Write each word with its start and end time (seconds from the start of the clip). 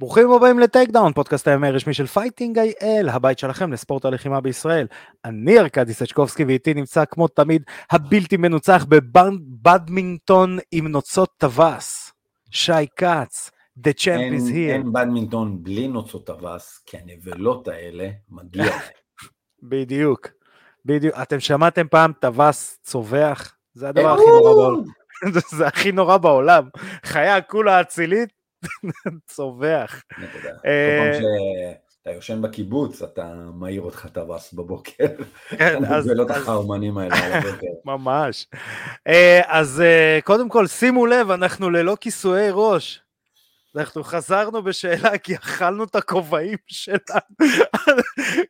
ברוכים 0.00 0.32
הבאים 0.32 0.58
ל 0.58 0.90
Takedown, 0.90 1.12
פודקאסט 1.12 1.48
ה-MMA 1.48 1.68
הרשמי 1.68 1.94
של 1.94 2.06
Fighting 2.06 2.58
IL, 2.58 3.08
הבית 3.08 3.38
שלכם 3.38 3.72
לספורט 3.72 4.04
הלחימה 4.04 4.40
בישראל. 4.40 4.86
אני 5.24 5.58
ארכדי 5.58 5.94
סצ'קובסקי 5.94 6.44
ואיתי 6.44 6.74
נמצא 6.74 7.04
כמו 7.04 7.28
תמיד 7.28 7.62
הבלתי 7.90 8.36
מנוצח 8.36 8.86
בבדמינגטון 8.88 10.58
עם 10.72 10.88
נוצות 10.88 11.30
טווס, 11.38 12.12
שי 12.50 12.86
כץ, 12.96 13.50
The 13.78 13.90
Champ 13.98 14.38
is 14.38 14.50
here. 14.50 14.72
אין 14.72 14.92
בדמינגטון 14.92 15.62
בלי 15.62 15.88
נוצות 15.88 16.26
טווס, 16.26 16.82
כי 16.86 16.96
הנבלות 16.96 17.68
האלה 17.68 18.08
מגיע. 18.28 18.64
בדיוק, 19.70 20.28
בדיוק. 20.84 21.14
אתם 21.22 21.40
שמעתם 21.40 21.88
פעם 21.88 22.12
טווס 22.20 22.78
צווח? 22.82 23.56
זה 23.74 23.88
הדבר 23.88 24.14
הכי 24.14 24.22
נורא 24.26 24.52
בעולם. 24.52 24.82
זה 25.56 25.66
הכי 25.66 25.92
נורא 25.92 26.16
בעולם. 26.16 26.68
חיה 27.04 27.40
כולה 27.40 27.80
אצילית, 27.80 28.39
צווח. 29.26 30.02
אה, 30.66 31.18
שאתה 32.00 32.10
יושן 32.10 32.42
בקיבוץ, 32.42 33.02
אתה 33.02 33.34
מעיר 33.54 33.82
אותך 33.82 34.08
טווס 34.12 34.52
בבוקר. 34.52 35.06
כן, 35.58 35.84
אז... 35.84 36.04
זה 36.04 36.14
לא 36.14 36.22
את 36.22 36.30
החרמנים 36.30 36.98
האלה 36.98 37.16
על 37.26 37.32
הבוקר. 37.32 37.66
ממש. 37.94 38.46
אה, 39.06 39.40
אז 39.46 39.80
אה, 39.80 40.18
קודם 40.24 40.48
כל, 40.48 40.66
שימו 40.66 41.06
לב, 41.06 41.30
אנחנו 41.30 41.70
ללא 41.70 41.96
כיסויי 42.00 42.48
ראש. 42.52 43.02
אנחנו 43.76 44.04
חזרנו 44.04 44.62
בשאלה 44.62 45.18
כי 45.18 45.34
אכלנו 45.34 45.84
את 45.84 45.96
הכובעים 45.96 46.58
שלנו, 46.66 47.54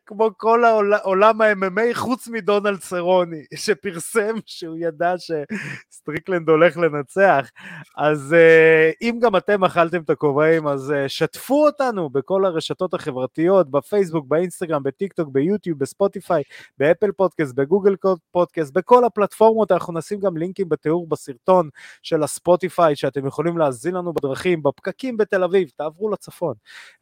כמו 0.05 0.29
כל 0.37 0.63
עולם 1.03 1.41
ה-MMA 1.41 1.93
חוץ 1.93 2.27
מדונלד 2.27 2.81
סרוני, 2.81 3.43
שפרסם 3.55 4.35
שהוא 4.45 4.77
ידע 4.79 5.13
שסטריקלנד 5.17 6.49
הולך 6.49 6.77
לנצח. 6.77 7.49
אז 7.97 8.35
אה, 8.37 8.95
אם 9.01 9.19
גם 9.21 9.35
אתם 9.35 9.63
אכלתם 9.63 10.01
את 10.01 10.09
הכובעים, 10.09 10.67
אז 10.67 10.91
אה, 10.91 11.07
שתפו 11.07 11.65
אותנו 11.65 12.09
בכל 12.09 12.45
הרשתות 12.45 12.93
החברתיות, 12.93 13.71
בפייסבוק, 13.71 14.25
באינסטגרם, 14.27 14.83
בטיק 14.83 15.13
טוק, 15.13 15.29
ביוטיוב, 15.31 15.79
בספוטיפיי, 15.79 16.43
באפל 16.77 17.11
פודקאסט, 17.11 17.55
בגוגל 17.55 17.95
פודקאסט, 18.31 18.73
בכל 18.73 19.05
הפלטפורמות, 19.05 19.71
אנחנו 19.71 19.93
נשים 19.93 20.19
גם 20.19 20.37
לינקים 20.37 20.69
בתיאור 20.69 21.07
בסרטון 21.07 21.69
של 22.01 22.23
הספוטיפיי, 22.23 22.95
שאתם 22.95 23.27
יכולים 23.27 23.57
להאזין 23.57 23.95
לנו 23.95 24.13
בדרכים, 24.13 24.63
בפקקים. 24.63 25.10
גרים 25.11 25.17
בתל 25.17 25.43
אביב, 25.43 25.69
תעברו 25.75 26.09
לצפון. 26.09 26.53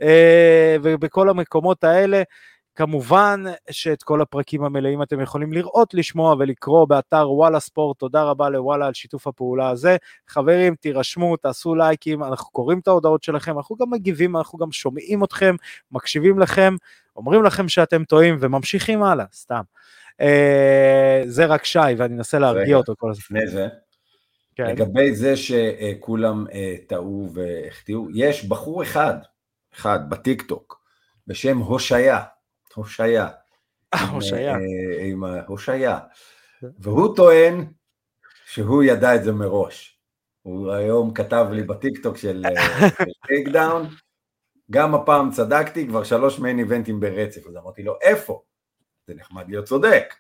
אה, 0.02 0.76
ובכל 0.84 1.30
המקומות 1.30 1.84
האלה, 1.84 2.24
כמובן 2.76 3.44
שאת 3.72 4.04
כל 4.04 4.22
הפרקים 4.22 4.64
המלאים 4.64 5.04
אתם 5.04 5.22
יכולים 5.22 5.54
לראות, 5.54 5.94
לשמוע 5.94 6.36
ולקרוא 6.40 6.88
באתר 6.88 7.32
וואלה 7.32 7.60
ספורט, 7.60 8.00
תודה 8.00 8.24
רבה 8.24 8.50
לוואלה 8.50 8.86
על 8.86 8.94
שיתוף 8.94 9.28
הפעולה 9.28 9.70
הזה. 9.70 9.98
חברים, 10.28 10.76
תירשמו, 10.76 11.38
תעשו 11.38 11.76
לייקים, 11.76 12.24
אנחנו 12.24 12.52
קוראים 12.52 12.80
את 12.80 12.88
ההודעות 12.88 13.24
שלכם, 13.24 13.58
אנחנו 13.58 13.76
גם 13.76 13.90
מגיבים, 13.90 14.38
אנחנו 14.38 14.60
גם 14.60 14.72
שומעים 14.72 15.24
אתכם, 15.24 15.56
מקשיבים 15.92 16.40
לכם, 16.40 16.76
אומרים 17.16 17.44
לכם 17.44 17.68
שאתם 17.68 18.04
טועים 18.04 18.38
וממשיכים 18.40 19.04
הלאה, 19.04 19.26
סתם. 19.34 19.62
אה, 20.22 21.22
זה 21.26 21.46
רק 21.46 21.66
שי, 21.66 21.80
ואני 21.98 22.16
אנסה 22.16 22.40
להרגיע 22.40 22.78
אותו 22.78 22.94
כל 22.98 23.12
הזמן. 23.12 23.38
לפני 23.38 23.48
זה, 23.48 23.68
כן. 24.60 24.72
לגבי 24.72 25.16
זה 25.16 25.34
שכולם 25.38 26.46
אה, 26.54 26.76
טעו 26.88 27.30
והחטיאו, 27.34 28.08
יש 28.14 28.46
בחור 28.46 28.84
אחד, 28.84 29.14
אחד 29.74 30.10
בטיקטוק, 30.10 30.84
בשם 31.28 31.58
הושעיה, 31.58 32.24
הושעיה. 32.76 33.30
הושעיה. 34.12 34.54
אה, 34.54 35.06
עם 35.06 35.24
הושעיה. 35.48 36.00
והוא 36.80 37.16
טוען 37.16 37.66
שהוא 38.46 38.84
ידע 38.84 39.16
את 39.16 39.24
זה 39.24 39.32
מראש. 39.32 40.00
הוא 40.42 40.72
היום 40.72 41.14
כתב 41.14 41.48
לי 41.52 41.64
בטיקטוק 41.64 42.18
של 42.18 42.44
Take 43.28 43.48
אה, 43.48 43.54
down, 43.54 43.88
גם 44.72 44.96
הפעם 44.96 45.32
צדקתי, 45.32 45.88
כבר 45.88 46.04
שלוש 46.04 46.40
main 46.40 46.60
event 46.60 46.88
ים 46.88 47.00
ברצף, 47.00 47.48
אז 47.48 47.56
אמרתי 47.56 47.84
לו, 47.84 47.98
איפה? 48.02 48.42
זה 49.08 49.14
נחמד 49.16 49.50
להיות 49.50 49.66
צודק. 49.66 50.14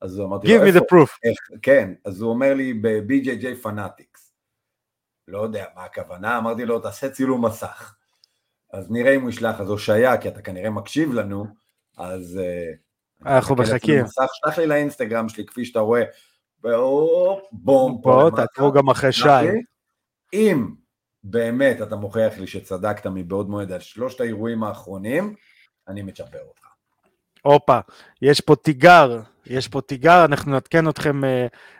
אז 0.00 0.20
אמרתי 0.20 0.48
לו, 0.48 0.64
Give 0.64 0.66
me 0.66 0.78
the 0.78 0.80
proof. 0.80 1.18
איך, 1.24 1.38
כן, 1.62 1.92
אז 2.04 2.20
הוא 2.20 2.30
אומר 2.30 2.54
לי 2.54 2.74
ב-BJJ 2.74 3.62
Fanatics. 3.62 4.32
לא 5.28 5.42
יודע 5.42 5.64
מה 5.76 5.84
הכוונה, 5.84 6.38
אמרתי 6.38 6.64
לו, 6.64 6.80
תעשה 6.80 7.10
צילום 7.10 7.44
מסך. 7.44 7.94
אז 8.72 8.90
נראה 8.90 9.14
אם 9.14 9.22
הוא 9.22 9.30
ישלח, 9.30 9.60
אז 9.60 9.70
הושעיה, 9.70 10.18
כי 10.18 10.28
אתה 10.28 10.42
כנראה 10.42 10.70
מקשיב 10.70 11.12
לנו, 11.12 11.46
אז... 11.98 12.40
אה, 12.42 12.72
אנחנו 13.36 13.56
מחכים. 13.56 14.04
שלח 14.06 14.58
לי 14.58 14.66
לאינסטגרם 14.66 15.28
שלי, 15.28 15.46
כפי 15.46 15.64
שאתה 15.64 15.80
רואה, 15.80 16.02
בום, 16.60 17.40
בום, 17.52 18.00
בוא, 18.02 18.30
תעקבו 18.30 18.72
גם 18.72 18.90
אחרי 18.90 19.12
שי. 19.12 19.28
אם 20.32 20.68
באמת 21.24 21.82
אתה 21.82 21.96
מוכיח 21.96 22.38
לי 22.38 22.46
שצדקת 22.46 23.06
מבעוד 23.06 23.50
מועד 23.50 23.72
על 23.72 23.80
שלושת 23.80 24.20
האירועים 24.20 24.64
האחרונים, 24.64 25.34
אני 25.88 26.02
מצ'פר 26.02 26.42
אותך. 26.48 26.66
הופה, 27.42 27.78
יש 28.22 28.40
פה 28.40 28.56
תיגר, 28.56 29.20
יש 29.50 29.68
פה 29.68 29.80
תיגר, 29.80 30.24
אנחנו 30.24 30.52
נעדכן 30.52 30.88
אתכם 30.88 31.20
uh, 31.24 31.26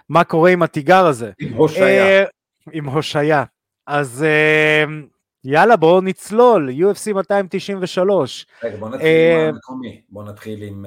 מה 0.08 0.24
קורה 0.24 0.50
עם 0.50 0.62
התיגר 0.62 1.06
הזה. 1.06 1.30
עם 1.38 1.52
הושעיה. 1.52 2.24
Uh, 2.24 2.28
עם 2.72 2.88
הושעיה. 2.88 3.44
אז 3.86 4.24
uh, 4.24 4.90
יאללה, 5.44 5.76
בואו 5.76 6.00
נצלול, 6.00 6.70
UFC 6.70 7.12
293. 7.14 8.46
רגע, 8.64 8.76
בואו 8.76 8.90
נתחיל 8.90 9.38
עם 9.38 9.48
המקומי, 9.48 10.00
בואו 10.08 10.24
נתחיל 10.24 10.62
עם... 10.62 10.86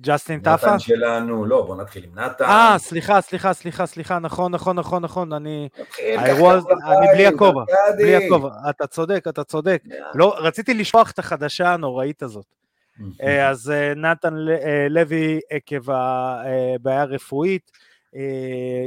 ג'סטין 0.00 0.40
טאפה? 0.40 0.66
נתן 0.66 0.78
שלנו, 0.78 1.44
לא, 1.44 1.62
בואו 1.62 1.80
נתחיל 1.80 2.04
עם 2.04 2.18
נתן. 2.18 2.44
אה, 2.44 2.74
סליחה, 2.78 3.20
סליחה, 3.20 3.52
סליחה, 3.52 3.86
סליחה, 3.86 4.18
נכון, 4.18 4.52
נכון, 4.52 4.76
נכון, 4.76 5.02
נכון, 5.02 5.32
אני... 5.32 5.68
האירוע, 5.98 6.54
אני 6.98 7.06
בלי 7.14 7.26
הכובע, 7.26 7.64
בלי 7.96 8.16
הכובע, 8.16 8.50
אתה 8.70 8.86
צודק, 8.86 9.24
אתה 9.28 9.44
צודק. 9.44 9.82
לא, 10.14 10.34
רציתי 10.38 10.74
לשלוח 10.74 11.10
את 11.10 11.18
החדשה 11.18 11.72
הנוראית 11.72 12.22
הזאת. 12.22 12.46
אה, 13.22 13.48
אז 13.48 13.70
אה, 13.70 13.94
נתן 13.94 14.34
אה, 14.48 14.86
לוי 14.90 15.40
עקב 15.50 15.90
הבעיה 15.90 17.02
הרפואית, 17.02 17.70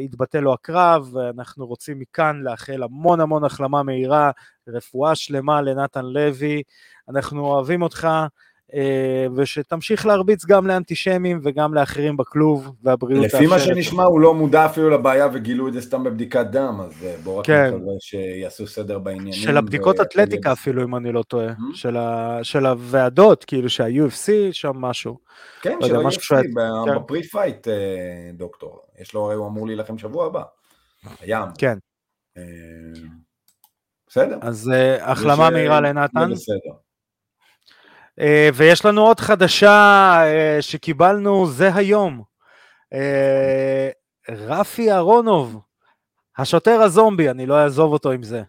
התבטא 0.06 0.38
לו 0.38 0.54
הקרב, 0.54 1.10
ואנחנו 1.14 1.68
רוצים 1.68 2.00
מכאן 2.00 2.42
לאחל 2.44 2.84
המון 2.84 3.22
המון 3.22 3.44
החלמה 3.44 3.84
מהירה, 3.84 4.32
רפואה 4.68 5.16
שלמה 5.16 5.62
לנתן 5.62 6.06
לוי, 6.06 6.64
אנחנו 7.10 7.46
אוהבים 7.46 7.82
אותך, 7.82 8.08
ושתמשיך 9.36 10.06
להרביץ 10.06 10.46
גם 10.46 10.68
לאנטישמים 10.68 11.40
וגם 11.44 11.74
לאחרים 11.74 12.18
בכלוב 12.18 12.72
והבריאות 12.84 13.26
לפי 13.26 13.48
מה 13.48 13.60
שנשמע 13.60 14.04
הוא 14.04 14.20
לא 14.20 14.34
מודע 14.34 14.66
אפילו 14.66 14.90
לבעיה 14.90 15.28
וגילו 15.34 15.68
את 15.68 15.74
זה 15.74 15.82
סתם 15.82 16.04
בבדיקת 16.04 16.46
דם, 16.46 16.82
אז 16.82 17.04
אה, 17.04 17.16
בואו 17.24 17.38
רק 17.38 17.46
כן. 17.46 17.74
נקווה 17.76 17.94
שיעשו 18.00 18.68
סדר 18.68 19.00
בעניינים. 19.00 19.34
של 19.34 19.58
הבדיקות 19.58 20.00
ו... 20.00 20.02
אתלטיקה 20.02 20.52
אפילו 20.52 20.84
אם 20.84 20.96
אני 20.96 21.12
לא 21.12 21.24
טועה, 21.24 21.50
mm-hmm. 21.50 21.76
של, 21.76 21.98
ה... 21.98 22.40
של 22.44 22.66
הוועדות, 22.66 23.46
כאילו 23.46 23.70
שה-UFC 23.70 24.32
שם 24.52 24.78
משהו. 24.78 25.18
כן, 25.62 25.78
לא 25.82 25.88
של 25.88 25.96
ה-UFC, 25.96 26.12
שאת... 26.12 26.46
כן. 26.86 26.96
בפרי 26.96 27.24
פייט 27.24 27.68
אה, 27.68 27.74
דוקטור, 28.34 28.80
יש 29.00 29.14
לו, 29.14 29.34
הוא 29.34 29.48
אמור 29.48 29.68
להילחם 29.68 29.98
שבוע 29.98 30.26
הבא, 30.26 30.44
הים. 31.22 31.48
כן. 31.58 31.78
בסדר. 34.08 34.38
אז 34.42 34.72
החלמה 35.02 35.50
מהירה 35.50 35.82
לנתן. 35.82 36.32
בסדר. 36.32 36.89
אה, 38.20 38.50
ויש 38.54 38.86
לנו 38.86 39.02
עוד 39.02 39.20
חדשה 39.20 39.72
אה, 40.26 40.58
שקיבלנו 40.62 41.48
זה 41.48 41.76
היום. 41.76 42.24
אה, 42.94 43.90
רפי 44.30 44.92
אהרונוב, 44.92 45.60
השוטר 46.38 46.82
הזומבי, 46.82 47.30
אני 47.30 47.46
לא 47.46 47.64
אעזוב 47.64 47.94
אותו 47.94 48.12
עם 48.12 48.24
זה, 48.24 48.42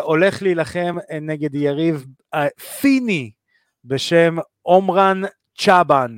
הולך 0.00 0.42
להילחם 0.42 0.96
נגד 1.20 1.54
יריב 1.54 2.06
פיני 2.80 3.30
בשם 3.84 4.36
עומרן 4.62 5.22
צ'אבן 5.58 6.16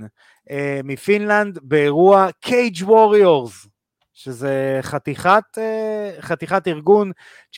מפינלנד 0.84 1.58
באירוע 1.62 2.28
Cage 2.40 2.76
Warriors, 2.82 3.66
שזה 4.14 4.78
חתיכת, 4.82 5.58
חתיכת 6.20 6.68
ארגון, 6.68 7.12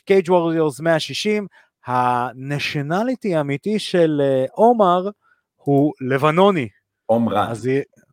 Cage 0.05 0.29
Warriors 0.29 0.79
160, 0.79 1.47
ה 1.85 1.97
nationality 1.97 3.35
האמיתי 3.35 3.79
של 3.79 4.21
אה, 4.23 4.45
עומר 4.51 5.09
הוא 5.55 5.93
לבנוני. 6.01 6.69
עומרן. 7.05 7.47
אז 7.49 7.69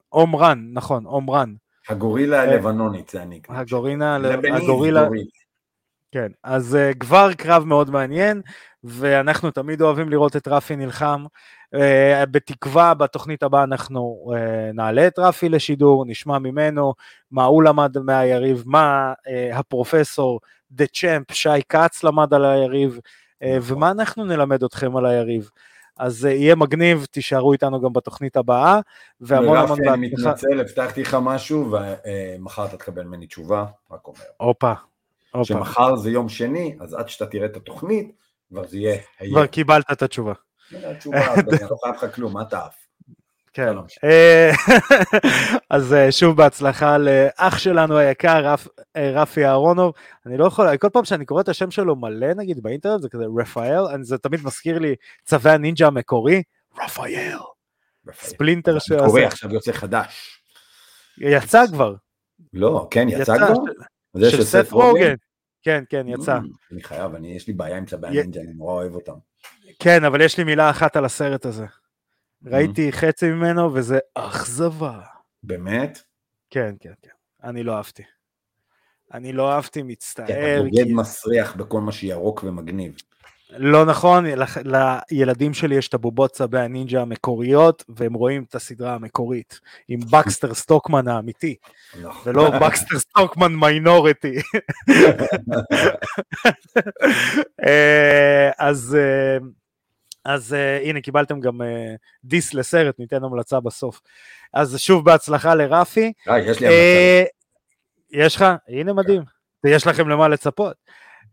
עומרן, 0.08 0.68
נכון, 0.72 1.04
עומרן. 1.04 1.54
הגורילה 1.88 2.36
אה, 2.36 2.42
הלבנונית 2.42 3.08
זה 3.08 3.22
אני. 3.22 3.40
הגורילה, 3.48 4.16
הגורילה, 4.56 5.08
כן, 6.12 6.28
אז 6.44 6.74
uh, 6.74 6.98
כבר 6.98 7.32
קרב 7.32 7.64
מאוד 7.64 7.90
מעניין, 7.90 8.42
ואנחנו 8.84 9.50
תמיד 9.50 9.82
אוהבים 9.82 10.08
לראות 10.08 10.36
את 10.36 10.48
רפי 10.48 10.76
נלחם. 10.76 11.24
Uh, 11.76 12.26
בתקווה 12.30 12.94
בתוכנית 12.94 13.42
הבאה 13.42 13.64
אנחנו 13.64 14.30
uh, 14.32 14.36
נעלה 14.74 15.06
את 15.06 15.18
רפי 15.18 15.48
לשידור, 15.48 16.04
נשמע 16.06 16.38
ממנו 16.38 16.94
מה 17.30 17.44
הוא 17.44 17.62
למד 17.62 17.98
מהיריב, 17.98 18.62
מה 18.66 19.12
uh, 19.12 19.56
הפרופסור 19.56 20.40
דה 20.70 20.86
צ'מפ 20.86 21.32
שי 21.32 21.48
כץ 21.68 22.04
למד 22.04 22.34
על 22.34 22.44
היריב. 22.44 22.98
ומה 23.42 23.90
אנחנו 23.90 24.24
נלמד 24.24 24.62
אתכם 24.62 24.96
על 24.96 25.06
היריב. 25.06 25.50
אז 25.98 26.26
אה, 26.26 26.30
יהיה 26.30 26.54
מגניב, 26.54 27.06
תישארו 27.10 27.52
איתנו 27.52 27.80
גם 27.80 27.92
בתוכנית 27.92 28.36
הבאה, 28.36 28.80
והמון 29.20 29.56
המון... 29.56 29.68
בהצלחה. 29.68 29.94
אני 29.94 30.06
מתנצל, 30.06 30.60
הבטחתי 30.60 31.02
לך 31.02 31.16
משהו, 31.22 31.76
ומחר 32.38 32.66
אתה 32.66 32.76
תקבל 32.76 33.02
ממני 33.02 33.26
תשובה, 33.26 33.64
רק 33.90 34.06
אומר. 34.06 34.18
הופה, 34.36 34.72
הופה. 35.32 35.44
שמחר 35.44 35.96
זה 35.96 36.10
יום 36.10 36.28
שני, 36.28 36.76
אז 36.80 36.94
עד 36.94 37.08
שאתה 37.08 37.26
תראה 37.26 37.46
את 37.46 37.56
התוכנית, 37.56 38.12
כבר 38.48 38.66
זה 38.66 38.78
יהיה. 38.78 38.98
כבר 39.30 39.46
קיבלת 39.46 39.84
את 39.92 40.02
התשובה. 40.02 40.32
התשובה, 40.72 41.34
אני 41.34 41.42
לא 41.70 41.76
חייב 41.82 41.94
לך 41.94 42.14
כלום, 42.14 42.32
מה 42.32 42.42
אתה 42.42 42.58
עף? 42.58 42.86
כן. 43.52 43.72
אה, 44.04 44.50
אז 45.70 45.92
אה, 45.92 46.12
שוב 46.12 46.36
בהצלחה 46.36 46.98
לאח 46.98 47.58
שלנו 47.58 47.96
היקר, 47.96 48.54
אה, 48.96 49.10
רפי 49.14 49.46
אהרונוב. 49.46 49.94
אני 50.26 50.36
לא 50.36 50.44
יכול, 50.46 50.76
כל 50.76 50.88
פעם 50.92 51.04
שאני 51.04 51.24
קורא 51.24 51.40
את 51.40 51.48
השם 51.48 51.70
שלו 51.70 51.96
מלא 51.96 52.34
נגיד 52.34 52.62
באינטרנט, 52.62 53.02
זה 53.02 53.08
כזה 53.08 53.24
רפאל, 53.40 54.02
זה 54.02 54.18
תמיד 54.18 54.40
מזכיר 54.44 54.78
לי 54.78 54.94
צווי 55.24 55.50
הנינג'ה 55.50 55.86
המקורי, 55.86 56.42
רפאל. 56.84 57.38
ספלינטר 58.12 58.78
של... 58.78 58.98
קורא 59.06 59.20
עכשיו 59.20 59.52
יוצא 59.52 59.72
חדש. 59.72 60.42
יצא 61.18 61.66
כבר. 61.66 61.94
לא, 62.52 62.88
כן, 62.90 63.06
יצא 63.08 63.36
כבר? 63.36 63.54
של 64.30 64.44
סף 64.44 64.72
רוגן. 64.72 65.14
כן, 65.62 65.84
כן, 65.88 66.08
יצא. 66.08 66.38
אני 66.72 66.82
חייב, 66.82 67.14
אני, 67.14 67.36
יש 67.36 67.46
לי 67.46 67.52
בעיה 67.52 67.76
עם 67.76 67.86
צווי 67.86 68.08
הנינג'ה, 68.08 68.40
אני 68.40 68.52
נורא 68.52 68.74
אוהב 68.74 68.94
אותם. 68.94 69.12
כן, 69.78 70.04
אבל 70.04 70.20
יש 70.20 70.38
לי 70.38 70.44
מילה 70.44 70.70
אחת 70.70 70.96
על 70.96 71.04
הסרט 71.04 71.46
הזה. 71.46 71.66
ראיתי 72.44 72.92
חצי 72.92 73.28
ממנו 73.30 73.74
וזה 73.74 73.98
אכזבה. 74.14 75.00
באמת? 75.42 76.02
כן, 76.50 76.74
כן, 76.80 76.92
כן. 77.02 77.10
אני 77.44 77.62
לא 77.62 77.76
אהבתי. 77.76 78.02
אני 79.14 79.32
לא 79.32 79.52
אהבתי, 79.52 79.82
מצטער. 79.82 80.24
אתה 80.24 80.62
בוגד 80.62 80.84
כי... 80.84 80.92
מסריח 80.92 81.56
בכל 81.56 81.80
מה 81.80 81.92
שירוק 81.92 82.44
ומגניב. 82.44 82.94
לא 83.56 83.84
נכון, 83.84 84.24
לילדים 85.10 85.54
שלי 85.54 85.74
יש 85.74 85.88
את 85.88 85.94
הבובות 85.94 86.30
צבי 86.30 86.60
הנינג'ה 86.60 87.02
המקוריות, 87.02 87.84
והם 87.88 88.14
רואים 88.14 88.44
את 88.48 88.54
הסדרה 88.54 88.94
המקורית, 88.94 89.60
עם 89.88 90.00
בקסטר 90.10 90.54
סטוקמן 90.54 91.08
האמיתי, 91.08 91.56
נכון. 92.02 92.32
ולא 92.32 92.50
בקסטר 92.50 92.98
סטוקמן 92.98 93.54
minority. 93.54 94.36
אז 98.58 98.96
אה, 99.00 99.38
אז 100.24 100.52
אה, 100.52 100.86
הנה 100.86 101.00
קיבלתם 101.00 101.40
גם 101.40 101.60
אה, 101.60 101.64
diss 102.24 102.54
לסרט, 102.54 102.98
ניתן 102.98 103.24
המלצה 103.24 103.60
בסוף. 103.60 104.00
אז 104.54 104.78
שוב 104.78 105.04
בהצלחה 105.04 105.54
לרפי. 105.54 106.12
אה, 106.28 106.38
יש 106.38 106.60
לי 106.60 106.66
המלצה. 106.66 107.24
יש 108.10 108.36
לך? 108.36 108.44
הנה 108.68 108.92
מדהים. 108.92 109.22
ויש 109.64 109.86
לכם 109.86 110.08
למה 110.08 110.28
לצפות. 110.28 110.76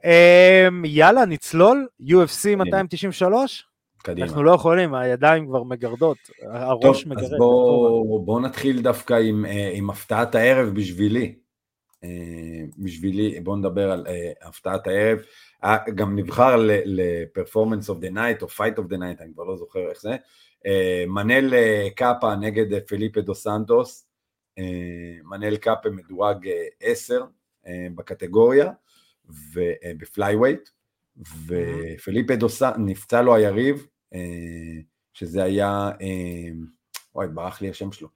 אה, 0.04 0.88
יאללה, 0.88 1.25
נצלול, 1.25 1.88
UFC 2.01 2.56
293? 2.57 3.66
קדימה. 4.04 4.28
אנחנו 4.28 4.44
לא 4.44 4.51
יכולים, 4.51 4.95
הידיים 4.95 5.48
כבר 5.48 5.63
מגרדות, 5.63 6.18
הראש 6.51 7.04
טוב, 7.04 7.12
מגרד. 7.12 7.24
אז 7.24 7.33
בואו 7.38 8.24
בוא 8.25 8.42
נתחיל 8.42 8.81
דווקא 8.81 9.13
עם, 9.13 9.45
עם 9.74 9.90
הפתעת 9.90 10.36
הערב 10.36 10.69
בשבילי. 10.69 11.36
בשבילי, 12.78 13.40
בואו 13.40 13.56
נדבר 13.56 13.92
על 13.92 14.06
הפתעת 14.42 14.88
הערב. 14.88 15.19
אה, 15.63 15.77
גם 15.95 16.19
נבחר 16.19 16.56
ל 16.86 16.94
performance 16.94 17.89
of 17.89 18.00
the 18.00 18.09
night 18.09 18.42
או 18.42 18.48
fight 18.48 18.77
of 18.77 18.88
the 18.88 18.98
night, 18.98 19.21
אני 19.21 19.33
כבר 19.33 19.44
לא 19.44 19.57
זוכר 19.57 19.89
איך 19.89 20.01
זה, 20.01 20.15
אה, 20.65 21.04
מנל 21.07 21.54
אה, 21.54 21.88
קאפה 21.95 22.36
נגד 22.36 22.80
פליפה 22.88 23.21
דו 23.21 23.36
סנטוס, 23.36 24.04
מנל 25.24 25.57
קאפה 25.57 25.89
מדורג 25.89 26.50
10 26.81 27.25
בקטגוריה 27.95 28.71
וב 29.54 29.73
flyweight, 29.73 30.69
ופליפה 31.48 32.36
דו 32.36 32.50
סנטוס, 32.50 32.80
נפצע 32.86 33.21
לו 33.21 33.36
היריב, 33.36 33.88
שזה 35.13 35.44
היה, 35.44 35.89
אוי 37.15 37.27
ברח 37.27 37.62
לי 37.62 37.69
השם 37.69 37.92
שלו, 37.92 38.07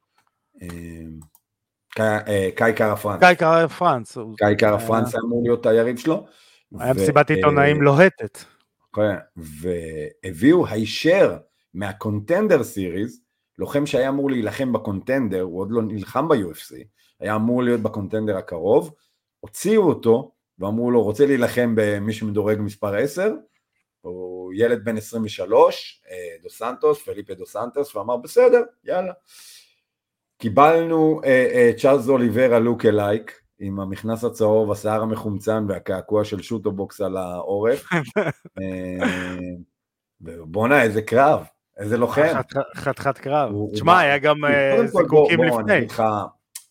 קאי 2.55 2.73
קארה 2.75 2.97
פרנס. 2.97 3.19
קאי 3.19 3.35
קארה 3.35 3.69
פרנס. 3.69 4.17
קאי 4.37 4.57
קארה 4.57 4.79
פרנס 4.79 5.15
אמור 5.15 5.43
להיות 5.43 5.65
היריב 5.65 5.97
שלו. 5.97 6.25
היה 6.79 6.93
מסיבת 6.93 7.29
עיתונאים 7.29 7.81
לוהטת. 7.81 8.37
כן, 8.95 9.15
והביאו 9.37 10.67
הישר 10.67 11.37
מה 11.73 11.90
Contender 11.90 12.63
Series, 12.63 13.21
לוחם 13.57 13.85
שהיה 13.85 14.09
אמור 14.09 14.31
להילחם 14.31 14.73
ב 14.73 14.80
Contender, 14.80 15.41
הוא 15.41 15.59
עוד 15.59 15.71
לא 15.71 15.81
נלחם 15.81 16.27
ב-UFC, 16.27 16.75
היה 17.19 17.35
אמור 17.35 17.63
להיות 17.63 17.81
ב 17.81 17.87
Contender 17.87 18.37
הקרוב, 18.37 18.93
הוציאו 19.39 19.83
אותו 19.83 20.31
ואמרו 20.59 20.91
לו, 20.91 21.03
רוצה 21.03 21.25
להילחם 21.25 21.73
במי 21.75 22.13
שמדורג 22.13 22.57
מספר 22.59 22.95
10, 22.95 23.31
הוא 24.01 24.53
ילד 24.55 24.85
בן 24.85 24.97
23, 24.97 26.01
אה, 26.09 26.15
דו 26.43 26.49
סנטוס, 26.49 27.01
פליפה 27.01 27.33
דו 27.33 27.45
סנטוס, 27.45 27.95
ואמר 27.95 28.17
בסדר, 28.17 28.61
יאללה. 28.83 29.13
קיבלנו 30.37 31.21
אה, 31.23 31.49
אה, 31.53 31.71
צ'ארלס 31.77 32.07
אוליברה 32.07 32.59
look-alike, 32.59 33.40
עם 33.63 33.79
המכנס 33.79 34.23
הצהוב, 34.23 34.71
השיער 34.71 35.01
המחומצן 35.01 35.65
והקעקוע 35.69 36.25
של 36.25 36.41
שוטובוקס 36.41 37.01
על 37.01 37.17
העורף. 37.17 37.85
אה, 38.61 39.07
בואנה, 40.21 40.83
איזה 40.83 41.01
קרב, 41.01 41.43
איזה 41.77 41.97
לוחם. 41.97 42.33
חתיכת 42.75 43.17
קרב. 43.17 43.51
תשמע, 43.73 43.99
היה 43.99 44.17
גם 44.17 44.45
אה, 44.45 44.87
זיקוקים 44.87 45.43
לפני. 45.43 45.73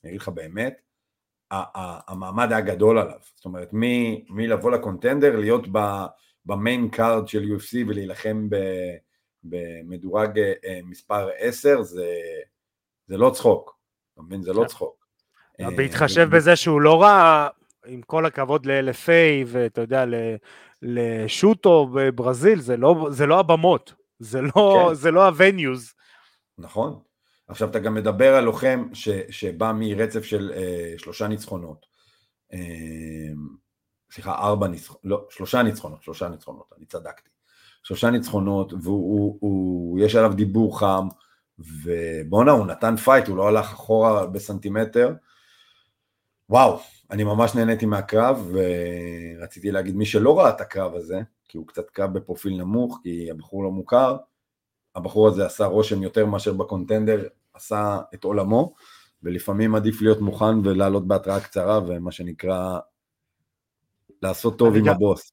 אני 0.05 0.11
אגיד 0.11 0.21
לך 0.21 0.29
באמת, 0.29 0.81
המעמד 2.09 2.53
היה 2.53 2.61
גדול 2.61 2.99
עליו. 2.99 3.19
זאת 3.35 3.45
אומרת, 3.45 3.69
מלבוא 4.29 4.71
ל 4.71 4.77
Contender, 4.77 5.37
להיות 5.37 5.67
ב 6.47 6.55
main 6.55 6.89
card 6.89 7.29
של 7.29 7.43
UFC 7.43 7.89
ולהילחם 7.89 8.49
במדורג 9.45 10.39
אה, 10.39 10.81
מספר 10.85 11.29
10, 11.39 11.83
זה 11.83 13.17
לא 13.17 13.31
צחוק. 13.35 13.79
אתה 14.15 14.23
מבין? 14.23 14.43
זה 14.43 14.53
לא 14.53 14.61
כן. 14.61 14.67
צחוק. 14.67 15.00
אה, 15.61 15.71
בהתחשב 15.77 16.29
בזה 16.31 16.57
שהוא 16.57 16.81
לא 16.81 17.03
ראה, 17.03 17.49
עם 17.87 18.03
כל 18.03 18.27
הכבוד 18.27 18.67
ל-LFA 18.67 19.47
ואתה 19.47 19.81
יודע, 19.81 20.05
ל 20.83 20.98
Shooto 20.98 21.87
בברזיל, 21.95 22.61
זה 22.61 22.77
לא, 22.77 23.09
זה 23.11 23.27
לא 23.27 23.39
הבמות, 23.39 23.95
זה 24.19 24.41
לא, 24.43 24.87
כן. 24.89 24.95
זה 24.95 25.11
לא 25.11 25.27
ה 25.27 25.35
venues. 25.35 25.95
נכון. 26.59 26.99
עכשיו 27.49 27.71
אתה 27.71 27.79
גם 27.79 27.95
מדבר 27.95 28.35
על 28.35 28.45
לוחם 28.45 28.89
ש, 28.93 29.09
שבא 29.31 29.73
מרצף 29.75 30.25
של 30.25 30.53
אה, 30.57 30.95
שלושה 30.99 31.29
ניצחונות. 31.29 31.87
אה, 32.53 32.59
סליחה, 34.13 34.35
ארבע 34.35 34.69
ניצחונות, 34.69 35.01
לא, 35.05 35.27
שלושה 35.31 35.63
ניצחונות, 35.63 36.03
שלושה 36.03 36.29
ניצחונות, 36.29 36.73
אני 36.79 36.87
צדקתי. 36.87 37.31
שלושה 37.83 38.11
ניצחונות, 38.11 38.73
ויש 38.73 40.15
עליו 40.15 40.33
דיבור 40.33 40.81
חם, 40.81 41.09
ובואנה, 41.59 42.51
הוא 42.51 42.67
נתן 42.67 42.97
fight, 42.97 43.29
הוא 43.29 43.37
לא 43.37 43.49
הלך 43.49 43.73
אחורה 43.73 44.27
בסנטימטר. 44.27 45.13
וואו, 46.51 46.79
אני 47.11 47.25
ממש 47.25 47.55
נהניתי 47.55 47.87
מהקרב, 47.87 48.53
ורציתי 48.53 49.71
להגיד, 49.71 49.97
מי 49.97 50.07
שלא 50.07 50.39
ראה 50.39 50.51
את 50.51 50.61
הקרב 50.61 50.95
הזה, 50.95 51.21
כי 51.49 51.59
הוא 51.59 51.67
קצת 51.67 51.91
קרב 51.91 52.13
בפרופיל 52.13 52.57
נמוך, 52.57 53.01
כי 53.03 53.31
הבחור 53.31 53.65
לא 53.65 53.71
מוכר, 53.71 54.17
הבחור 54.95 55.29
הזה 55.29 55.47
עשה 55.47 55.65
רושם 55.65 56.03
יותר 56.03 56.27
מאשר 56.27 56.53
ב 56.53 56.60
Contender, 56.60 57.29
עשה 57.55 58.01
את 58.15 58.25
עולמו, 58.25 58.75
ולפעמים 59.23 59.75
עדיף 59.75 60.03
להיות 60.03 60.21
מוכן 60.21 60.59
ולעלות 60.65 61.09
בהתראה 61.09 61.41
קצרה, 61.41 61.81
ומה 61.87 62.13
שנקרא, 62.13 62.79
לעשות 64.23 64.59
טוב 64.59 64.77
עם 64.77 64.85
גם, 64.85 64.95
הבוס. 64.95 65.33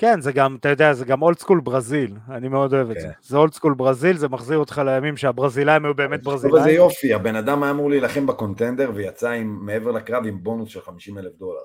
כן, 0.00 0.20
זה 0.20 0.32
גם, 0.32 0.56
אתה 0.60 0.68
יודע, 0.68 0.92
זה 0.92 1.04
גם 1.04 1.22
old 1.22 1.38
school 1.38 1.60
ברזיל, 1.60 2.16
אני 2.30 2.48
מאוד 2.48 2.74
אוהב 2.74 2.86
כן. 2.86 2.96
את 2.96 3.00
זה. 3.00 3.08
זה 3.22 3.36
old 3.36 3.52
school 3.52 3.74
ברזיל, 3.74 4.16
זה 4.16 4.28
מחזיר 4.28 4.58
אותך 4.58 4.82
לימים 4.84 5.16
שהברזילאים 5.16 5.84
היו 5.84 5.94
באמת 5.94 6.22
ברזילאים. 6.22 6.64
זה 6.64 6.70
יופי, 6.70 7.14
הבן 7.14 7.36
אדם 7.36 7.62
היה 7.62 7.72
אמור 7.72 7.90
להילחם 7.90 8.26
ב 8.26 8.32
Contender 8.32 8.90
ויצא 8.94 9.30
עם, 9.30 9.58
מעבר 9.62 9.90
לקרב 9.90 10.26
עם 10.26 10.42
בונוס 10.42 10.68
של 10.68 10.80
50 10.80 11.18
אלף 11.18 11.32
דולר. 11.38 11.60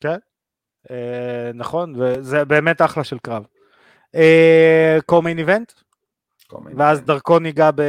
כן, 0.00 0.16
אה, 0.90 1.50
נכון, 1.54 1.94
וזה 1.98 2.44
באמת 2.44 2.82
אחלה 2.82 3.04
של 3.04 3.18
קרב. 3.18 3.46
אה, 4.14 4.98
co-main 5.06 5.38
event? 5.38 5.72
ואז 6.76 7.02
דרכו 7.02 7.38
ניגע 7.38 7.70
ב... 7.74 7.82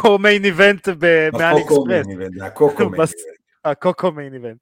co-main 0.00 0.44
event 0.44 0.88
מעל 1.32 1.56
אקספרס. 1.56 2.06
ה 3.64 4.12
co-co-main 4.12 4.34
event. 4.34 4.58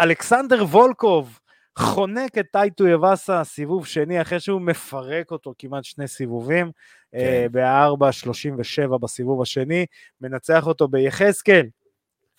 אלכסנדר 0.00 0.64
וולקוב 0.64 1.38
חונק 1.78 2.38
את 2.38 2.46
טאי 2.52 2.86
טויבאסה 2.86 3.44
סיבוב 3.44 3.86
שני 3.86 4.22
אחרי 4.22 4.40
שהוא 4.40 4.60
מפרק 4.60 5.30
אותו 5.30 5.54
כמעט 5.58 5.84
שני 5.84 6.08
סיבובים, 6.08 6.70
כן. 7.12 7.46
uh, 7.46 7.52
ב-4.37 7.52 8.98
בסיבוב 8.98 9.42
השני, 9.42 9.86
מנצח 10.20 10.66
אותו 10.66 10.88
ביחזקאל, 10.88 11.66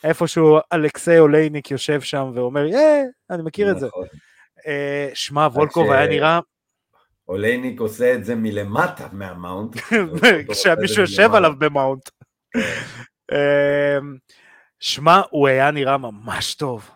איפשהו 0.03 0.57
אלכסי 0.73 1.19
אולייניק 1.19 1.71
יושב 1.71 2.01
שם 2.01 2.31
ואומר, 2.35 2.73
אה, 2.73 3.01
אני 3.29 3.43
מכיר 3.43 3.71
את 3.71 3.79
זה. 3.79 3.87
נכון. 3.87 4.05
אה, 4.67 5.09
שמע, 5.13 5.47
וולקוב 5.51 5.91
היה 5.91 6.07
נראה... 6.07 6.39
אולייניק 7.27 7.79
עושה 7.79 8.13
את 8.13 8.25
זה 8.25 8.35
מלמטה 8.35 9.07
מהמאונט. 9.11 9.75
כשמישהו 10.51 11.01
יושב 11.01 11.29
עליו 11.33 11.51
במאונט. 11.59 12.09
כן. 12.51 12.59
אה, 13.31 13.97
שמע, 14.79 15.21
הוא 15.29 15.47
היה 15.47 15.71
נראה 15.71 15.97
ממש 15.97 16.55
טוב. 16.55 16.89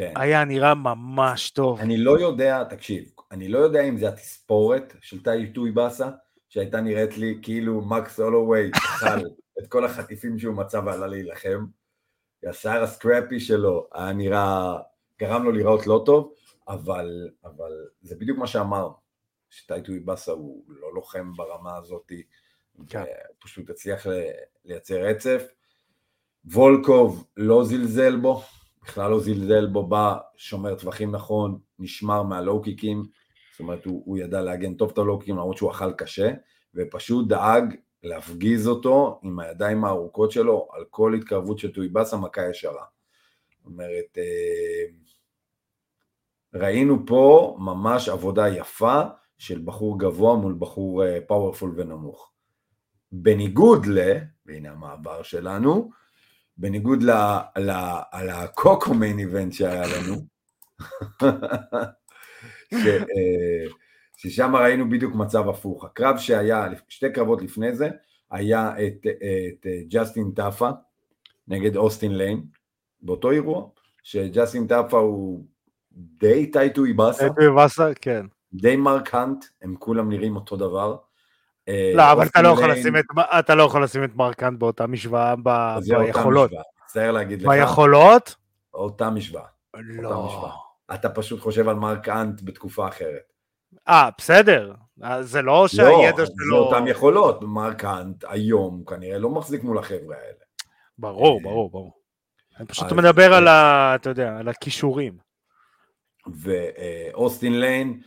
כן. 0.00 0.12
היה 0.16 0.44
נראה 0.44 0.74
ממש 0.74 1.50
טוב. 1.50 1.80
אני 1.80 1.96
לא 1.96 2.20
יודע, 2.20 2.64
תקשיב, 2.64 3.04
אני 3.30 3.48
לא 3.48 3.58
יודע 3.58 3.82
אם 3.82 3.98
זה 3.98 4.08
התספורת 4.08 4.94
של 5.00 5.22
טאי 5.22 5.52
טוי 5.52 5.70
באסה, 5.70 6.10
שהייתה 6.48 6.80
נראית 6.80 7.18
לי 7.18 7.38
כאילו 7.42 7.80
מקס 7.80 8.20
הולווי 8.20 8.70
אכל 8.74 9.06
את 9.58 9.66
כל 9.68 9.84
החטיפים 9.84 10.38
שהוא 10.38 10.54
מצא 10.54 10.80
ועלה 10.86 11.06
להילחם. 11.06 11.66
השיער 12.48 12.82
הסקראפי 12.82 13.40
שלו 13.40 13.86
היה 13.94 14.12
נראה, 14.12 14.76
גרם 15.18 15.44
לו 15.44 15.52
לראות 15.52 15.86
לא 15.86 16.02
טוב, 16.06 16.32
אבל, 16.68 17.28
אבל 17.44 17.72
זה 18.02 18.16
בדיוק 18.16 18.38
מה 18.38 18.46
שאמרנו, 18.46 18.94
שטייטו 19.50 19.92
איבאסה 19.92 20.32
הוא 20.32 20.64
לא 20.68 20.94
לוחם 20.94 21.32
ברמה 21.36 21.76
הזאת, 21.76 22.12
כן. 22.88 23.04
פשוט 23.38 23.70
הצליח 23.70 24.06
לייצר 24.64 25.02
רצף. 25.02 25.42
וולקוב 26.44 27.26
לא 27.36 27.64
זלזל 27.64 28.16
בו, 28.16 28.42
בכלל 28.82 29.10
לא 29.10 29.20
זלזל 29.20 29.66
בו, 29.66 29.86
בא, 29.86 30.16
שומר 30.36 30.74
טווחים 30.74 31.10
נכון, 31.10 31.58
נשמר 31.78 32.22
מהלואו 32.22 32.62
קיקים, 32.62 33.06
זאת 33.52 33.60
אומרת 33.60 33.84
הוא, 33.84 34.02
הוא 34.06 34.18
ידע 34.18 34.42
להגן 34.42 34.74
טוב 34.74 34.90
את 34.90 34.98
הלואו 34.98 35.18
קיקים 35.18 35.36
למרות 35.36 35.56
שהוא 35.56 35.70
אכל 35.70 35.92
קשה, 35.92 36.32
ופשוט 36.74 37.28
דאג 37.28 37.74
להפגיז 38.02 38.68
אותו 38.68 39.20
עם 39.22 39.38
הידיים 39.38 39.84
הארוכות 39.84 40.30
שלו 40.30 40.68
על 40.72 40.84
כל 40.90 41.14
התקרבות 41.14 41.58
של 41.58 41.72
טויבאסה 41.72 42.16
מכה 42.16 42.50
ישרה. 42.50 42.84
זאת 43.56 43.66
אומרת, 43.66 44.18
אה, 44.18 44.84
ראינו 46.54 47.06
פה 47.06 47.56
ממש 47.60 48.08
עבודה 48.08 48.48
יפה 48.48 49.02
של 49.38 49.62
בחור 49.64 49.98
גבוה 49.98 50.36
מול 50.36 50.56
בחור 50.58 51.02
פאורפול 51.26 51.74
אה, 51.78 51.84
ונמוך. 51.84 52.32
בניגוד 53.12 53.86
ל, 53.86 54.16
והנה 54.46 54.70
המעבר 54.70 55.22
שלנו, 55.22 55.90
בניגוד 56.60 57.02
ל 58.26 58.94
co-co-main 58.94 59.18
event 59.18 59.52
שהיה 59.52 59.82
לנו, 59.86 60.16
ש, 62.74 62.86
אה, 62.86 63.64
ששם 64.16 64.56
ראינו 64.56 64.90
בדיוק 64.90 65.14
מצב 65.14 65.48
הפוך. 65.48 65.84
הקרב 65.84 66.18
שהיה, 66.18 66.68
שתי 66.88 67.12
קרבות 67.12 67.42
לפני 67.42 67.74
זה, 67.74 67.88
היה 68.30 68.72
את, 68.86 69.06
את 69.06 69.66
ג'סטין 69.88 70.30
טאפה 70.36 70.70
נגד 71.48 71.76
אוסטין 71.76 72.16
ליין, 72.16 72.42
באותו 73.02 73.30
אירוע, 73.30 73.68
שג'סטין 74.02 74.66
טאפה 74.66 74.98
הוא 74.98 75.44
די 75.92 76.50
טאי 76.50 76.84
טויבאסה. 76.84 77.18
טאי 77.18 77.40
טויבאסה, 77.40 77.90
כן. 78.00 78.26
די 78.52 78.76
מרק 78.76 79.14
האנט, 79.14 79.44
הם 79.62 79.74
כולם 79.78 80.08
נראים 80.08 80.36
אותו 80.36 80.56
דבר. 80.56 80.96
אה, 81.70 81.92
לא, 81.94 82.12
אבל 82.12 82.26
אתה 82.26 82.42
לא, 82.42 82.48
יכול 82.48 82.72
לשים 82.72 82.96
את, 82.96 83.04
אתה 83.38 83.54
לא 83.54 83.62
יכול 83.62 83.84
לשים 83.84 84.04
את 84.04 84.16
מרק 84.16 84.42
האנט 84.42 84.58
באותה 84.58 84.86
משוואה 84.86 85.34
ב, 85.42 85.78
ביכולות. 85.88 86.50
מצטער 86.84 87.10
להגיד 87.10 87.42
לך. 87.42 87.48
ביכולות? 87.48 88.34
אותה 88.74 89.10
משוואה. 89.10 89.44
לא. 89.74 90.52
אתה 90.94 91.08
פשוט 91.08 91.40
חושב 91.40 91.68
על 91.68 91.76
מרק 91.76 92.08
האנט 92.08 92.40
בתקופה 92.44 92.88
אחרת. 92.88 93.32
אה, 93.88 94.08
בסדר. 94.18 94.74
זה 95.20 95.42
לא 95.42 95.68
שהידע 95.68 96.18
לא, 96.18 96.26
שלו... 96.26 96.46
לא, 96.50 96.68
זה 96.70 96.76
אותם 96.76 96.86
יכולות. 96.86 97.42
מרק 97.42 97.84
האנט 97.84 98.24
היום 98.28 98.84
כנראה 98.86 99.18
לא 99.18 99.30
מחזיק 99.30 99.62
מול 99.62 99.78
החבר'ה 99.78 100.16
האלה. 100.16 100.44
ברור, 100.98 101.38
אה, 101.38 101.42
ברור, 101.42 101.70
ברור. 101.70 101.92
אני 102.58 102.66
פשוט 102.66 102.92
מדבר 102.92 103.34
על 103.34 103.48
ה... 103.48 103.92
אתה 103.94 104.10
יודע, 104.10 104.36
על 104.38 104.48
הכישורים. 104.48 105.16
ואוסטין 106.26 107.60
ליין, 107.60 108.00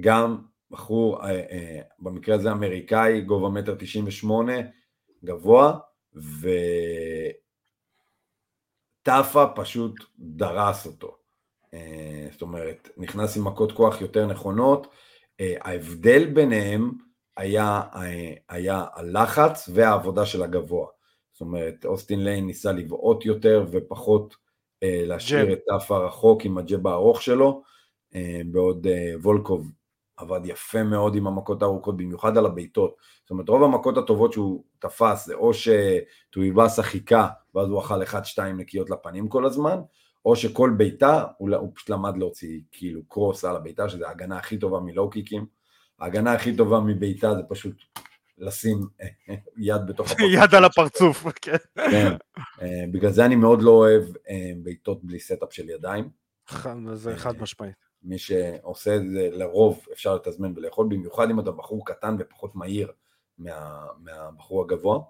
גם 0.00 0.38
בחור, 0.70 1.24
אה, 1.24 1.30
אה, 1.30 1.80
במקרה 1.98 2.34
הזה 2.34 2.52
אמריקאי, 2.52 3.20
גובה 3.20 3.48
מטר 3.48 3.74
תשעים 3.78 4.04
ושמונה, 4.06 4.56
גבוה, 5.24 5.78
וטאפה 9.02 9.46
פשוט 9.54 9.94
דרס 10.18 10.86
אותו. 10.86 11.16
אה, 11.74 12.28
זאת 12.32 12.42
אומרת, 12.42 12.88
נכנס 12.96 13.36
עם 13.36 13.44
מכות 13.44 13.72
כוח 13.72 14.00
יותר 14.00 14.26
נכונות. 14.26 14.86
ההבדל 15.60 16.26
ביניהם 16.26 16.90
היה, 17.36 17.82
היה 18.48 18.84
הלחץ 18.94 19.68
והעבודה 19.74 20.26
של 20.26 20.42
הגבוה. 20.42 20.86
זאת 21.32 21.40
אומרת, 21.40 21.84
אוסטין 21.84 22.24
ליין 22.24 22.46
ניסה 22.46 22.72
לבעוט 22.72 23.24
יותר 23.24 23.66
ופחות 23.70 24.36
להשאיר 24.82 25.52
את 25.52 25.58
טאפה 25.66 25.98
רחוק 25.98 26.44
עם 26.44 26.58
הג'ב 26.58 26.86
הארוך 26.86 27.22
שלו, 27.22 27.62
בעוד 28.46 28.86
וולקוב 29.22 29.70
עבד 30.18 30.40
יפה 30.44 30.82
מאוד 30.82 31.14
עם 31.14 31.26
המכות 31.26 31.62
הארוכות, 31.62 31.96
במיוחד 31.96 32.38
על 32.38 32.46
הבעיטות. 32.46 32.96
זאת 33.22 33.30
אומרת, 33.30 33.48
רוב 33.48 33.62
המכות 33.62 33.98
הטובות 33.98 34.32
שהוא 34.32 34.64
תפס 34.78 35.26
זה 35.26 35.34
או 35.34 35.50
שטויבאסה 35.54 36.82
חיכה, 36.82 37.28
ואז 37.54 37.68
הוא 37.68 37.80
אכל 37.80 38.02
1-2 38.02 38.40
נקיות 38.56 38.90
לפנים 38.90 39.28
כל 39.28 39.46
הזמן, 39.46 39.80
או 40.24 40.36
שכל 40.36 40.70
בעיטה, 40.76 41.24
הוא, 41.38 41.54
הוא 41.56 41.72
פשוט 41.74 41.90
למד 41.90 42.16
להוציא 42.16 42.60
כאילו 42.72 43.00
קרוס 43.08 43.44
על 43.44 43.56
הבעיטה, 43.56 43.88
שזה 43.88 44.08
ההגנה 44.08 44.36
הכי 44.36 44.58
טובה 44.58 44.80
מלואו 44.80 45.10
קיקים. 45.10 45.46
ההגנה 46.00 46.32
הכי 46.32 46.56
טובה 46.56 46.80
מבעיטה 46.80 47.34
זה 47.34 47.42
פשוט 47.48 47.76
לשים 48.38 48.80
יד 49.56 49.86
בתוך 49.86 50.10
הפרצוף. 50.10 50.30
יד 50.32 50.54
על 50.54 50.64
הפרצוף, 50.64 51.26
כן. 51.42 51.56
כן. 51.74 52.12
אה, 52.62 52.84
בגלל 52.92 53.10
זה 53.10 53.24
אני 53.24 53.36
מאוד 53.36 53.62
לא 53.62 53.70
אוהב 53.70 54.02
אה, 54.28 54.50
בעיטות 54.62 55.04
בלי 55.04 55.20
setup 55.20 55.52
של 55.52 55.68
ידיים. 55.68 56.08
זה 56.94 57.16
חד 57.16 57.42
משמעית. 57.42 57.87
מי 58.02 58.18
שעושה 58.18 58.96
את 58.96 59.10
זה 59.10 59.28
לרוב 59.32 59.86
אפשר 59.92 60.14
לתזמן 60.14 60.52
ולאכול, 60.56 60.86
במיוחד 60.90 61.30
אם 61.30 61.40
אתה 61.40 61.50
בחור 61.50 61.86
קטן 61.86 62.16
ופחות 62.18 62.56
מהיר 62.56 62.92
מה, 63.38 63.86
מהבחור 63.98 64.62
הגבוה. 64.62 65.00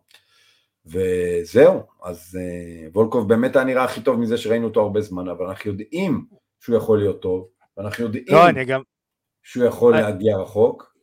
וזהו, 0.86 1.82
אז 2.02 2.38
אה, 2.40 2.90
וולקוב 2.92 3.28
באמת 3.28 3.56
היה 3.56 3.64
נראה 3.64 3.84
הכי 3.84 4.02
טוב 4.02 4.20
מזה 4.20 4.38
שראינו 4.38 4.66
אותו 4.66 4.80
הרבה 4.80 5.00
זמן, 5.00 5.28
אבל 5.28 5.46
אנחנו 5.46 5.70
יודעים 5.70 6.26
שהוא 6.60 6.76
יכול 6.76 6.98
להיות 6.98 7.22
טוב, 7.22 7.48
ואנחנו 7.76 8.04
יודעים 8.04 8.24
לא, 8.28 8.64
גם... 8.64 8.82
שהוא 9.42 9.64
יכול 9.64 9.94
I... 9.94 9.96
להגיע 10.00 10.36
רחוק, 10.36 10.96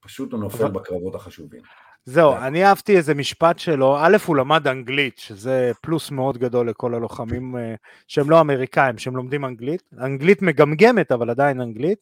פשוט 0.00 0.32
הוא 0.32 0.40
נופל 0.40 0.64
אבל... 0.64 0.72
בקרבות 0.72 1.14
החשובים. 1.14 1.62
זהו, 2.08 2.36
אני 2.36 2.64
אהבתי 2.64 2.96
איזה 2.96 3.14
משפט 3.14 3.58
שלו, 3.58 3.96
א', 4.00 4.16
הוא 4.26 4.36
למד 4.36 4.66
אנגלית, 4.68 5.18
שזה 5.18 5.72
פלוס 5.82 6.10
מאוד 6.10 6.38
גדול 6.38 6.70
לכל 6.70 6.94
הלוחמים 6.94 7.56
אה, 7.56 7.74
שהם 8.08 8.30
לא 8.30 8.40
אמריקאים, 8.40 8.98
שהם 8.98 9.16
לומדים 9.16 9.44
אנגלית, 9.44 9.82
אנגלית 10.00 10.42
מגמגמת, 10.42 11.12
אבל 11.12 11.30
עדיין 11.30 11.60
אנגלית, 11.60 11.98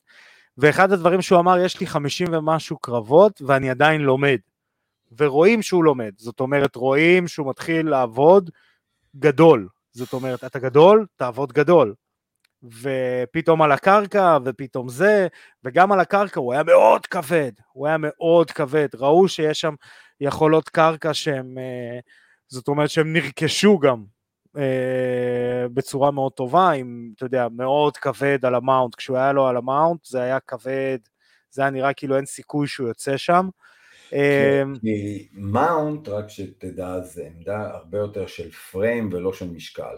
ואחד 0.59 0.93
הדברים 0.93 1.23
שהוא 1.23 1.41
אמר, 1.41 1.59
יש 1.59 1.81
לי 1.81 1.87
חמישים 1.87 2.27
ומשהו 2.33 2.79
קרבות, 2.79 3.43
ואני 3.47 3.71
עדיין 3.71 4.01
לומד. 4.01 4.39
ורואים 5.19 5.63
שהוא 5.63 5.85
לומד, 5.85 6.13
זאת 6.17 6.41
אומרת, 6.41 6.77
רואים 6.77 7.29
שהוא 7.29 7.51
מתחיל 7.51 7.89
לעבוד 7.89 8.51
גדול. 9.17 9.69
זאת 9.93 10.13
אומרת, 10.13 10.45
אתה 10.45 10.59
גדול, 10.59 11.07
תעבוד 11.17 11.53
גדול. 11.53 11.95
ופתאום 12.83 13.63
על 13.63 13.73
הקרקע, 13.73 14.39
ופתאום 14.45 14.89
זה, 14.89 15.27
וגם 15.65 15.93
על 15.93 16.01
הקרקע 16.01 16.41
הוא 16.41 16.53
היה 16.53 16.63
מאוד 16.63 17.07
כבד, 17.07 17.53
הוא 17.73 17.87
היה 17.87 17.97
מאוד 17.99 18.51
כבד, 18.51 18.89
ראו 18.95 19.29
שיש 19.29 19.61
שם 19.61 19.75
יכולות 20.21 20.69
קרקע 20.69 21.15
שהם, 21.15 21.59
אה, 21.59 21.99
זאת 22.49 22.69
אומרת 22.69 22.91
שהם 22.91 23.13
נרכשו 23.13 23.79
גם 23.79 24.05
אה, 24.57 25.69
בצורה 25.75 26.11
מאוד 26.11 26.33
טובה, 26.33 26.71
עם, 26.71 27.13
אתה 27.17 27.25
יודע, 27.25 27.47
מאוד 27.57 27.97
כבד 27.97 28.45
על 28.45 28.55
ה 28.55 28.60
mount, 28.60 28.95
כשהוא 28.95 29.17
היה 29.17 29.33
לו 29.33 29.47
על 29.47 29.57
ה 29.57 29.65
mount 29.65 30.05
זה 30.05 30.23
היה 30.23 30.41
כבד, 30.41 30.99
זה 31.51 31.63
היה 31.63 31.71
נראה 31.71 31.93
כאילו 31.93 32.17
אין 32.17 32.27
סיכוי 32.27 32.67
שהוא 32.67 32.89
יוצא 32.89 33.17
שם. 33.17 33.49
כי 34.81 35.29
mount, 35.33 36.09
רק 36.09 36.29
שתדע, 36.29 37.01
זה 37.01 37.27
עמדה 37.27 37.71
הרבה 37.71 37.99
יותר 37.99 38.27
של 38.27 38.51
frame 38.51 39.09
ולא 39.13 39.33
של 39.33 39.51
משקל. 39.51 39.97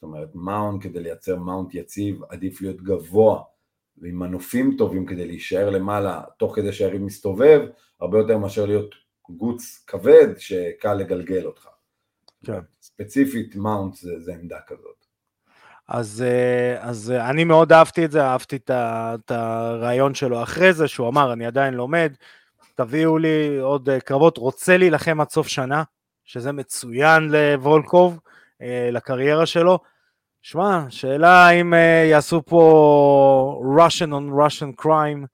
זאת 0.00 0.02
אומרת, 0.02 0.28
mount 0.34 0.82
כדי 0.82 1.00
לייצר 1.00 1.36
mount 1.36 1.74
יציב, 1.74 2.20
עדיף 2.28 2.60
להיות 2.60 2.82
גבוה 2.82 3.42
ועם 3.98 4.18
מנופים 4.18 4.74
טובים 4.78 5.06
כדי 5.06 5.26
להישאר 5.26 5.70
למעלה, 5.70 6.22
תוך 6.38 6.56
כדי 6.56 6.72
שהיריב 6.72 7.02
מסתובב, 7.02 7.60
הרבה 8.00 8.18
יותר 8.18 8.38
מאשר 8.38 8.66
להיות 8.66 8.94
גוץ 9.30 9.84
כבד 9.86 10.28
שקל 10.38 10.94
לגלגל 10.94 11.46
אותך. 11.46 11.68
כן. 12.44 12.60
ספציפית 12.82 13.56
מאונט 13.56 13.94
זה, 13.94 14.20
זה 14.20 14.34
עמדה 14.34 14.58
כזאת. 14.66 15.04
אז, 15.88 16.24
אה, 16.26 16.88
אז 16.88 17.10
אה, 17.10 17.30
אני 17.30 17.44
מאוד 17.44 17.72
אהבתי 17.72 18.04
את 18.04 18.10
זה, 18.10 18.24
אהבתי 18.24 18.58
את 18.70 19.30
הרעיון 19.30 20.14
שלו 20.14 20.42
אחרי 20.42 20.72
זה, 20.72 20.88
שהוא 20.88 21.08
אמר, 21.08 21.32
אני 21.32 21.46
עדיין 21.46 21.74
לומד, 21.74 22.12
תביאו 22.74 23.18
לי 23.18 23.58
עוד 23.58 23.88
אה, 23.88 24.00
קרבות, 24.00 24.36
רוצה 24.38 24.76
להילחם 24.76 25.20
עד 25.20 25.30
סוף 25.30 25.48
שנה, 25.48 25.82
שזה 26.24 26.52
מצוין 26.52 27.28
לוולקוב, 27.28 28.18
לקריירה 28.92 29.46
שלו, 29.46 29.78
שמע, 30.42 30.84
שאלה 30.88 31.50
אם 31.50 31.74
uh, 31.74 31.76
יעשו 32.10 32.42
פה 32.46 33.62
Russian 33.76 34.10
on 34.10 34.32
Russian 34.40 34.84
crime 34.84 35.26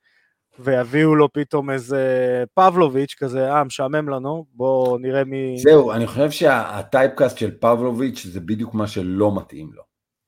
ויביאו 0.59 1.15
לו 1.15 1.33
פתאום 1.33 1.71
איזה 1.71 2.45
פבלוביץ' 2.55 3.15
כזה, 3.19 3.53
אה, 3.53 3.65
משעמם 3.65 4.09
לנו, 4.09 4.47
בואו 4.53 4.99
נראה 4.99 5.25
מי... 5.25 5.57
זהו, 5.59 5.93
אני 5.93 6.07
חושב 6.07 6.31
שהטייפקאסט 6.31 7.39
של 7.39 7.51
פבלוביץ' 7.61 8.27
זה 8.27 8.41
בדיוק 8.41 8.75
מה 8.75 8.87
שלא 8.87 9.37
מתאים 9.37 9.71
לו. 9.75 9.83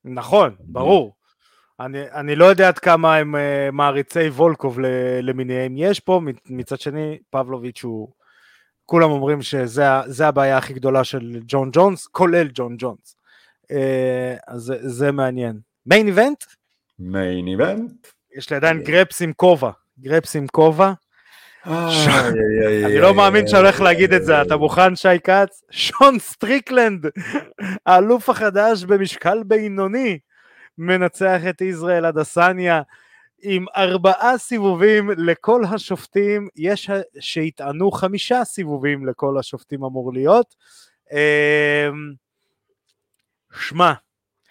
נכון, 0.05 0.55
ברור. 0.59 1.15
אני, 1.81 2.03
אני 2.13 2.37
לא 2.37 2.45
יודע 2.45 2.69
עד 2.69 2.79
כמה 2.79 3.17
הם 3.17 3.35
uh, 3.35 3.39
מעריצי 3.73 4.29
וולקוב 4.29 4.79
למיניהם 5.23 5.75
יש 5.77 6.01
פה, 6.01 6.21
מצד 6.47 6.81
שני, 6.81 7.19
פבלוביץ' 7.31 7.83
הוא... 7.85 8.09
כולם 8.91 9.11
אומרים 9.11 9.43
שזה 9.43 10.27
הבעיה 10.27 10.57
הכי 10.57 10.75
גדולה 10.75 11.05
של 11.05 11.41
ג'ון 11.47 11.71
ג'ונס, 11.73 12.07
כולל 12.07 12.49
ג'ון 12.55 12.75
ג'ונס. 12.79 13.17
אה, 13.71 14.37
אז 14.47 14.63
זה, 14.63 14.77
זה 14.81 15.13
מעניין. 15.13 15.61
main 15.87 16.07
event? 16.07 16.45
main 16.99 17.49
event. 17.49 18.07
יש 18.37 18.51
לי 18.51 18.57
עדיין 18.57 18.83
גרפס 18.83 19.23
עם 19.23 19.33
כובע. 19.33 19.71
גרפס 20.01 20.37
עם 20.37 20.47
כובע. 20.47 20.93
אני 21.67 22.99
לא 23.01 23.15
מאמין 23.15 23.47
שאני 23.47 23.61
הולך 23.61 23.81
להגיד 23.81 24.13
את 24.13 24.25
זה, 24.25 24.43
אתה 24.43 24.57
מוכן 24.57 24.97
שי 24.97 25.21
כץ? 25.25 25.63
שון 25.71 26.19
סטריקלנד, 26.19 27.07
האלוף 27.87 28.31
החדש 28.31 28.85
במשקל 28.85 29.43
בינוני, 29.43 30.19
מנצח 30.79 31.41
את 31.51 31.61
ישראל 31.61 32.07
אדסניה 32.07 32.83
עם 33.43 33.67
ארבעה 33.77 34.39
סיבובים 34.39 35.11
לכל 35.11 35.63
השופטים, 35.75 36.49
יש 36.57 36.91
שיטענו 37.21 37.91
חמישה 37.91 38.45
סיבובים 38.45 39.07
לכל 39.07 39.39
השופטים 39.39 39.85
אמור 39.85 40.13
להיות. 40.13 40.55
אמ, 41.13 42.13
שמע, 43.53 43.93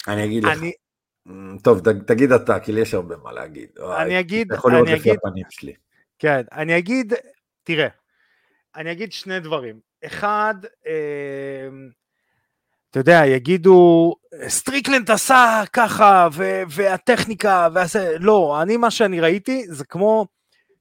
אני 0.08 0.26
אגיד 0.26 0.44
לך. 0.44 0.58
אני... 0.58 0.72
טוב, 1.64 1.80
תגיד 2.08 2.32
אתה, 2.32 2.60
כי 2.60 2.72
לי 2.72 2.82
יש 2.82 2.94
הרבה 2.94 3.16
מה 3.24 3.32
להגיד. 3.32 3.70
אני 3.98 4.20
אגיד, 4.20 4.48
אתה 4.48 4.56
יכול 4.56 4.74
לראות 4.74 4.88
לפי 4.88 5.12
הפנים 5.12 5.46
שלי. 5.50 5.74
כן, 6.20 6.42
אני 6.52 6.78
אגיד, 6.78 7.14
תראה, 7.64 7.88
אני 8.76 8.92
אגיד 8.92 9.12
שני 9.12 9.40
דברים. 9.40 9.80
אחד, 10.06 10.56
אה, 10.88 11.70
אתה 13.00 13.12
יודע, 13.12 13.26
יגידו, 13.26 14.14
סטריקלנד 14.48 15.12
עשה 15.12 15.64
ככה, 15.74 16.28
ו- 16.34 16.62
והטכניקה, 16.70 17.68
ועשה, 17.74 18.18
לא, 18.18 18.62
אני, 18.62 18.78
מה 18.78 18.92
שאני 18.92 19.20
ראיתי, 19.20 19.66
זה 19.70 19.86
כמו, 19.86 20.26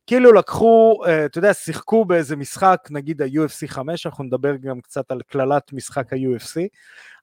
כאילו 0.06 0.32
לקחו, 0.32 1.02
אה, 1.06 1.24
אתה 1.24 1.38
יודע, 1.38 1.54
שיחקו 1.54 2.04
באיזה 2.04 2.36
משחק, 2.36 2.88
נגיד 2.90 3.22
ה-UFC 3.22 3.66
5, 3.66 4.06
אנחנו 4.06 4.24
נדבר 4.24 4.56
גם 4.56 4.80
קצת 4.80 5.10
על 5.10 5.20
קללת 5.28 5.72
משחק 5.72 6.12
ה-UFC, 6.12 6.60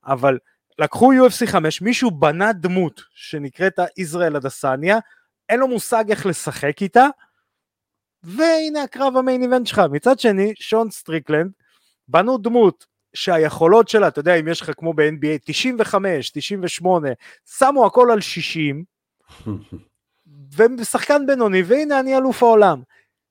אבל 0.06 0.38
לקחו 0.80 1.14
UFC 1.14 1.48
5, 1.48 1.82
מישהו 1.82 2.12
בנה 2.12 2.54
דמות 2.54 3.02
שנקראת 3.16 3.80
ישראל 3.98 4.36
הדסניה, 4.36 5.00
אין 5.50 5.60
לו 5.60 5.68
מושג 5.68 6.04
איך 6.10 6.26
לשחק 6.26 6.82
איתה, 6.82 7.08
והנה 8.24 8.84
הקרב 8.84 9.18
ה 9.18 9.22
main 9.22 9.42
event 9.42 9.68
שלך. 9.68 9.82
מצד 9.92 10.20
שני, 10.20 10.54
שון 10.60 10.92
סטריקלנד, 10.92 11.52
בנו 12.08 12.38
דמות 12.38 12.93
שהיכולות 13.14 13.90
שלה, 13.90 14.08
אתה 14.08 14.20
יודע, 14.20 14.36
אם 14.36 14.48
יש 14.48 14.62
לך 14.62 14.72
כמו 14.78 14.94
ב-NBA 14.94 15.40
95, 15.46 16.30
98, 16.30 17.10
שמו 17.58 17.86
הכל 17.86 18.12
על 18.12 18.22
60, 18.22 18.84
ושחקן 20.80 21.26
בינוני, 21.26 21.64
והנה 21.64 22.00
אני 22.00 22.18
אלוף 22.18 22.44
העולם. 22.44 22.82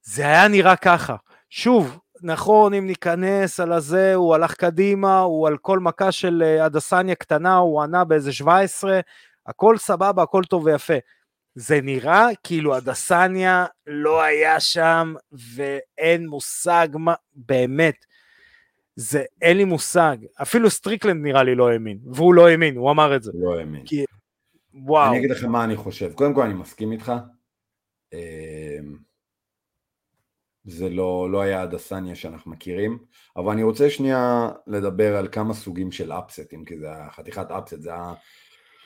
זה 0.03 0.23
היה 0.23 0.49
נראה 0.49 0.77
ככה. 0.77 1.17
שוב, 1.51 1.99
נכון, 2.23 2.75
אם 2.75 2.87
ניכנס 2.87 3.61
על 3.61 3.73
הזה, 3.73 4.15
הוא 4.15 4.35
הלך 4.35 4.55
קדימה, 4.55 5.21
הוא 5.21 5.49
על 5.49 5.59
כל 5.59 5.79
מכה 5.79 6.13
של 6.13 6.43
אה, 6.47 6.65
הדסניה 6.65 7.15
קטנה, 7.15 7.57
הוא 7.57 7.83
ענה 7.83 8.05
באיזה 8.05 8.33
17, 8.33 9.01
הכל 9.47 9.79
סבבה, 9.79 10.23
הכל 10.23 10.43
טוב 10.45 10.65
ויפה. 10.65 10.95
זה 11.55 11.81
נראה 11.83 12.27
כאילו 12.45 12.75
הדסניה 12.75 13.67
לא 13.87 14.23
היה 14.23 14.61
שם 14.61 15.15
ואין 15.33 16.27
מושג 16.27 16.89
מה, 16.95 17.15
באמת. 17.35 18.05
זה, 18.97 19.23
אין 19.43 19.57
לי 19.57 19.65
מושג. 19.65 20.17
אפילו 20.43 20.71
סטריקלנד 20.71 21.25
נראה 21.25 21.43
לי 21.43 21.55
לא 21.55 21.71
האמין, 21.71 21.99
והוא 22.13 22.35
לא 22.35 22.49
האמין, 22.49 22.77
הוא 22.77 22.91
אמר 22.91 23.17
את 23.17 23.23
זה. 23.23 23.33
לא 23.35 23.59
האמין. 23.59 23.85
כי... 23.85 24.05
וואו. 24.75 25.11
אני 25.11 25.19
אגיד 25.19 25.31
לך 25.31 25.45
מה 25.45 25.65
אני 25.65 25.77
חושב. 25.77 26.13
קודם 26.13 26.35
כל 26.35 26.43
אני 26.43 26.55
מסכים 26.55 26.93
איתך. 26.93 27.13
אמ, 28.13 28.97
זה 30.65 30.89
לא, 30.89 31.29
לא 31.31 31.41
היה 31.41 31.63
הדסניה 31.63 32.15
שאנחנו 32.15 32.51
מכירים, 32.51 32.99
אבל 33.37 33.53
אני 33.53 33.63
רוצה 33.63 33.91
שנייה 33.91 34.51
לדבר 34.67 35.17
על 35.17 35.29
כמה 35.33 35.55
סוגים 35.55 35.93
של 35.93 36.13
אפסטים, 36.13 36.65
כי 36.65 36.79
זה 36.79 36.89
חתיכת 37.11 37.51
upset, 37.51 37.81
זה 37.83 37.91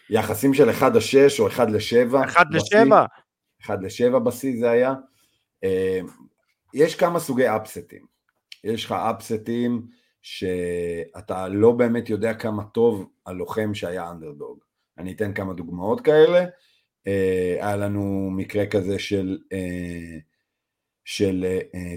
היחסים 0.09 0.55
של 0.55 0.71
1 0.71 0.93
ל-6 0.95 1.41
או 1.41 1.49
1 1.49 1.69
ל-7. 1.71 2.25
1 2.25 2.47
ל-7. 2.51 2.95
1 3.63 3.79
ל-7 3.83 4.19
בשיא 4.19 4.61
זה 4.61 4.71
היה. 4.71 4.95
אה, 5.65 6.01
יש 6.75 6.95
כמה 6.95 7.19
סוגי 7.19 7.49
אפסטים. 7.49 8.16
יש 8.65 8.85
לך 8.85 8.93
אפסטים 8.93 9.87
שאתה 10.23 11.49
לא 11.49 11.73
באמת 11.73 12.11
יודע 12.11 12.35
כמה 12.35 12.65
טוב 12.65 13.11
הלוחם 13.27 13.75
שהיה 13.75 14.11
אנדרדוג. 14.11 14.59
אני 14.99 15.13
אתן 15.13 15.33
כמה 15.33 15.55
דוגמאות 15.55 16.01
כאלה. 16.01 16.45
אה, 17.07 17.57
היה 17.61 17.77
לנו 17.77 18.31
מקרה 18.31 18.67
כזה 18.67 18.99
של... 18.99 19.39
Uh, 19.53 20.21
של 21.09 21.45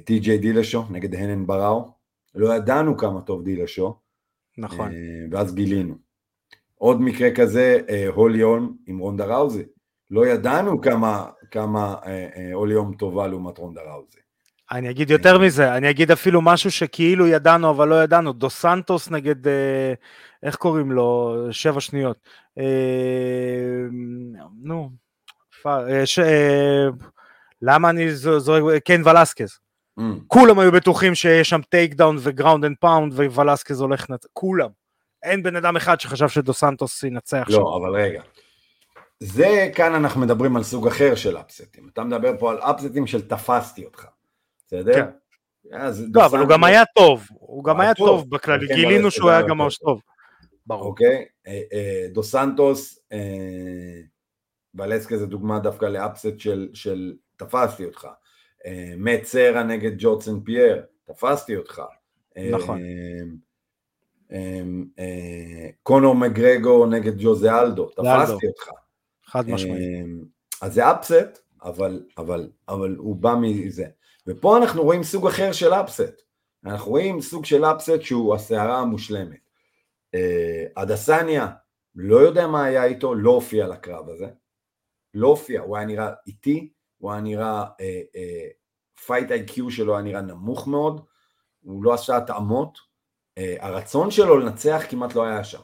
טי.ג'יי 0.05 0.37
uh, 0.37 0.41
דילשו 0.41 0.83
נגד 0.89 1.15
הנן 1.15 1.47
בראו, 1.47 1.91
לא 2.35 2.55
ידענו 2.55 2.97
כמה 2.97 3.21
טוב 3.21 3.43
דילשו, 3.43 3.99
נכון, 4.57 4.91
ואז 5.31 5.55
גילינו. 5.55 5.95
עוד 6.75 7.01
מקרה 7.01 7.35
כזה, 7.35 7.79
הולי 8.07 8.41
הולם 8.41 8.73
עם 8.87 8.99
רונדה 8.99 9.25
ראוזי, 9.25 9.63
לא 10.09 10.27
ידענו 10.27 10.81
כמה, 10.81 11.29
כמה 11.51 11.95
הולי 12.53 12.73
הולם 12.73 12.95
טובה 12.95 13.27
לעומת 13.27 13.57
רונדה 13.57 13.81
ראוזי. 13.81 14.19
אני 14.71 14.89
אגיד 14.89 15.09
יותר 15.09 15.39
מזה, 15.39 15.75
אני 15.75 15.89
אגיד 15.89 16.11
אפילו 16.11 16.41
משהו 16.41 16.71
שכאילו 16.71 17.27
ידענו 17.27 17.69
אבל 17.69 17.87
לא 17.87 18.03
ידענו, 18.03 18.33
דו 18.33 18.49
סנטוס 18.49 19.11
נגד, 19.11 19.35
איך 20.43 20.55
קוראים 20.55 20.91
לו, 20.91 21.37
שבע 21.51 21.81
שניות, 21.81 22.17
נו, 24.63 24.89
למה 27.61 27.89
אני 27.89 28.11
זורק, 28.15 28.63
כן 28.85 29.01
ולסקז. 29.05 29.59
ממ. 29.99 30.03
כולם 30.27 30.59
היו 30.59 30.71
בטוחים 30.71 31.15
שיש 31.15 31.49
שם 31.49 31.61
takedown 31.69 31.93
ו 31.93 32.17
ground 32.19 32.65
and 32.65 32.75
pound 32.79 33.13
וולסקז 33.13 33.81
הולך 33.81 34.05
כולם. 34.33 34.69
אין 35.23 35.43
בן 35.43 35.55
אדם 35.55 35.75
אחד 35.75 35.99
שחשב 35.99 36.27
שדו 36.27 36.53
סנטוס 36.53 37.03
ינצח 37.03 37.45
לא, 37.49 37.55
שם. 37.55 37.61
לא, 37.61 37.77
אבל 37.81 38.01
רגע. 38.01 38.21
זה, 39.19 39.69
כאן 39.75 39.95
אנחנו 39.95 40.21
מדברים 40.21 40.55
על 40.55 40.63
סוג 40.63 40.87
אחר 40.87 41.15
של 41.15 41.37
אפסטים. 41.37 41.89
אתה 41.93 42.03
מדבר 42.03 42.37
פה 42.39 42.51
על 42.51 42.57
אפסטים 42.57 43.07
של 43.07 43.27
תפסתי 43.27 43.85
אותך. 43.85 44.05
בסדר? 44.69 44.93
כן. 44.93 45.09
לא, 46.13 46.25
אבל 46.25 46.39
הוא 46.39 46.47
גם 46.47 46.63
היה 46.63 46.83
טוב. 46.95 47.27
הוא 47.29 47.63
גם 47.63 47.79
היה 47.79 47.93
טוב 47.93 48.29
בכללי, 48.29 48.67
כן, 48.67 48.75
גילינו 48.75 49.11
שהוא 49.11 49.29
היה 49.29 49.41
גם 49.41 49.57
ממש 49.57 49.77
טוב. 49.77 50.01
ברור. 50.65 50.85
אוקיי? 50.85 51.25
אה, 51.47 51.61
אה, 51.73 52.07
דו 52.11 52.23
סנטוס, 52.23 52.99
אה, 53.11 54.01
ולסקז 54.75 55.17
זה 55.17 55.25
דוגמה 55.25 55.59
דווקא 55.59 55.85
ל 55.85 55.93
upset 55.93 56.33
של 56.73 57.13
תפסתי 57.37 57.85
אותך. 57.85 58.07
מאט 58.97 59.23
סרה 59.23 59.63
נגד 59.63 59.91
ג'ורדסן 59.97 60.39
פייר, 60.39 60.85
תפסתי 61.05 61.55
אותך. 61.55 61.81
נכון. 62.51 62.81
קונור 65.83 66.15
מגרגו 66.15 66.85
נגד 66.85 67.13
ג'וזה 67.17 67.59
אלדו, 67.59 67.89
תפסתי 67.89 68.47
אותך. 68.47 68.69
חד 69.25 69.49
משמעית. 69.49 69.83
אז 70.61 70.73
זה 70.73 70.91
אפסט, 70.91 71.39
אבל, 71.63 72.03
אבל, 72.17 72.49
אבל 72.67 72.95
הוא 72.97 73.15
בא 73.15 73.35
מזה. 73.41 73.85
ופה 74.29 74.57
אנחנו 74.57 74.83
רואים 74.83 75.03
סוג 75.03 75.27
אחר 75.27 75.51
של 75.51 75.73
אפסט. 75.73 76.21
אנחנו 76.65 76.91
רואים 76.91 77.21
סוג 77.21 77.45
של 77.45 77.65
אפסט 77.65 78.01
שהוא 78.01 78.35
הסערה 78.35 78.79
המושלמת. 78.79 79.49
אדסניה, 80.75 81.47
לא 81.95 82.15
יודע 82.15 82.47
מה 82.47 82.63
היה 82.63 82.85
איתו, 82.85 83.15
לא 83.15 83.31
הופיע 83.31 83.67
לקרב 83.67 84.09
הזה. 84.09 84.27
לא 85.13 85.27
הופיע, 85.27 85.61
הוא 85.61 85.77
היה 85.77 85.85
נראה 85.85 86.13
איטי, 86.27 86.69
הוא 86.97 87.11
היה 87.11 87.21
נראה, 87.21 87.65
fight 89.05 89.29
uh, 89.29 89.33
IQ 89.33 89.71
שלו 89.71 89.93
היה 89.93 90.03
נראה 90.03 90.21
נמוך 90.21 90.67
מאוד, 90.67 91.01
הוא 91.61 91.83
לא 91.83 91.93
עשה 91.93 92.17
התאמות, 92.17 92.77
uh, 92.77 93.41
הרצון 93.59 94.11
שלו 94.11 94.37
לנצח 94.37 94.81
כמעט 94.89 95.15
לא 95.15 95.23
היה 95.23 95.43
שם. 95.43 95.61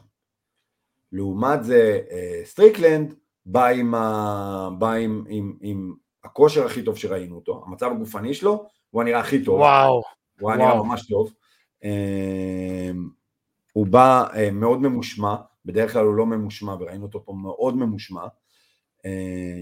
לעומת 1.12 1.64
זה 1.64 2.00
uh, 2.08 2.46
סטריקלנד 2.46 3.14
בא, 3.46 3.66
עם, 3.66 3.94
ה... 3.94 4.68
בא 4.78 4.92
עם, 4.92 5.24
עם, 5.28 5.56
עם 5.60 5.94
הכושר 6.26 6.66
הכי 6.66 6.82
טוב 6.82 6.96
שראינו 6.96 7.36
אותו, 7.36 7.64
המצב 7.66 7.90
הגופני 7.92 8.34
שלו, 8.34 8.66
הוא 8.90 9.02
היה 9.02 9.10
נראה 9.10 9.20
הכי 9.20 9.44
טוב. 9.44 9.60
וואו. 9.60 10.02
הוא 10.40 10.50
היה 10.50 10.58
נראה 10.58 10.82
ממש 10.82 11.06
טוב. 11.08 11.32
Uh, 11.82 12.96
הוא 13.72 13.86
בא 13.86 14.24
uh, 14.32 14.36
מאוד 14.52 14.82
ממושמע, 14.82 15.36
בדרך 15.64 15.92
כלל 15.92 16.04
הוא 16.04 16.14
לא 16.14 16.26
ממושמע 16.26 16.74
וראינו 16.80 17.02
אותו 17.04 17.24
פה 17.24 17.32
מאוד 17.32 17.76
ממושמע, 17.76 18.22
uh, 18.24 19.08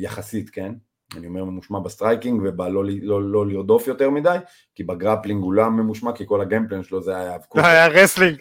יחסית, 0.00 0.50
כן? 0.50 0.74
אני 1.16 1.26
אומר 1.26 1.44
ממושמע 1.44 1.78
ב 1.78 1.85
striking 1.85 2.42
ובא 2.44 2.68
לא, 2.68 2.84
לא, 3.02 3.22
לא 3.22 3.46
לרדוף 3.46 3.86
יותר 3.86 4.10
מדי, 4.10 4.36
כי 4.74 4.84
ב 4.84 4.90
grappling 4.90 5.42
הוא 5.42 5.52
לא 5.52 5.70
ממושמע, 5.70 6.12
כי 6.12 6.24
כל 6.26 6.40
ה 6.40 6.45
game 6.45 6.64
plan 6.64 6.82
שלו 6.82 7.02
זה 7.02 7.16
היה 7.16 7.30
האבקות. 7.32 7.62
זה 7.62 7.68
היה 7.68 7.86
wrestling. 7.86 8.38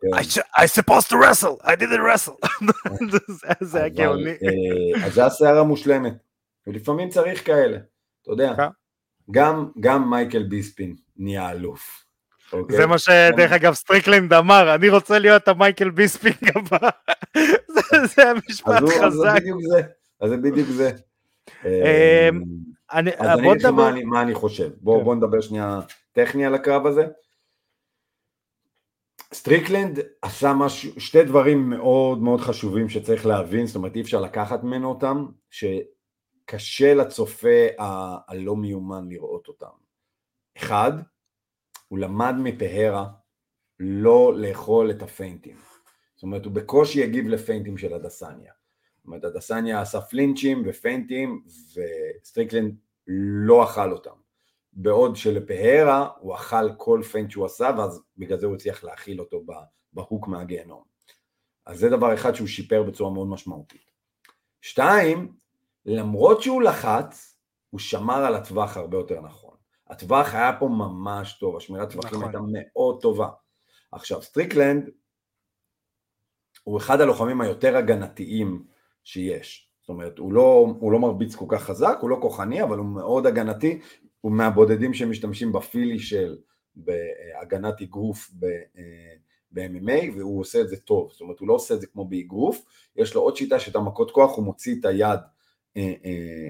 כן. 0.00 0.08
I 0.56 0.66
supposed 0.66 1.08
to 1.08 1.14
wrestle, 1.14 1.66
I 1.66 1.70
didn't 1.70 2.02
wrestle. 2.06 2.48
זה 3.60 3.78
היה 3.78 3.88
גאוני. 3.88 4.30
אה, 4.30 5.06
אז 5.06 5.14
זה 5.14 5.26
הסערה 5.26 5.62
מושלמת, 5.62 6.14
ולפעמים 6.68 7.08
צריך 7.08 7.46
כאלה, 7.46 7.78
אתה 8.22 8.30
יודע. 8.30 8.54
כן. 8.56 8.68
גם, 9.30 9.68
גם 9.80 10.10
מייקל 10.10 10.42
ביספין 10.42 10.96
נהיה 11.16 11.50
אלוף. 11.50 12.04
אוקיי? 12.52 12.76
זה 12.76 12.86
מה 12.86 12.98
שדרך 12.98 13.52
אגב 13.52 13.74
סטריקלנד 13.74 14.32
אמר, 14.32 14.74
אני 14.74 14.88
רוצה 14.88 15.18
להיות 15.18 15.48
המייקל 15.48 15.90
ביספין 15.90 16.32
הבא. 16.54 16.88
זה 18.14 18.30
המשפט 18.30 18.82
חזק. 18.82 19.02
אז 19.04 19.12
זה 19.12 19.28
בדיוק 19.34 19.60
זה, 19.62 19.82
אז 20.20 20.30
זה 20.30 20.36
בדיוק 20.36 20.68
זה. 20.68 20.90
אמ, 21.64 22.42
אני, 22.92 23.10
אז 23.18 23.38
אני 23.38 23.52
אגיד 23.52 23.62
לך 23.62 23.66
מה, 23.66 23.90
מה 24.04 24.22
אני 24.22 24.34
חושב. 24.34 24.70
בואו 24.80 24.98
כן. 24.98 25.04
בוא 25.04 25.14
נדבר 25.14 25.40
שנייה 25.40 25.80
טכני 26.12 26.46
על 26.46 26.54
הקרב 26.54 26.86
הזה. 26.86 27.06
סטריקלנד 29.34 29.98
עשה 30.22 30.52
משהו, 30.52 31.00
שתי 31.00 31.24
דברים 31.24 31.70
מאוד 31.70 32.22
מאוד 32.22 32.40
חשובים 32.40 32.88
שצריך 32.88 33.26
להבין, 33.26 33.66
זאת 33.66 33.76
אומרת 33.76 33.96
אי 33.96 34.00
אפשר 34.00 34.20
לקחת 34.20 34.64
ממנו 34.64 34.88
אותם, 34.88 35.26
שקשה 36.48 36.94
לצופה 36.94 37.66
הלא 38.28 38.56
מיומן 38.56 39.08
לראות 39.08 39.48
אותם. 39.48 39.70
אחד, 40.56 40.92
הוא 41.88 41.98
למד 41.98 42.34
מפריירה 42.38 43.08
לא 43.78 44.32
לאכול 44.36 44.90
את 44.90 45.02
הפיינטים. 45.02 45.56
זאת 46.14 46.22
אומרת, 46.22 46.44
הוא 46.44 46.52
בקושי 46.52 47.04
הגיב 47.04 47.28
לפיינטים 47.28 47.78
של 47.78 47.94
אדסניה. 47.94 48.52
אומרת, 49.06 49.24
אדסניה 49.24 49.80
עשה 49.80 50.00
פלינצ'ים 50.00 50.62
ופיינטים, 50.66 51.44
וסטריקלנד 52.22 52.76
לא 53.46 53.64
אכל 53.64 53.92
אותם. 53.92 54.16
בעוד 54.72 55.16
שלפריירה 55.16 56.08
הוא 56.20 56.34
אכל 56.34 56.74
כל 56.76 57.00
feint 57.12 57.30
שהוא 57.30 57.46
עשה, 57.46 57.70
ואז 57.78 58.02
בגלל 58.16 58.38
זה 58.38 58.46
הוא 58.46 58.54
הצליח 58.54 58.84
להפיל 58.84 59.20
אותו 59.20 59.44
ב 59.92 59.99
hook 59.99 60.28
מהגיהנום. 60.28 60.82
אז 61.66 61.78
זה 61.78 61.88
דבר 61.88 62.14
אחד 62.14 62.34
שהוא 62.34 62.48
שיפר 62.48 62.82
בצורה 62.82 63.10
מאוד 63.10 63.28
משמעותית. 63.28 63.90
שתיים, 64.60 65.32
למרות 65.88 66.42
שהוא 66.42 66.62
לחץ, 66.62 67.38
הוא 67.70 67.80
שמר 67.80 68.24
על 68.24 68.34
הטווח 68.34 68.76
הרבה 68.76 68.96
יותר 68.96 69.20
נכון. 69.20 69.54
הטווח 69.88 70.34
היה 70.34 70.56
פה 70.58 70.68
ממש 70.68 71.38
טוב, 71.40 71.56
השמירת 71.56 71.92
טווחים 71.92 72.18
נכון. 72.18 72.24
הייתה 72.24 72.38
מאוד 72.42 73.00
טובה. 73.00 73.28
עכשיו, 73.92 74.22
סטריקלנד 74.22 74.90
הוא 76.64 76.78
אחד 76.78 77.00
הלוחמים 77.00 77.40
היותר 77.40 77.76
הגנתיים 77.76 78.64
שיש. 79.04 79.70
זאת 79.80 79.88
אומרת, 79.88 80.18
הוא 80.18 80.32
לא, 80.32 80.66
הוא 80.78 80.92
לא 80.92 80.98
מרביץ 80.98 81.34
כל 81.34 81.44
כך 81.48 81.62
חזק, 81.62 81.98
הוא 82.00 82.10
לא 82.10 82.18
כוחני, 82.22 82.62
אבל 82.62 82.78
הוא 82.78 82.86
מאוד 82.86 83.26
הגנתי, 83.26 83.80
הוא 84.20 84.32
מהבודדים 84.32 84.94
שמשתמשים 84.94 85.52
ב 85.52 85.59
Philly 85.59 85.98
shell 85.98 86.38
בהגנת 86.76 87.82
אגרוף 87.82 88.30
ב-MMA, 89.50 90.16
והוא 90.16 90.40
עושה 90.40 90.60
את 90.60 90.68
זה 90.68 90.76
טוב, 90.76 91.10
זאת 91.12 91.20
אומרת, 91.20 91.38
הוא 91.38 91.48
לא 91.48 91.54
עושה 91.54 91.74
את 91.74 91.80
זה 91.80 91.86
כמו 91.86 92.04
באגרוף, 92.04 92.64
יש 92.96 93.14
לו 93.14 93.20
עוד 93.20 93.36
שיטה 93.36 93.58
שאת 93.58 93.76
המכות 93.76 94.10
כוח 94.10 94.36
הוא 94.36 94.44
מוציא 94.44 94.74
את 94.80 94.84
היד, 94.84 95.02
אה, 95.02 95.16
אה, 95.16 95.28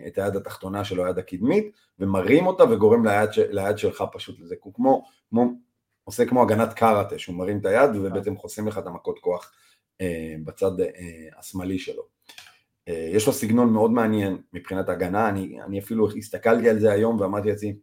את 0.06 0.18
היד 0.18 0.36
התחתונה 0.36 0.84
שלו, 0.84 1.06
היד 1.06 1.18
הקדמית, 1.18 1.72
ומרים 1.98 2.46
אותה 2.46 2.64
וגורם 2.64 3.06
ליד, 3.06 3.30
ליד 3.50 3.78
שלך 3.78 4.04
פשוט. 4.12 4.40
לזה, 4.40 4.54
הוא 4.62 4.74
כמו, 4.74 5.04
כמו, 5.30 5.52
עושה 6.04 6.26
כמו 6.26 6.42
הגנת 6.42 6.72
קראטה, 6.72 7.18
שהוא 7.18 7.36
מרים 7.36 7.58
את 7.58 7.66
היד 7.66 7.90
ובעצם 7.94 8.36
חוסם 8.36 8.68
לך 8.68 8.78
את 8.78 8.86
המכות 8.86 9.18
כוח 9.18 9.52
אה, 10.00 10.34
בצד 10.44 10.70
השמאלי 11.38 11.78
שלו. 11.78 12.02
יש 12.86 13.26
לו 13.26 13.32
סגנון 13.32 13.72
מאוד 13.72 13.90
מעניין 13.90 14.38
מבחינת 14.52 14.88
הגנה, 14.88 15.28
אני, 15.28 15.62
אני 15.62 15.78
אפילו 15.78 16.08
הסתכלתי 16.16 16.68
על 16.68 16.78
זה 16.78 16.92
היום 16.92 17.20
ואמרתי 17.20 17.48
לעצמי, 17.48 17.74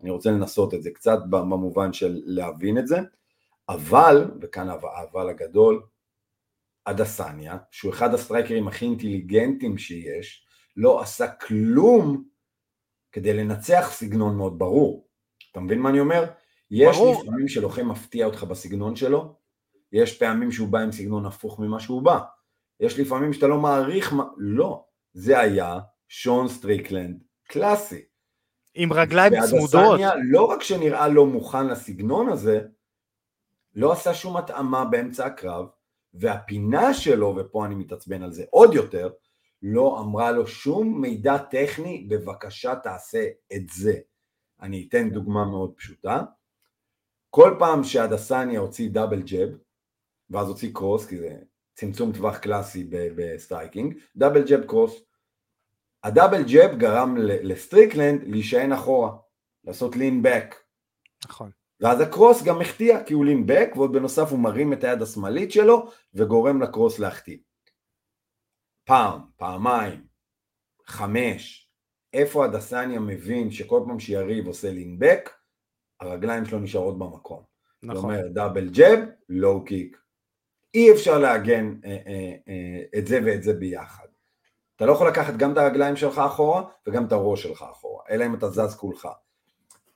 אני 0.00 0.10
רוצה 0.10 0.30
לנסות 0.30 0.74
את 0.74 0.82
זה 0.82 0.90
קצת 0.90 1.18
במובן 1.30 1.92
של 1.92 2.22
להבין 2.24 2.78
את 2.78 2.86
זה, 2.86 2.98
אבל, 3.68 4.30
וכאן 4.42 4.68
האבל 4.68 5.28
הגדול, 5.28 5.82
אדסניה, 6.84 7.56
שהוא 7.70 7.92
אחד 7.92 8.14
הסטרייקרים 8.14 8.68
הכי 8.68 8.84
אינטליגנטים 8.84 9.78
שיש, 9.78 10.46
לא 10.76 11.00
עשה 11.00 11.28
כלום 11.32 12.24
כדי 13.12 13.34
לנצח 13.34 13.88
סגנון 13.92 14.36
מאוד 14.36 14.58
ברור. 14.58 15.08
אתה 15.52 15.60
מבין 15.60 15.78
מה 15.78 15.90
אני 15.90 16.00
אומר? 16.00 16.24
יש 16.70 16.96
ברור. 16.96 17.22
לפעמים 17.22 17.48
שלוחם 17.48 17.88
מפתיע 17.88 18.26
אותך 18.26 18.44
בסגנון 18.44 18.96
שלו, 18.96 19.34
יש 19.92 20.18
פעמים 20.18 20.52
שהוא 20.52 20.68
בא 20.68 20.78
עם 20.78 20.92
סגנון 20.92 21.26
הפוך 21.26 21.60
ממה 21.60 21.80
שהוא 21.80 22.02
בא. 22.02 22.18
יש 22.80 22.98
לפעמים 22.98 23.32
שאתה 23.32 23.46
לא 23.46 23.58
מעריך 23.58 24.12
מה... 24.12 24.24
לא, 24.36 24.84
זה 25.12 25.40
היה 25.40 25.78
שון 26.08 26.48
סטריקלנד 26.48 27.22
קלאסי. 27.48 28.04
עם 28.74 28.92
רגליים 28.92 29.32
צמודות. 29.48 30.00
לא 30.24 30.44
רק 30.44 30.62
שנראה 30.62 31.08
לא 31.08 31.26
מוכן 31.26 31.66
לסגנון 31.66 32.28
הזה, 32.28 32.60
לא 33.74 33.92
עשה 33.92 34.14
שום 34.14 34.36
התאמה 34.36 34.84
באמצע 34.84 35.26
הקרב, 35.26 35.66
והפינה 36.14 36.94
שלו, 36.94 37.36
ופה 37.36 37.66
אני 37.66 37.74
מתעצבן 37.74 38.22
על 38.22 38.32
זה 38.32 38.44
עוד 38.50 38.74
יותר, 38.74 39.10
לא 39.62 40.00
אמרה 40.00 40.32
לו 40.32 40.46
שום 40.46 41.00
מידע 41.00 41.38
טכני, 41.38 42.06
בבקשה 42.10 42.76
תעשה 42.76 43.28
את 43.56 43.68
זה. 43.68 43.98
אני 44.60 44.86
אתן 44.88 45.10
דוגמה 45.10 45.44
מאוד 45.44 45.72
פשוטה. 45.76 46.22
כל 47.30 47.56
פעם 47.58 47.84
שאדסניה 47.84 48.60
הוציא 48.60 48.90
double 48.90 49.22
jab, 49.22 49.48
ואז 50.30 50.48
הוציא 50.48 50.70
cross, 50.72 51.06
כי 51.06 51.18
זה 51.18 51.38
צמצום 51.74 52.12
טווח 52.12 52.38
קלאסי 52.38 52.88
ב 52.90 53.00
striking, 53.00 53.94
double 54.16 54.44
jab 54.44 54.66
cross. 54.66 55.00
ה 56.04 56.09
double 56.09 56.42
jab 56.42 56.78
גרם 56.78 57.16
לסטריקלנד 57.18 58.22
להישען 58.26 58.72
אחורה, 58.72 59.16
לעשות 59.64 59.96
lean 59.96 60.22
back. 60.22 60.54
נכון. 61.24 61.50
ואז 61.80 62.00
ה 62.00 62.07
cross 62.07 62.42
גם 62.42 62.60
החטיא 62.60 62.96
כי 63.06 63.14
הוא 63.14 63.24
lean 63.24 63.46
back, 63.46 63.70
ועוד 63.76 63.92
בנוסף 63.92 64.30
הוא 64.30 64.38
מרים 64.38 64.72
את 64.72 64.84
היד 64.84 65.02
השמאלית 65.02 65.52
שלו 65.52 65.90
וגורם 66.14 66.62
ל 66.62 66.68
cross 66.68 66.98
להחטיא. 66.98 67.38
פעם, 68.88 69.20
פעמיים, 69.36 70.06
חמש, 70.86 71.70
איפה 72.12 72.44
אדסניה 72.44 73.00
מבין 73.00 73.50
שכל 73.50 73.82
פעם 73.86 74.00
שיריב 74.00 74.46
עושה 74.46 74.70
lean 74.70 74.98
back, 74.98 75.30
הרגליים 76.00 76.44
שלו 76.44 76.58
נשארות 76.58 76.98
במקום. 76.98 77.42
נכון. 77.82 77.96
זאת 77.96 78.04
אומרת, 78.04 78.32
דאבל 78.32 78.68
ג'ב, 78.68 78.98
לואו 79.28 79.64
קיק. 79.64 79.96
אי 80.74 80.92
אפשר 80.92 81.18
לעגן 81.18 81.74
אה, 81.84 81.90
אה, 81.90 82.34
אה, 82.48 82.98
את 82.98 83.06
זה 83.06 83.20
ואת 83.26 83.42
זה 83.42 83.54
ביחד. 83.54 84.06
אתה 84.76 84.86
לא 84.86 84.92
יכול 84.92 85.08
לקחת 85.08 85.36
גם 85.36 85.52
את 85.52 85.58
הרגליים 85.58 85.96
שלך 85.96 86.18
אחורה 86.18 86.62
וגם 86.86 87.06
את 87.06 87.12
הראש 87.12 87.42
שלך 87.42 87.64
אחורה, 87.70 88.04
אלא 88.10 88.26
אם 88.26 88.34
אתה 88.34 88.50
זז 88.50 88.76
כולך. 88.76 89.08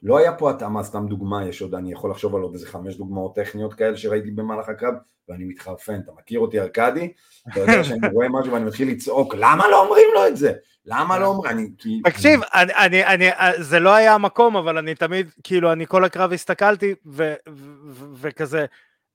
לא 0.02 0.18
היה 0.18 0.34
פה 0.34 0.50
התאמה, 0.50 0.82
סתם 0.82 1.06
דוגמה, 1.08 1.48
יש 1.48 1.62
עוד, 1.62 1.74
אני 1.74 1.92
יכול 1.92 2.10
לחשוב 2.10 2.34
על 2.34 2.42
עוד 2.42 2.54
איזה 2.54 2.66
חמש 2.66 2.96
דוגמאות 2.96 3.34
טכניות 3.34 3.74
כאלה 3.74 3.96
שראיתי 3.96 4.30
במהלך 4.30 4.68
הקרב, 4.68 4.94
ואני 5.28 5.44
מתחרפן, 5.44 6.00
אתה 6.04 6.12
מכיר 6.18 6.40
אותי 6.40 6.60
ארכדי? 6.60 7.12
אתה 7.48 7.60
יודע 7.60 7.84
שאני 7.84 8.08
רואה 8.12 8.28
משהו 8.28 8.52
ואני 8.52 8.64
מתחיל 8.64 8.88
לצעוק, 8.88 9.34
למה 9.34 9.68
לא 9.68 9.84
אומרים 9.84 10.06
לו 10.14 10.26
את 10.26 10.36
זה? 10.36 10.52
למה 10.86 11.18
לא 11.18 11.26
אומרים? 11.26 11.56
אני 11.56 11.70
כי... 11.78 12.00
תקשיב, 12.04 12.40
אני, 12.54 12.74
אני, 12.74 13.06
אני, 13.06 13.30
זה 13.58 13.80
לא 13.80 13.94
היה 13.94 14.14
המקום, 14.14 14.56
אבל 14.56 14.78
אני 14.78 14.94
תמיד, 14.94 15.30
כאילו, 15.44 15.72
אני 15.72 15.86
כל 15.86 16.04
הקרב 16.04 16.32
הסתכלתי, 16.32 16.94
ו, 17.06 17.34
ו, 17.48 18.04
וכזה, 18.14 18.66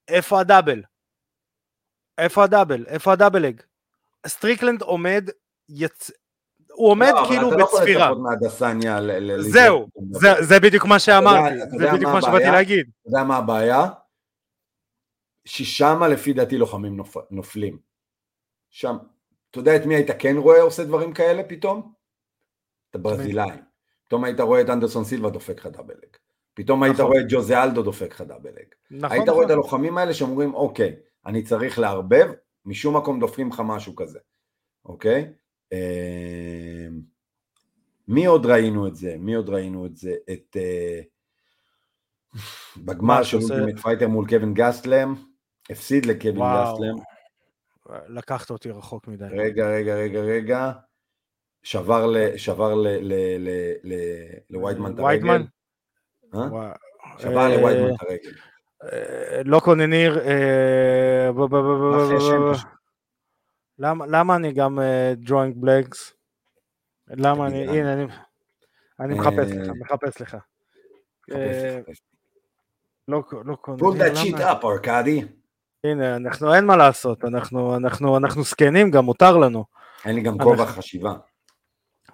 איפה 0.07 0.39
הדאבל? 0.39 0.81
איפה 2.17 2.43
הדאבל? 2.43 2.85
איפה 2.87 3.13
הדאבל-אג? 3.13 3.61
סטריקלנד 4.27 4.81
עומד, 4.81 5.29
יצ... 5.69 6.11
הוא 6.77 6.91
עומד 6.91 7.11
לא, 7.15 7.25
כאילו 7.27 7.49
בצפירה. 7.49 7.55
אתה 7.55 7.57
לא 7.57 7.63
יכול 7.63 7.81
לצפות 7.89 8.17
מאדסניה 8.19 8.99
ל... 8.99 9.41
זהו, 9.41 9.87
זה, 10.11 10.27
זה 10.41 10.59
בדיוק 10.59 10.85
מה 10.85 10.99
שאמרתי, 10.99 11.55
זה 11.77 11.91
בדיוק 11.93 12.11
מה 12.11 12.21
שבאתי 12.21 12.43
להגיד. 12.43 12.89
אתה 13.01 13.09
יודע 13.09 13.23
מה 13.23 13.37
הבעיה? 13.37 13.87
ששמה 15.45 16.07
לפי 16.07 16.33
דעתי 16.33 16.57
לוחמים 16.57 16.97
נופ... 16.97 17.17
נופלים. 17.31 17.77
שם, 18.69 18.97
אתה 19.51 19.59
יודע 19.59 19.75
את 19.75 19.85
מי 19.85 19.95
היית 19.95 20.11
כן 20.19 20.37
רואה 20.37 20.61
עושה 20.61 20.83
דברים 20.83 21.13
כאלה 21.13 21.43
פתאום? 21.43 21.93
את 22.89 22.95
הברזילאים. 22.95 23.61
פתאום 24.05 24.23
היית 24.23 24.39
רואה 24.39 24.61
את 24.61 24.69
אנדרסון 24.69 25.03
סילבה 25.03 25.29
דופק 25.29 25.59
לך 25.59 25.65
double 25.65 25.95
leg. 25.95 26.15
פתאום 26.53 26.83
היית 26.83 26.93
נכון. 26.93 27.05
רואה 27.05 27.19
את 27.19 27.25
ג'וזה 27.29 27.63
אלדו 27.63 27.83
דופק 27.83 28.13
לך 28.13 28.21
double 28.21 28.48
leg. 28.48 28.65
נכון, 28.91 29.17
היית 29.17 29.29
רואה 29.29 29.41
את 29.41 29.45
נכון. 29.45 29.51
הלוחמים 29.51 29.97
האלה 29.97 30.13
שאומרים, 30.13 30.53
אוקיי, 30.53 30.95
אני 31.25 31.43
צריך 31.43 31.79
לערבב, 31.79 32.31
משום 32.65 32.97
מקום 32.97 33.19
דופקים 33.19 33.49
לך 33.49 33.61
משהו 33.65 33.95
כזה, 33.95 34.19
אוקיי? 34.85 35.33
אמ, 35.71 37.01
מי 38.07 38.25
עוד 38.25 38.45
ראינו 38.45 38.87
את 38.87 38.95
זה? 38.95 39.15
מי 39.19 39.35
עוד 39.35 39.49
ראינו 39.49 39.85
את 39.85 39.97
זה? 39.97 40.15
את... 40.33 40.57
אה, 40.59 41.01
בגמר 42.77 43.23
של 43.23 43.37
Ultimate 43.37 43.79
Fighter 43.79 44.07
מול 44.07 44.29
קווין 44.29 44.53
גסטלם, 44.53 45.15
הפסיד 45.69 46.05
לקווין 46.05 46.35
גסטלם. 46.35 46.95
לקחת 48.07 48.49
אותי 48.49 48.71
רחוק 48.71 49.07
מדי. 49.07 49.25
רגע, 49.25 49.69
רגע, 49.69 49.95
רגע, 49.95 50.19
רגע. 50.19 50.71
שבר 51.63 52.05
ל... 52.05 52.37
שבר 52.37 52.75
ל... 52.75 52.87
ל... 52.87 53.13
ל... 53.39 53.49
ל... 53.83 53.93
לוויידמן 54.49 54.93
את 54.93 54.99
הרגל. 54.99 55.43
אה? 56.35 56.73
שבר 57.17 57.47
לוויידמן 57.47 57.93
את 57.93 58.01
הרגל. 58.01 58.31
אה, 58.83 59.41
לא 59.45 59.59
קונניר. 59.59 60.19
למה, 63.79 64.05
למה 64.07 64.35
אני 64.35 64.53
גם 64.53 64.79
uh, 64.79 65.53
בלנקס? 65.55 66.13
למה 67.07 67.47
אני, 67.47 67.67
הנה 67.67 67.93
אני, 67.93 68.05
אני 68.99 69.13
מחפש 69.13 69.51
לך, 69.51 69.71
מחפש 69.79 70.21
לך. 70.21 70.37
לא, 73.07 73.23
לא 73.45 73.55
קונן. 73.55 73.79
pull 73.79 73.99
that 73.99 74.17
shit 74.17 74.39
up, 74.39 74.65
ארקדי. 74.67 75.25
הנה, 75.83 76.15
אנחנו, 76.15 76.53
אין 76.53 76.65
מה 76.65 76.77
לעשות, 76.77 77.25
אנחנו, 77.25 77.75
אנחנו, 77.75 78.17
אנחנו 78.17 78.43
זקנים, 78.43 78.91
גם 78.91 79.05
מותר 79.05 79.37
לנו. 79.37 79.65
אין 80.05 80.15
לי 80.15 80.21
גם 80.21 80.37
כובע 80.37 80.65
חשיבה. 80.65 81.13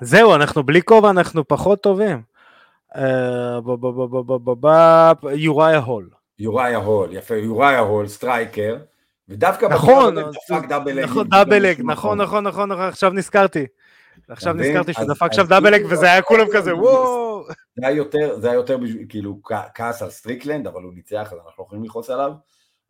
זהו, 0.01 0.35
אנחנו 0.35 0.63
בלי 0.63 0.81
כובע, 0.81 1.09
אנחנו 1.09 1.47
פחות 1.47 1.83
טובים. 1.83 2.23
יוריה 5.33 5.77
הול. 5.77 6.09
יוריה 6.39 6.77
הול, 6.77 7.13
יפה, 7.13 7.35
יוריה 7.35 7.79
הול, 7.79 8.07
striker. 8.07 8.77
ודווקא 9.29 9.65
נכון, 9.65 10.15
דפק 10.15 10.67
double 10.69 10.99
leg. 10.99 11.03
נכון, 11.03 11.29
double 11.29 11.65
leg, 11.65 11.81
נכון, 11.85 12.21
נכון, 12.21 12.47
נכון, 12.47 12.71
נכון, 12.71 12.87
עכשיו 12.87 13.11
נזכרתי. 13.11 13.65
עכשיו 14.27 14.53
נזכרתי 14.53 14.93
שהוא 14.93 15.07
דפק 15.07 15.33
שם 15.33 15.43
double 15.43 15.75
leg 15.75 15.85
וזה 15.89 16.05
היה 16.05 16.21
כולם 16.21 16.45
כזה 16.53 16.75
וואו. 16.75 17.43
זה 17.75 17.87
היה 17.87 17.95
יותר, 17.95 18.39
זה 18.39 18.47
היה 18.47 18.55
יותר 18.55 18.77
כאילו 19.09 19.39
כעס 19.75 20.01
על 20.01 20.09
סטריקלנד, 20.09 20.67
אבל 20.67 20.83
הוא 20.83 20.93
ניצח 20.93 21.27
אז 21.31 21.37
אנחנו 21.45 21.53
לא 21.59 21.65
יכולים 21.65 21.83
לכעוס 21.83 22.09
עליו, 22.09 22.31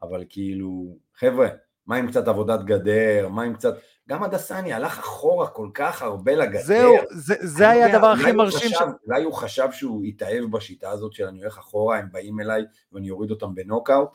אבל 0.02 0.24
כאילו, 0.30 0.98
חבר'ה, 1.16 1.48
מה 1.88 1.96
עם 1.96 2.08
קצת 2.08 2.28
עבודת 2.28 2.64
גדר, 2.64 3.28
מה 3.30 3.44
עם 3.44 3.54
קצת, 3.54 3.76
גם 4.10 4.24
אדסניה 4.24 4.74
הלך 4.74 5.00
אחורה 5.00 5.48
כל 5.48 5.70
כך 5.74 6.02
הרבה 6.02 6.36
לגדר. 6.36 6.64
זהו, 6.64 6.96
זה, 7.12 7.36
זה 7.40 7.70
היה 7.70 7.96
הדבר 7.96 8.08
הכי 8.08 8.32
מרשים 8.32 8.70
שם. 8.70 8.90
אולי 9.08 9.24
הוא 9.24 9.34
חשב 9.34 9.68
שהוא 9.72 10.04
התאהב 10.04 10.52
בשיטה 10.52 10.90
הזאת 10.90 11.14
של 11.14 11.26
אני 11.26 11.40
הולך 11.40 11.58
אחורה, 11.58 11.98
הם 11.98 12.08
באים 12.12 12.40
אליי 12.40 12.64
ואני 12.92 13.10
אוריד 13.10 13.32
אותם 13.32 13.56
בנוקאוט, 13.56 14.10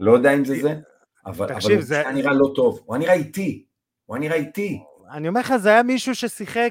לא 0.00 0.12
יודע 0.12 0.34
אם 0.34 0.44
זה 0.44 0.54
זה. 0.62 0.74
אבל, 1.26 1.54
תקשיב, 1.54 1.72
אבל 1.72 1.82
זה... 1.82 2.02
הוא 2.02 2.12
נראה 2.12 2.32
לא 2.32 2.52
טוב, 2.54 2.80
הוא 2.84 2.96
נראה 2.96 3.14
איטי, 3.14 3.64
הוא 4.06 4.18
נראה 4.18 4.36
איטי. 4.36 4.82
אני 5.10 5.28
אומר 5.28 5.40
לך, 5.40 5.56
זה 5.56 5.68
היה 5.68 5.82
מישהו 5.82 6.14
ששיחק, 6.14 6.70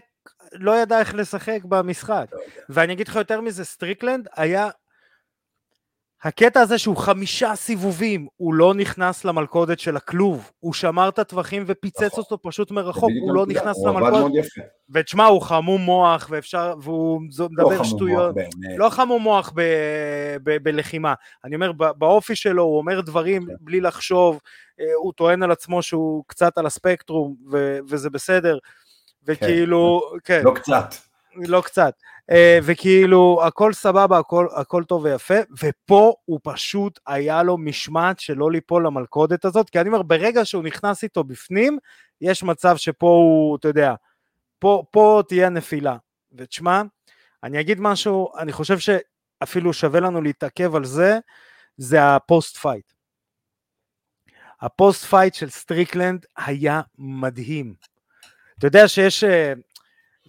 לא 0.53 0.77
ידע 0.77 0.99
איך 0.99 1.15
לשחק 1.15 1.59
במשחק. 1.63 2.25
לא. 2.31 2.39
ואני 2.69 2.93
אגיד 2.93 3.07
לך 3.07 3.15
יותר 3.15 3.41
מזה, 3.41 3.65
סטריקלנד 3.65 4.27
היה... 4.35 4.69
הקטע 6.23 6.61
הזה 6.61 6.77
שהוא 6.77 6.97
חמישה 6.97 7.55
סיבובים, 7.55 8.27
הוא 8.37 8.53
לא 8.53 8.73
נכנס 8.73 9.25
למלכודת 9.25 9.79
של 9.79 9.97
הכלוב, 9.97 10.51
הוא 10.59 10.73
שמר 10.73 11.09
את 11.09 11.19
הטווחים 11.19 11.63
ופיצץ 11.67 12.03
נכון. 12.03 12.19
אותו 12.23 12.41
פשוט 12.41 12.71
מרחוק, 12.71 13.11
הוא 13.21 13.33
לא 13.33 13.45
נכנס 13.45 13.77
למלכודת. 13.85 14.45
ותשמע, 14.89 15.25
הוא 15.25 15.41
חמום 15.41 15.81
מוח, 15.81 16.27
ואפשר, 16.31 16.73
והוא 16.81 17.21
לא 17.39 17.49
מדבר 17.49 17.83
שטויות. 17.83 18.35
לא 18.77 18.89
חמום 18.89 19.23
מוח 19.23 19.51
ב, 19.55 19.61
ב, 20.43 20.57
בלחימה, 20.63 21.13
אני 21.45 21.55
אומר, 21.55 21.71
באופי 21.71 22.35
שלו, 22.35 22.63
הוא 22.63 22.77
אומר 22.77 23.01
דברים 23.01 23.45
כן. 23.45 23.53
בלי 23.61 23.81
לחשוב, 23.81 24.39
אה, 24.79 24.85
הוא 24.95 25.13
טוען 25.13 25.43
על 25.43 25.51
עצמו 25.51 25.81
שהוא 25.81 26.23
קצת 26.27 26.57
על 26.57 26.65
הספקטרום, 26.65 27.35
ו, 27.51 27.79
וזה 27.89 28.09
בסדר, 28.09 28.57
וכאילו, 29.27 30.01
כן, 30.23 30.41
לא 30.43 30.51
קצת. 30.55 31.08
לא 31.35 31.61
קצת, 31.61 31.93
אה, 32.31 32.59
וכאילו 32.63 33.41
הכל 33.43 33.73
סבבה, 33.73 34.17
הכל, 34.17 34.47
הכל 34.55 34.83
טוב 34.83 35.03
ויפה, 35.03 35.33
ופה 35.63 36.13
הוא 36.25 36.39
פשוט 36.43 36.99
היה 37.07 37.43
לו 37.43 37.57
משמעת 37.57 38.19
שלא 38.19 38.51
ליפול 38.51 38.85
למלכודת 38.85 39.45
הזאת, 39.45 39.69
כי 39.69 39.79
אני 39.79 39.89
אומר, 39.89 40.01
ברגע 40.01 40.45
שהוא 40.45 40.63
נכנס 40.63 41.03
איתו 41.03 41.23
בפנים, 41.23 41.77
יש 42.21 42.43
מצב 42.43 42.77
שפה 42.77 43.07
הוא, 43.07 43.57
אתה 43.57 43.67
יודע, 43.67 43.93
פה, 44.59 44.83
פה 44.91 45.21
תהיה 45.27 45.49
נפילה. 45.49 45.97
ותשמע, 46.33 46.81
אני 47.43 47.59
אגיד 47.59 47.79
משהו, 47.81 48.31
אני 48.37 48.51
חושב 48.51 48.77
שאפילו 48.79 49.73
שווה 49.73 49.99
לנו 49.99 50.21
להתעכב 50.21 50.75
על 50.75 50.85
זה, 50.85 51.19
זה 51.77 52.15
ה 52.15 52.24
post 52.24 52.57
fight. 52.57 52.93
ה 54.61 54.70
post 54.70 55.05
fight 55.05 55.33
של 55.33 55.49
סטריקלנד 55.49 56.25
היה 56.37 56.81
מדהים. 56.97 57.73
אתה 58.57 58.67
יודע 58.67 58.87
שיש, 58.87 59.23
אה, 59.23 59.53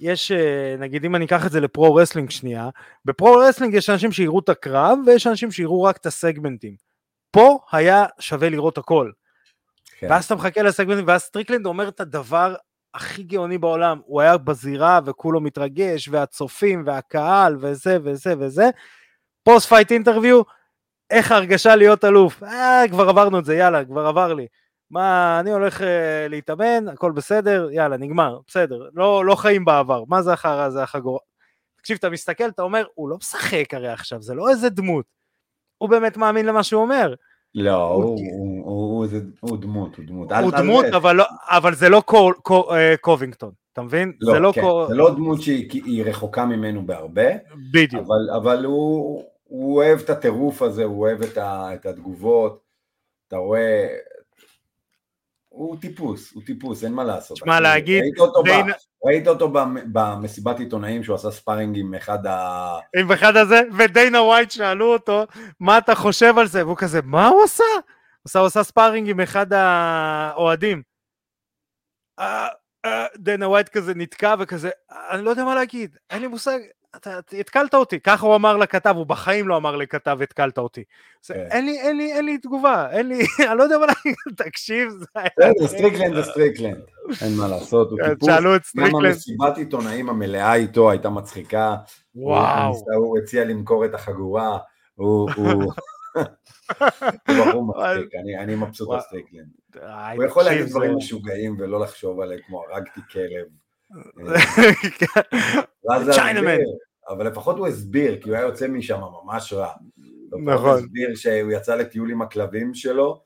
יש, 0.01 0.33
אה, 0.33 0.77
נגיד 0.79 1.05
אם 1.05 1.17
אני 1.17 1.25
אקח 1.25 1.47
את 1.47 1.53
זה 1.53 1.61
ל 1.61 1.69
pro 1.69 1.95
wrestling 1.95 2.31
שנייה, 2.31 2.69
ב 3.05 3.13
pro 3.13 3.37
wrestling 3.37 3.75
יש 3.75 3.91
אנשים 3.91 4.13
שיראו 4.13 4.39
את 4.39 4.49
הקרב 4.49 4.99
ויש 5.07 5.27
אנשים 5.27 5.51
שיראו 5.51 5.83
רק 5.83 5.97
את 5.97 6.07
הסגמנטים. 6.07 6.75
פה 7.31 7.59
היה 7.73 8.05
שווה 8.19 8.49
לראות 8.49 8.79
הכל. 8.79 9.11
כן. 9.99 10.07
ואז 10.11 10.25
אתה 10.25 10.35
מחכה 10.35 10.63
לסגמנטים, 10.63 11.05
ואז 11.09 11.23
סטריקלנד 11.23 11.67
אומר 11.67 11.89
את 11.89 12.01
הדבר 12.01 12.55
הכי 12.95 13.23
גאוני 13.23 13.59
בעולם, 13.59 14.01
הוא 14.05 14.21
היה 14.21 14.37
בזירה 14.37 15.01
וכולו 15.05 15.41
מתרגש, 15.41 16.09
והצופים 16.09 16.83
והקהל 16.87 17.57
וזה 17.61 17.99
וזה 18.03 18.35
וזה. 18.39 18.71
post 19.43 19.69
fight 19.69 19.93
interview, 19.93 20.43
איך 21.11 21.33
ההרגשה 21.33 21.77
להיות 21.77 22.05
אלוף? 22.05 22.43
אה, 22.43 22.83
כבר 22.91 23.09
עברנו 23.09 23.39
את 23.39 23.45
זה, 23.45 23.57
יאללה, 23.57 23.85
כבר 23.85 24.07
עבר 24.07 24.35
לי. 24.35 24.47
מה, 24.91 25.41
אני 25.41 25.51
הולך 25.53 25.83
אה, 25.83 26.27
להתאמן, 26.29 26.89
הכל 26.89 27.13
בסדר, 27.13 27.69
יאללה, 27.73 27.97
נגמר, 27.97 28.39
בסדר. 28.49 28.89
לא, 28.95 29.25
לא 29.25 29.35
חיים 29.35 29.65
בעבר, 29.65 30.05
מה 30.09 30.23
זה 30.23 30.33
החרא 30.33 30.63
הזה, 30.65 30.83
החגורה? 30.83 31.19
תקשיב, 31.77 31.97
אתה 32.01 32.11
מסתכל, 32.11 32.49
אתה 32.49 32.63
אומר, 32.63 32.85
הוא 32.95 33.09
לא 33.09 33.17
משחק 33.17 33.75
הרי 33.75 33.89
עכשיו, 33.89 34.23
זה 34.23 34.35
לא 34.35 34.49
איזה 34.51 34.69
דמות. 34.71 35.05
הוא 35.79 35.89
באמת 35.91 36.17
מאמין 36.17 36.47
למה 36.47 36.63
שהוא 36.63 36.83
אומר. 36.83 37.15
לא, 37.55 37.85
הוא- 37.85 38.05
הוא- 38.05 38.17
הוא- 38.65 38.65
הוא 38.99 39.07
זה- 39.07 39.21
הוא 39.41 39.59
דמות, 39.59 39.97
הוא 39.97 40.05
דמות. 40.07 40.33
אל- 40.33 40.43
הוא 40.45 40.53
אל- 40.55 40.59
דמות, 40.63 40.85
אבל, 40.97 41.17
לא, 41.17 41.25
אבל 41.49 41.75
זה 41.75 41.89
לא 41.89 42.03
קו, 42.07 42.31
קו, 42.43 42.75
אה, 42.75 42.95
קובינגטון, 43.01 43.51
אתה 43.73 43.83
מבין? 43.83 44.13
לא, 44.21 44.33
זה 44.33 44.39
לא 44.39 44.53
כן, 44.55 44.61
קו... 44.61 44.87
זה 44.89 44.95
לא 44.95 45.11
דמות 45.15 45.43
שהיא 45.43 46.05
רחוקה 46.05 46.45
ממנו 46.47 46.87
בהרבה, 46.87 47.29
בדיוק. 47.73 48.03
אבל, 48.07 48.37
אבל 48.37 48.65
הוא, 48.65 49.25
הוא 49.45 49.77
אוהב 49.77 49.99
את 50.01 50.11
הטירוף 50.11 50.63
הזה, 50.63 50.85
הוא 50.85 51.01
אוהב 51.01 51.23
את, 51.23 51.39
ה, 51.39 51.75
את 51.75 51.87
התגובות, 51.87 52.61
אתה 53.29 53.37
רואה, 53.37 53.87
הוא 55.51 55.77
טיפוס, 55.81 56.33
הוא 56.33 56.43
טיפוס, 56.47 56.85
אין 56.85 56.93
מה 56.93 57.05
לעשות. 57.05 57.37
שמע, 57.37 57.55
אחי. 57.55 57.63
להגיד, 57.63 58.03
ראית 58.03 58.19
אותו, 58.19 58.43
די- 58.43 58.51
ב, 58.51 59.07
ראית 59.09 59.29
אותו 59.29 59.49
במ- 59.49 59.93
במסיבת 59.93 60.59
עיתונאים 60.59 61.05
שהוא 61.05 61.15
עשה 61.15 61.31
sparring 61.31 61.79
עם 61.79 61.95
אחד 61.95 62.27
ה... 62.27 62.79
עם 62.97 63.13
אחד 63.13 63.37
הזה, 63.37 63.61
ודיינה 63.79 64.23
ווייט 64.23 64.51
שאלו 64.51 64.93
אותו, 64.93 65.25
מה 65.61 65.79
אתה 65.79 65.95
חושב 65.95 66.39
על 66.39 66.47
זה? 66.47 66.67
והוא 66.67 66.77
כזה, 66.77 67.01
מה 67.05 67.29
הוא 67.29 67.45
עשה? 67.45 67.65
הוא 67.75 67.83
עשה, 68.27 68.47
עשה 68.47 68.63
sparring 68.63 69.11
עם 69.11 69.21
אחד 69.21 69.53
האוהדים. 69.53 70.83
אה, 72.19 72.49
אה, 72.85 73.07
דיינה 73.17 73.49
ווייט 73.49 73.69
כזה 73.69 73.95
נתקע 73.95 74.35
וכזה, 74.39 74.71
אני 75.11 75.25
לא 75.25 75.31
יודע 75.31 75.45
מה 75.45 75.55
להגיד, 75.55 75.97
אין 76.11 76.23
לי 76.23 76.29
מושג, 76.29 76.59
אתה 76.97 77.19
התקלת 77.39 77.75
אותי, 77.75 78.01
ככה 78.01 78.27
הוא 78.27 78.35
אמר 78.37 78.57
לכתב, 78.57 78.95
הוא 78.97 79.07
בחיים 79.07 79.49
לא 79.49 79.57
אמר 79.57 79.77
לכתב 79.77 80.19
התקלת 80.23 80.59
אותי. 80.59 80.85
זה, 81.23 81.35
כן. 81.35 81.47
אין 81.51 81.65
לי, 81.67 81.81
אין 81.81 81.97
לי, 81.97 82.13
אין 82.13 82.25
לי 82.25 82.39
תגובה, 82.39 82.91
אין 82.91 83.09
לי, 83.09 83.25
אני 83.51 83.59
לא 83.59 83.63
יודע 83.63 83.79
מה 83.79 83.87
להגיד, 83.87 84.15
תקשיב, 84.45 84.91
זה 84.91 85.07
היה... 85.15 85.29
בסדר, 85.39 85.67
סטריקלנד 85.67 86.15
זה 86.15 86.23
סטריקלנד, 86.23 86.81
אין 87.23 87.37
מה 87.37 87.49
לעשות, 87.49 87.91
הוא 87.91 87.99
כן, 87.99 88.09
טיפוס. 88.15 88.29
שאלו 88.29 88.57
את 88.57 88.61
גם 88.61 88.65
סטריקלנד, 88.87 89.05
המסיבת 89.07 89.57
עיתונאים 89.59 90.09
המלאה 90.09 90.55
איתו 90.55 90.91
הייתה 90.91 91.11
מצחיקה. 91.11 91.77
וואו, 92.15 92.75
הוא, 92.97 93.19
הציע 93.19 93.45
למכור 93.45 93.85
את 93.85 93.95
החגורה, 93.95 94.59
הוא, 94.95 95.31
הוא, 95.37 95.73
הוא 97.55 97.69
מצחיק, 97.69 98.15
אני, 98.39 98.55
מבסוט 98.55 98.89
על. 98.93 99.01
סטריקלנד. 99.01 99.49
הוא 100.17 100.25
יכול 100.25 100.43
להגיד 100.43 100.67
דברים 100.67 100.91
זה- 100.91 100.97
משוגעים 100.97 101.57
ולא 101.59 101.81
לחשוב 101.81 102.21
עליהם 102.21 102.41
כמו 102.47 102.63
הרגתי 102.71 103.01
כלב. 103.13 103.47
כן. 106.07 106.13
צ'יינמן. 106.13 106.59
אבל 107.09 107.27
לפחות 107.27 107.59
הוא 107.59 107.67
הסביר, 107.67 108.21
כי 108.23 108.29
הוא 108.29 108.37
היה 108.37 108.47
יוצא 108.47 108.69
משם 108.69 109.01
ממש 109.25 109.53
רע. 109.53 109.67
לפחות 109.67 110.33
הוא 110.33 110.53
נכון. 110.55 110.79
הסביר 110.79 111.15
שהוא 111.15 111.53
יצא 111.53 111.75
לטיול 111.75 112.11
עם 112.11 112.23
הכלבים 112.23 112.75
שלו, 112.75 113.23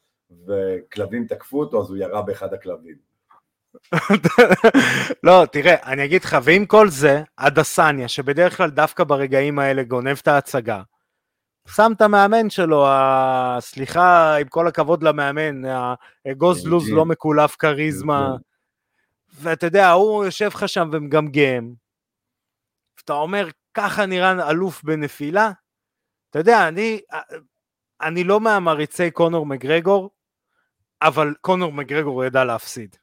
וכלבים 0.47 1.27
תקפו 1.27 1.61
אותו, 1.61 1.83
אז 1.83 1.89
הוא 1.89 1.97
ירה 1.97 2.23
באחד 2.23 2.55
הכלבים. 2.55 2.97
לא, 5.25 5.45
תראה, 5.53 5.75
אני 5.93 6.05
אגיד 6.05 6.25
לך, 6.25 6.37
ועם 6.43 6.67
כל 6.67 6.89
זה, 6.89 7.23
הדסניה, 7.39 8.09
שבדרך 8.09 8.57
כלל 8.57 8.71
דווקא 8.71 9.05
ברגעים 9.05 9.59
האלה 9.59 9.83
גונב 9.83 10.17
את 10.23 10.29
ההצגה, 10.29 10.83
שם 11.69 11.93
את 11.97 12.01
המאמן 12.01 12.51
שלו, 12.51 12.87
ה- 12.87 13.57
סליחה, 13.61 14.37
עם 14.37 14.49
כל 14.49 14.69
הכבוד 14.69 15.03
למאמן, 15.03 15.63
האגוז 16.27 16.67
לוז 16.67 16.87
ג'ים. 16.87 16.97
לא 16.97 17.05
מקולף 17.07 17.57
כריזמה, 17.57 18.37
ואתה 19.41 19.67
יודע, 19.67 19.91
הוא 19.91 20.25
יושב 20.25 20.51
לך 20.55 20.69
שם 20.69 20.89
ומגמגם, 20.93 21.73
ואתה 23.05 23.13
אומר, 23.13 23.49
ככה 23.75 24.07
נראה 24.07 24.51
אלוף 24.51 24.85
בנפילה? 24.85 25.53
אתה 26.31 26.39
יודע, 26.39 26.69
אני, 26.69 27.01
אני 28.01 28.25
לא 28.25 28.41
מהמעריצי 28.41 29.11
קונור 29.11 29.47
מגרגור, 29.47 30.11
אבל 31.03 31.35
קונור 31.41 31.73
מגרגור 31.73 32.25
ידע 32.25 32.45
להפסיד. 32.45 32.97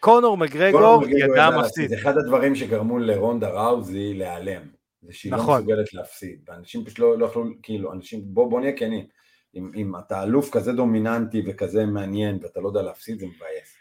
קונור 0.00 0.36
מגרגור 0.36 1.04
ידע 1.08 1.50
מפסיד. 1.50 1.62
להפסיד. 1.62 1.88
זה 1.88 1.96
אחד 1.96 2.18
הדברים 2.18 2.54
שגרמו 2.54 2.98
לרונדה 2.98 3.50
ראוזי 3.50 4.14
להיעלם. 4.14 4.62
זה 5.02 5.12
שהיא 5.12 5.32
לא 5.32 5.38
נכון. 5.38 5.58
מסוגלת 5.58 5.94
להפסיד. 5.94 6.40
ואנשים 6.48 6.84
פשוט 6.84 6.98
לא, 6.98 7.18
לא 7.18 7.26
יכלו, 7.26 7.44
כאילו, 7.62 7.92
אנשים, 7.92 8.20
בוא, 8.24 8.50
בוא 8.50 8.60
נהיה 8.60 8.76
כנים. 8.76 9.06
אם, 9.54 9.70
אם 9.74 9.96
אתה 9.96 10.22
אלוף 10.22 10.50
כזה 10.50 10.72
דומיננטי 10.72 11.42
וכזה 11.46 11.86
מעניין 11.86 12.38
ואתה 12.42 12.60
לא 12.60 12.68
יודע 12.68 12.82
להפסיד, 12.82 13.18
זה 13.18 13.26
מבאס. 13.26 13.73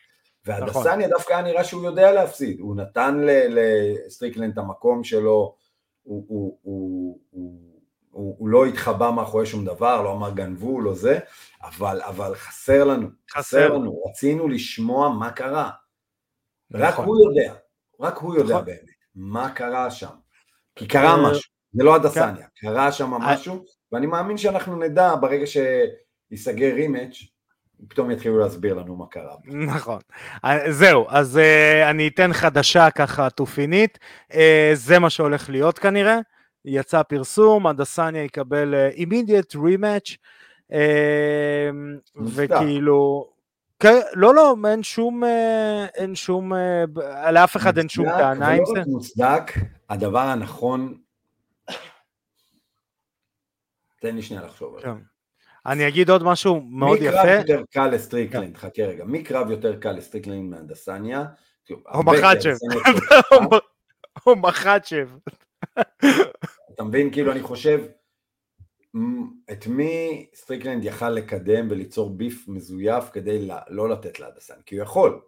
נכון. 0.48 0.64
ואדסניה 0.64 1.08
דווקא 1.08 1.34
היה 1.34 1.42
נראה 1.42 1.64
שהוא 1.64 1.84
יודע 1.84 2.12
להפסיד. 2.12 2.60
הוא 2.60 2.76
נתן 2.76 3.22
לסטריקלנד 3.26 4.52
את 4.52 4.58
המקום 4.58 5.04
שלו, 5.04 5.56
הוא, 6.04 6.26
הוא, 6.28 6.58
הוא, 6.62 7.20
הוא, 7.30 7.60
הוא, 8.12 8.36
הוא 8.40 8.50
לא 8.50 8.66
התחבא 8.66 9.12
מאחורי 9.12 9.46
שום 9.46 9.66
דבר, 9.66 10.02
לא 10.02 10.12
אמר 10.12 10.32
גנבו, 10.32 10.82
לא 10.82 10.94
זה, 10.94 11.20
אבל, 11.62 12.02
אבל 12.02 12.36
חסר 12.36 12.84
לנו, 12.84 13.08
חסר. 13.32 13.40
חסר 13.40 13.74
לנו, 13.74 14.04
רצינו 14.10 14.48
לשמוע 14.48 15.10
מה 15.10 15.32
קרה. 15.32 15.70
רק 16.74 16.94
נכון. 16.94 17.06
הוא 17.06 17.18
יודע, 17.22 17.54
רק 18.00 18.18
הוא 18.18 18.36
יודע 18.36 18.54
נכון. 18.54 18.66
באמת 18.66 18.86
מה 19.16 19.52
קרה 19.52 19.92
שם. 19.92 20.16
כי 20.76 20.88
קרה 20.88 21.12
אה, 21.12 21.16
כן. 21.16 21.22
משהו, 21.22 21.52
זה 21.74 21.84
לא 21.84 21.96
הדסניה, 21.96 22.48
קרה 22.56 22.92
שם 22.92 23.10
משהו, 23.10 23.66
ואני 23.92 24.06
מאמין 24.06 24.38
שאנחנו 24.38 24.76
נדע 24.76 25.16
ברגע 25.16 25.46
שייסגר 25.46 26.74
רימץ', 26.74 27.16
פתאום 27.88 28.12
יתחילו 28.12 28.40
להסביר 28.40 28.74
לנו 28.74 28.96
מה 28.96 29.06
קרה. 29.08 29.36
נכון. 29.76 30.00
אה, 30.46 30.72
זהו, 30.72 31.06
אז 31.10 31.38
uh, 31.38 31.90
אני 31.90 32.08
אתן 32.08 32.34
חדשה 32.34 32.92
ככה 32.92 33.30
תופינית, 33.30 34.00
uh, 34.32 34.36
זה 34.74 35.00
מה 35.00 35.10
שהולך 35.10 35.50
להיות 35.50 35.80
כנראה. 35.80 36.20
יצא 36.66 37.04
פרסום, 37.04 37.68
הדסניה 37.68 38.24
יקבל 38.24 38.74
uh, 38.74 38.98
immediate 38.98 39.56
rematch, 39.56 40.16
uh. 40.72 40.76
וכאילו, 42.36 43.34
כן, 43.84 44.00
לא, 44.14 44.36
לא, 44.36 44.56
אין 44.68 44.84
שום, 44.84 45.24
אה, 45.24 45.86
אין 45.96 46.16
שום, 46.16 46.54
אה, 46.54 47.32
לאף 47.32 47.58
אחד 47.58 47.78
אין 47.78 47.90
שום 47.90 48.06
טענה 48.10 48.48
עם 48.48 48.64
ולא 48.64 48.84
זה. 48.84 48.92
מוצדק, 48.92 49.52
הדבר 49.90 50.20
הנכון, 50.20 50.98
תן 54.00 54.16
לי 54.16 54.22
שנייה 54.22 54.44
לחשוב 54.44 54.76
על 54.76 54.82
זה. 54.82 54.88
אני 55.66 55.88
אגיד 55.88 56.10
עוד 56.10 56.24
משהו 56.24 56.62
מאוד 56.62 57.00
מי 57.00 57.06
קרב 57.06 57.26
יפה, 57.26 57.32
יותר 57.32 57.64
קל 57.72 57.88
לסטריקלנד? 57.88 58.58
חכה 58.58 58.84
רגע, 58.84 59.06
מי 59.06 59.24
קרב 59.24 59.52
יותר 59.52 59.80
קל 59.80 59.92
לסטריקלנד 59.92 60.50
מאדסניה? 60.50 61.26
כי 61.66 61.74
match 62.06 62.37
up. 62.37 62.56
הוא 64.24 64.38
match 64.38 64.83
up. 64.83 65.10
אתה 66.74 66.84
מבין? 66.84 67.12
כאילו, 67.12 67.32
אני 67.32 67.42
חושב, 67.42 67.86
את 69.52 69.68
מי 69.68 70.26
סטריקלנד 70.36 70.84
יכל 70.84 71.10
לקדם 71.10 71.68
וליצור 71.70 72.10
beef 72.10 72.48
מזויף 72.48 73.10
כדי 73.14 73.48
לא 73.70 73.90
לתת 73.90 74.20
לאדסניה? 74.20 74.62
כי 74.66 74.76
הוא 74.76 74.84
יכול. 74.84 75.22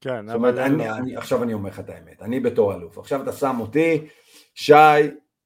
כן, 0.00 0.26
זאת 0.26 0.34
אומרת, 0.34 0.58
אבל 0.58 1.16
עכשיו 1.16 1.42
אני 1.42 1.54
אומר 1.54 1.70
לך 1.70 1.80
את 1.80 1.90
האמת, 1.90 2.22
אני 2.22 2.40
בתור 2.40 2.74
אלוף, 2.74 2.98
עכשיו 2.98 3.22
אתה 3.22 3.32
שם 3.32 3.56
אותי, 3.60 4.06
שי, 4.54 4.74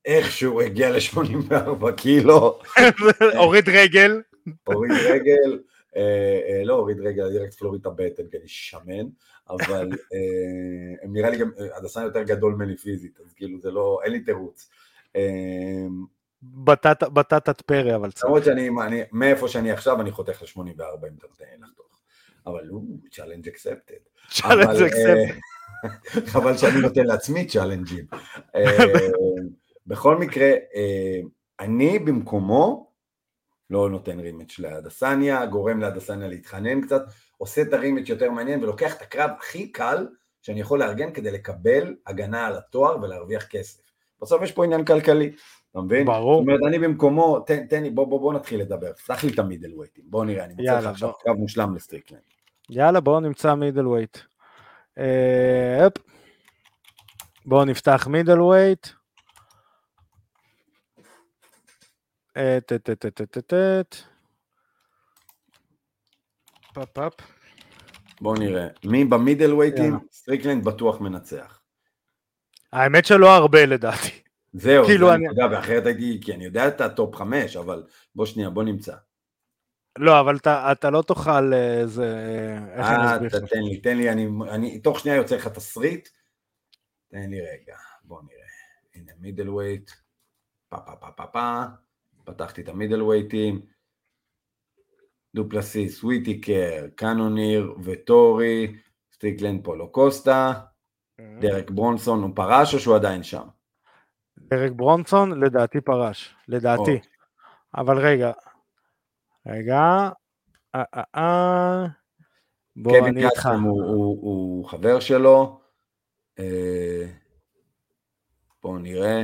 איכשהו 0.05 0.61
הגיע 0.61 0.91
ל-84 0.91 1.93
קילו, 1.97 2.59
הוריד 3.39 3.69
רגל. 3.69 4.23
הוריד 4.65 4.93
רגל, 4.93 5.59
אה, 5.97 6.41
אה, 6.49 6.65
לא 6.65 6.75
הוריד 6.75 7.01
רגל, 7.01 7.25
אני 7.25 7.39
רק 7.39 7.49
צריך 7.49 7.63
להוריד 7.63 7.81
את 7.81 7.87
הבטן, 7.87 8.23
כי 8.31 8.37
אני 8.37 8.49
שמן, 8.49 9.07
אבל 9.51 9.91
אה, 9.93 11.09
נראה 11.09 11.31
לי 11.31 11.37
גם, 11.37 11.51
הדסן 11.77 12.03
יותר 12.03 12.23
גדול 12.23 12.55
ממני 12.55 12.77
פיזית, 12.77 13.21
אז 13.21 13.33
כאילו 13.33 13.61
זה 13.61 13.71
לא, 13.71 14.01
אין 14.05 14.13
לי 14.13 14.21
תירוץ. 14.21 14.71
בטטת 17.13 17.61
פרא, 17.61 17.97
אבל 17.97 18.11
צריך. 18.11 18.25
למרות 18.25 18.45
שאני, 18.45 18.71
אני, 18.87 19.03
מאיפה 19.13 19.49
שאני 19.49 19.71
עכשיו, 19.71 20.01
אני 20.01 20.13
חותך 20.13 20.43
ל-84 20.43 20.59
אם 20.59 20.73
אתה 21.19 21.27
נותן 21.31 21.45
לי 21.53 21.59
לחתוך. 21.61 22.01
אבל 22.47 22.69
הוא 22.69 22.99
challenge 23.11 23.49
accepted. 23.49 23.95
challenge 24.31 24.65
אבל, 24.65 24.87
accept. 24.87 25.35
אה, 25.85 26.21
חבל 26.33 26.57
שאני 26.57 26.81
נותן 26.81 27.05
לעצמי 27.05 27.47
צ'אלנג'ים. 27.47 28.05
בכל 29.87 30.17
מקרה, 30.17 30.51
אה, 30.75 31.21
אני 31.61 31.99
במקומו 31.99 32.91
לא 33.71 33.91
נותן 33.91 34.21
rematch 34.21 34.59
לאדסניה, 34.59 35.47
גורם 35.47 35.81
לאדסניה 35.81 36.29
להתחנן 36.29 36.81
קצת, 36.81 37.03
עושה 37.39 37.63
את 37.63 37.73
ה 37.73 37.77
rematch 37.77 38.09
יותר 38.09 38.31
מעניין 38.31 38.63
ולוקח 38.63 38.97
את 38.97 39.03
הקרב 39.03 39.31
הכי 39.39 39.73
קל 39.73 40.07
שאני 40.43 40.61
יכול 40.61 40.79
לארגן 40.79 41.13
כדי 41.13 41.31
לקבל 41.31 41.95
הגנה 42.07 42.47
על 42.47 42.57
התואר 42.57 43.03
ולהרוויח 43.03 43.45
כסף. 43.45 43.81
בסוף 44.23 44.43
יש 44.43 44.53
פה 44.53 44.65
עניין 44.65 44.85
כלכלי, 44.85 45.33
אתה 45.71 45.81
מבין? 45.81 46.07
ברור. 46.07 46.41
זאת 46.41 46.49
אומרת, 46.49 46.61
אני 46.69 46.79
במקומו, 46.79 47.41
תן, 47.41 47.67
תן 47.67 47.83
לי, 47.83 47.91
בוא, 47.91 48.07
בוא, 48.07 48.21
בוא 48.21 48.35
נתחיל 48.35 48.61
לדבר, 48.61 48.93
פתח 48.93 49.25
לי 49.25 49.31
את 49.33 49.39
המידל 49.39 49.75
ווייטים, 49.75 50.05
בוא 50.07 50.25
נראה, 50.25 50.45
אני 50.45 50.55
מוצא 50.55 50.79
לך 50.79 50.87
עכשיו 50.87 51.09
בוא. 51.09 51.19
קרב 51.25 51.37
מושלם 51.37 51.75
לסטריקלנד. 51.75 52.21
יאללה, 52.71 53.01
בואו 53.01 53.21
נמצא 53.21 53.55
middleweight. 53.55 54.19
אה. 54.99 55.89
בואו 57.47 57.65
נפתח 57.65 58.07
middle 58.11 58.41
פאפ 66.75 66.89
פאפ. 66.93 67.13
בוא 68.21 68.39
נראה, 68.39 68.69
מי 68.85 69.05
במידל 69.05 69.53
ווייטים? 69.55 69.99
סטריקלנד 70.13 70.65
בטוח 70.65 71.01
מנצח. 71.01 71.61
האמת 72.73 73.05
שלא 73.07 73.35
הרבה 73.35 73.67
לדעתי. 73.67 74.23
זהו, 74.53 74.85
כאילו 74.87 75.09
זה 75.09 75.15
אני- 75.15 75.27
הנקודה, 75.29 75.49
ואחרת 75.53 75.87
הייתי, 75.87 76.21
כי 76.25 76.35
אני 76.35 76.45
יודע 76.45 76.69
את 76.69 76.81
ה 76.81 76.89
top 76.89 77.15
חמש, 77.17 77.57
אבל 77.57 77.85
בוא 78.15 78.27
שנייה, 78.27 78.51
בוא 78.51 78.63
נמצא. 78.63 78.95
לא, 79.99 80.21
אבל 80.21 80.37
אתה, 80.37 80.73
אתה 80.73 80.91
לא 80.91 81.03
תוכל 81.03 81.55
איזה... 81.55 82.17
איך 82.75 82.87
אני 82.87 82.97
אה, 82.97 83.15
אסביר 83.15 83.29
אתה 83.29 83.39
לך? 83.39 83.51
תן 83.53 83.63
לי, 83.63 83.81
תן 83.81 83.97
לי, 83.97 84.11
אני, 84.11 84.27
אני 84.51 84.79
תוך 84.81 85.01
שנייה 85.01 85.17
יוצא 85.17 85.37
לך 85.37 85.49
תסריט. 85.49 86.09
תן 87.11 87.31
לי 87.31 87.41
רגע, 87.41 87.77
בוא 88.05 88.23
נראה. 88.23 88.45
הנה 88.95 89.13
middleweight, 89.19 89.91
פה 90.69 90.77
פה 90.87 90.93
פה 91.01 91.07
פה 91.17 91.27
פה, 91.27 91.63
פתחתי 92.25 92.61
את 92.61 92.69
המידל 92.69 93.03
ווייטים. 93.03 93.61
דופלסיס, 95.35 96.05
וויטיקר, 96.05 96.87
קאנוניר 96.95 97.75
ויטורי, 97.85 98.77
סטריקלנד 99.15 99.65
פאולו 99.65 99.93
קוסטה, 99.93 100.53
דרק 101.41 101.71
ברונסון, 101.71 102.23
הוא 102.23 102.31
פרש 102.37 102.75
או 102.75 102.79
שהוא 102.79 102.97
עדיין 102.97 103.23
שם? 103.23 103.47
דרק 104.39 104.73
ברונסון 104.73 105.41
לדעתי 105.41 105.81
פרש. 105.81 106.35
לדעתי. 106.49 106.81
אוקיי. 106.81 107.01
אבל 107.75 107.99
רגע. 107.99 108.33
רגע. 109.47 110.11
אה, 110.75 110.85
אה, 110.95 111.03
אה. 111.17 111.87
בוא, 112.77 112.99
קווין 112.99 113.05
אני 113.05 113.25
איתך. 113.25 113.35
קאסטם 113.35 113.63
הוא, 113.63 113.83
הוא, 114.23 114.69
חבר 114.69 115.01
שלו. 115.01 115.61
בואו 118.63 118.79
נראה. 118.79 119.23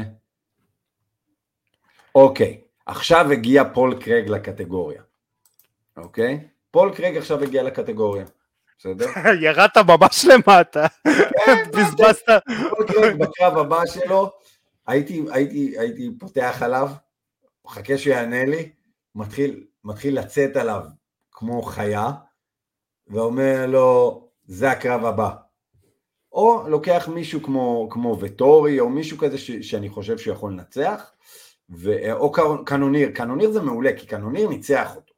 אוקיי, 2.14 2.60
עכשיו 2.90 3.32
הגיע 3.32 3.64
פול 3.74 4.00
קרג 4.00 4.28
לקטגוריה. 4.28 5.02
אוקיי? 5.96 6.48
פול 6.70 6.94
קרג 6.94 7.16
עכשיו 7.16 7.42
הגיע 7.42 7.62
לקטגוריה. 7.62 8.24
בסדר? 8.78 9.06
ירדת 9.44 9.76
ממש 9.78 10.24
למטה. 10.24 10.86
בזבזת. 11.76 12.28
פול 12.70 12.86
קרג 12.86 13.16
בקרב 13.18 13.58
הבא 13.58 13.86
שלו, 13.86 14.30
הייתי, 14.86 15.24
הייתי, 15.30 15.74
הייתי 15.78 16.10
פותח 16.18 16.58
עליו, 16.60 16.90
מחכה 17.64 17.98
שיענה 17.98 18.44
לי, 18.44 18.72
מתחיל, 19.14 19.64
מתחיל 19.84 20.18
לצאת 20.18 20.56
עליו 20.56 20.82
כמו 21.32 21.62
חיה, 21.62 22.10
ואומר 23.08 23.66
לו, 23.66 24.20
זה 24.46 24.70
הקרב 24.70 25.04
הבא. 25.04 25.30
או 26.32 26.64
לוקח 26.68 27.08
מישהו 27.14 27.42
כמו, 27.42 27.88
כמו 27.90 28.18
וטורי, 28.20 28.80
או 28.80 28.88
מישהו 28.88 29.18
כזה 29.18 29.38
ש, 29.38 29.50
שאני 29.50 29.88
חושב 29.88 30.18
שהוא 30.18 30.34
יכול 30.34 30.52
לנצח, 30.52 31.12
ו, 31.70 32.12
או 32.12 32.32
קאנוניר, 32.64 33.10
קאנוניר 33.10 33.50
זה 33.50 33.60
מעולה, 33.60 33.90
כי 33.96 34.06
קאנוניר 34.06 34.48
ניצח 34.48 34.96
אותו. 34.96 35.14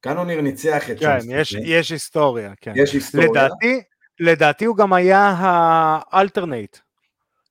קאנוניר 0.00 0.40
ניצח 0.40 0.90
את 0.90 0.98
כן, 1.00 1.18
יש. 1.28 1.52
יש 1.52 1.90
היסטוריה, 1.90 2.52
כן. 2.60 2.72
יש 2.76 2.92
היסטוריה. 2.92 3.28
לדעתי, 3.30 3.82
לדעתי 4.20 4.64
הוא 4.64 4.76
גם 4.76 4.92
היה 4.92 5.34
ה 5.38 5.51
alternate. 5.51 6.78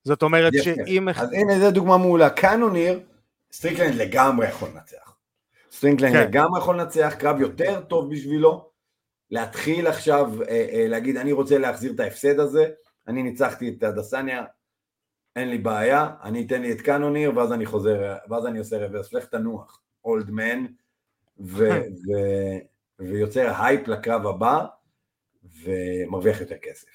זאת 0.03 0.23
אומרת 0.23 0.53
יפה. 0.53 0.63
שאם... 0.63 1.09
אז 1.09 1.33
הנה, 1.33 1.59
זו 1.59 1.71
דוגמה 1.71 1.97
מעולה. 1.97 2.29
קאנוניר, 2.29 2.99
סטריקלנד 3.51 3.95
לגמרי 3.95 4.47
יכול 4.47 4.69
לנצח. 4.69 5.15
סטריקלנד 5.71 6.13
כן. 6.13 6.27
לגמרי 6.27 6.59
יכול 6.59 6.79
לנצח, 6.79 7.13
קרב 7.19 7.41
יותר 7.41 7.81
טוב 7.81 8.11
בשבילו. 8.11 8.71
להתחיל 9.31 9.87
עכשיו 9.87 10.31
אה, 10.41 10.67
אה, 10.73 10.87
להגיד, 10.87 11.17
אני 11.17 11.31
רוצה 11.31 11.57
להחזיר 11.57 11.91
את 11.91 11.99
ההפסד 11.99 12.39
הזה, 12.39 12.69
אני 13.07 13.23
ניצחתי 13.23 13.75
את 13.77 13.83
אדסניה, 13.83 14.43
אין 15.35 15.49
לי 15.49 15.57
בעיה, 15.57 16.09
אני 16.23 16.45
אתן 16.45 16.61
לי 16.61 16.71
את 16.71 16.81
קאנוניר, 16.81 17.37
ואז 17.37 17.53
אני 17.53 17.65
חוזר, 17.65 18.15
ואז 18.29 18.45
אני 18.45 18.59
עושה 18.59 18.85
reverse, 18.85 19.13
לך 19.13 19.25
תנוח, 19.25 19.81
old 20.05 20.31
man, 20.31 20.65
ו- 21.39 21.69
ו- 21.69 22.59
ויוצר 22.99 23.53
הייפ 23.63 23.87
לקרב 23.87 24.27
הבא, 24.27 24.65
ומרוויח 25.63 26.41
יותר 26.41 26.57
כסף. 26.61 26.87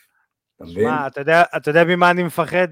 אתה 0.56 0.64
מבין? 0.64 0.84
שמע, 0.84 1.06
אתה 1.06 1.20
יודע, 1.20 1.42
אתה 1.56 1.70
יודע 1.70 1.84
ממה 1.84 2.10
אני 2.10 2.22
מפחד? 2.22 2.68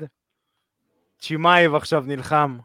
צ'ימאייב 1.18 1.74
עכשיו 1.74 2.04
נלחם. 2.06 2.58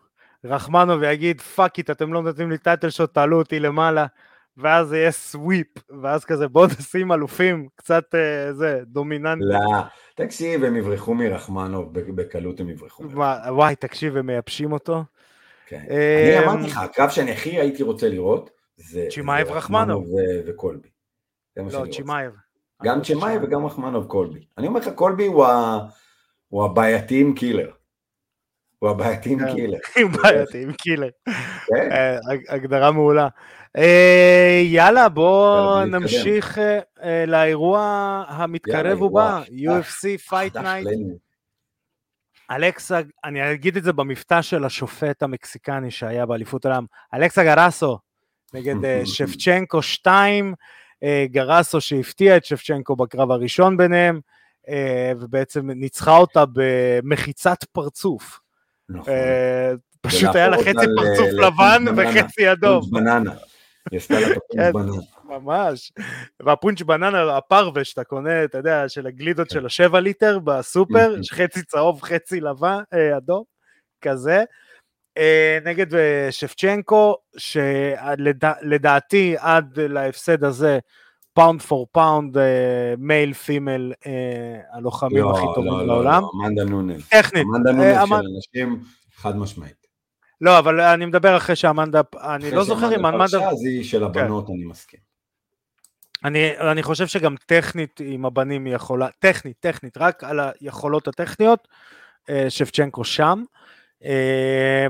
רחמנוב 0.44 1.04
יגיד, 1.04 1.42
fuck 1.42 1.78
it, 1.78 1.90
אתם 1.90 2.14
לא 2.14 2.22
נותנים 2.22 2.52
לי 2.52 2.58
title 2.58 2.90
shot, 2.90 3.14
תעלו 3.14 3.38
אותי 3.38 3.60
למעלה. 3.60 4.06
ואז 4.60 4.88
זה 4.88 4.98
יהיה 4.98 5.12
sweep, 5.12 5.68
ואז 6.02 6.26
כזה 6.26 6.48
בוא 6.48 6.68
נשים 6.80 7.12
אלופים, 7.12 7.68
קצת 7.76 8.16
אה, 8.16 8.54
זה, 8.54 8.82
דומיננטי. 8.86 9.44
לא, 9.46 9.60
תקשיב, 10.16 10.64
הם 10.64 10.76
יברחו 10.76 11.14
מרחמנוב, 11.14 11.94
בקלות 11.94 12.60
הם 12.60 12.70
יברחו. 12.70 13.04
וואי, 13.50 13.76
תקשיב, 13.76 14.18
הם 14.18 14.26
מייבשים 14.26 14.72
אותו. 14.72 15.04
כן. 15.66 15.84
אה, 15.90 16.38
אני 16.40 16.46
אמרתי 16.48 16.68
לך, 16.68 16.78
הקרב 16.78 17.10
שאני 17.10 17.32
הכי 17.32 17.50
הייתי 17.60 17.84
רוצה 17.84 18.10
לראות, 18.10 18.50
זה 18.78 19.06
צ'ימאייב 19.10 19.48
רחמנוב. 19.52 20.06
וקולבי. 20.48 20.90
לא. 21.58 21.86
צ'ימאייב. 21.92 22.32
גם 22.84 23.02
צ'מאייב 23.02 23.44
וגם 23.44 23.66
רחמנוב 23.66 24.06
קולבי. 24.06 24.46
אני 24.58 24.68
אומר 24.68 24.80
לך, 24.80 24.90
קולבי 24.96 25.26
הוא 25.26 25.46
ה- 25.46 25.80
הוא 26.48 26.66
הבעייתיים 26.66 27.36
killer. 27.36 27.72
הוא 28.80 28.90
הבעייתיים 28.90 29.40
כן. 29.40 29.54
killer. 29.56 29.78
עם 29.98 30.12
בעייתי, 30.12 30.64
עם 30.64 30.74
killer. 30.74 31.10
כן? 31.26 31.92
אה, 31.92 32.18
הג- 32.32 32.46
הגדרה 32.50 32.92
מעולה. 32.92 33.28
אה, 33.78 34.62
יאללה, 34.64 35.10
בואו. 35.10 35.86
נמשיך 35.86 36.58
אה, 36.58 36.80
אה, 37.04 37.26
לאירוע 37.28 37.82
המתקרב 38.28 39.02
ובא. 39.02 39.42
UFC 39.50 40.30
Fight 40.30 40.56
Night. 40.56 40.88
אלכסה, 42.52 43.02
אני 43.24 43.52
אגיד 43.54 43.78
את 43.78 43.84
זה 43.84 43.94
במבטא 43.94 44.42
של 44.42 44.66
השופט 44.66 45.24
המקסיקני 45.24 45.92
שהיה 45.92 46.26
באליפות 46.26 46.66
העולם, 46.66 46.86
אלכסה 47.14 47.44
גרסו 47.44 48.00
נגד 48.54 48.76
שפצ'נקו 49.06 49.82
2, 49.82 50.54
אה, 51.04 51.26
גרסו 51.32 51.82
שהפתיע 51.82 52.38
את 52.38 52.46
שפצ'נקו 52.46 52.96
בקרב 52.96 53.32
הראשון 53.32 53.78
ביניהם, 53.78 54.20
ובעצם 55.20 55.72
ניצחה 55.72 56.18
אותה 56.18 56.44
במחיצת 56.54 57.64
פרצוף. 57.72 58.40
נכון. 58.90 59.14
אה, 59.14 59.72
פשוט 60.02 60.36
היה 60.36 60.48
לה 60.50 60.58
חצי 60.58 60.70
ל- 60.72 60.96
פרצוף 60.98 61.30
לבן. 61.34 61.86
וחצי 61.98 62.52
אדום. 62.52 62.82
בננה. 62.92 63.32
היא 63.92 63.98
עשתה 63.98 64.20
לה 64.20 64.28
כן. 64.54 64.60
הפונץ' 64.60 64.86
בננה. 65.26 65.40
ממש. 65.40 65.92
והפונץ' 66.40 66.82
בננה, 66.82 67.38
הפרווה 67.38 67.84
שאתה 67.84 68.04
קונה, 68.04 68.44
אתה 68.44 68.58
יודע, 68.58 68.90
של 68.90 69.08
הגלידות 69.08 69.48
כן. 69.48 69.54
של 69.54 69.66
השבע 69.66 70.00
ליטר 70.00 70.40
בסופר, 70.40 71.16
Mhm. 71.20 71.36
חצי 71.36 71.64
צהוב, 71.64 72.02
חצי 72.02 72.42
לבן, 72.42 72.80
אה, 72.94 73.18
אדום, 73.18 73.44
כזה. 74.02 74.44
אה, 75.18 75.60
נגד 75.66 75.96
אה, 75.96 76.28
שפצ'נקו, 76.32 77.16
שלדעתי 77.38 79.36
עד 79.40 79.80
להפסד 79.80 80.44
הזה, 80.44 80.80
pound 81.34 81.62
for 81.62 81.88
pound, 81.92 82.38
male 82.98 83.34
female, 83.34 83.94
הלוחמים 84.72 85.24
לא, 85.24 85.32
הכי 85.32 85.46
טובים 85.56 85.72
לא, 85.72 85.88
לא, 85.88 85.94
בעולם. 85.94 86.22
לא, 86.22 86.30
אמנדה 86.36 86.64
נונז. 86.64 87.10
טכנית. 87.10 87.46
אמנדה 87.46 87.70
אה, 87.70 87.76
נונז 87.76 88.08
של 88.08 88.14
אמנ- 88.14 88.26
אנשים 88.36 88.84
חד 89.16 89.38
משמעית. 89.38 89.88
לא, 90.42 90.60
אבל 90.60 90.82
אני 90.82 91.06
מדבר 91.06 91.38
אחרי 91.38 91.56
שאמנדה, 91.56 92.02
אני 92.24 92.52
לא 92.52 92.64
זוכר 92.64 92.96
אם 92.96 93.06
אחרי 93.06 93.16
אמנדה... 93.16 93.18
פרשה, 93.40 93.50
אז 93.50 93.66
היא 93.66 93.84
של 93.84 94.04
הבנות, 94.04 94.50
אני 94.50 94.66
מסכים. 94.66 95.00
אני, 96.26 96.58
אני 96.60 96.84
חושב 96.84 97.08
שגם 97.08 97.36
טכנית 97.46 98.02
עם 98.04 98.26
הבנים 98.26 98.66
היא 98.66 98.76
יכולה, 98.76 99.08
טכנית, 99.20 99.56
טכנית, 99.60 99.98
רק 99.98 100.24
על 100.24 100.40
היכולות 100.62 101.08
הטכניות, 101.08 101.68
אה, 102.30 102.46
שבצ'נקו 102.50 103.04
שם. 103.04 103.44
אה, 104.06 104.88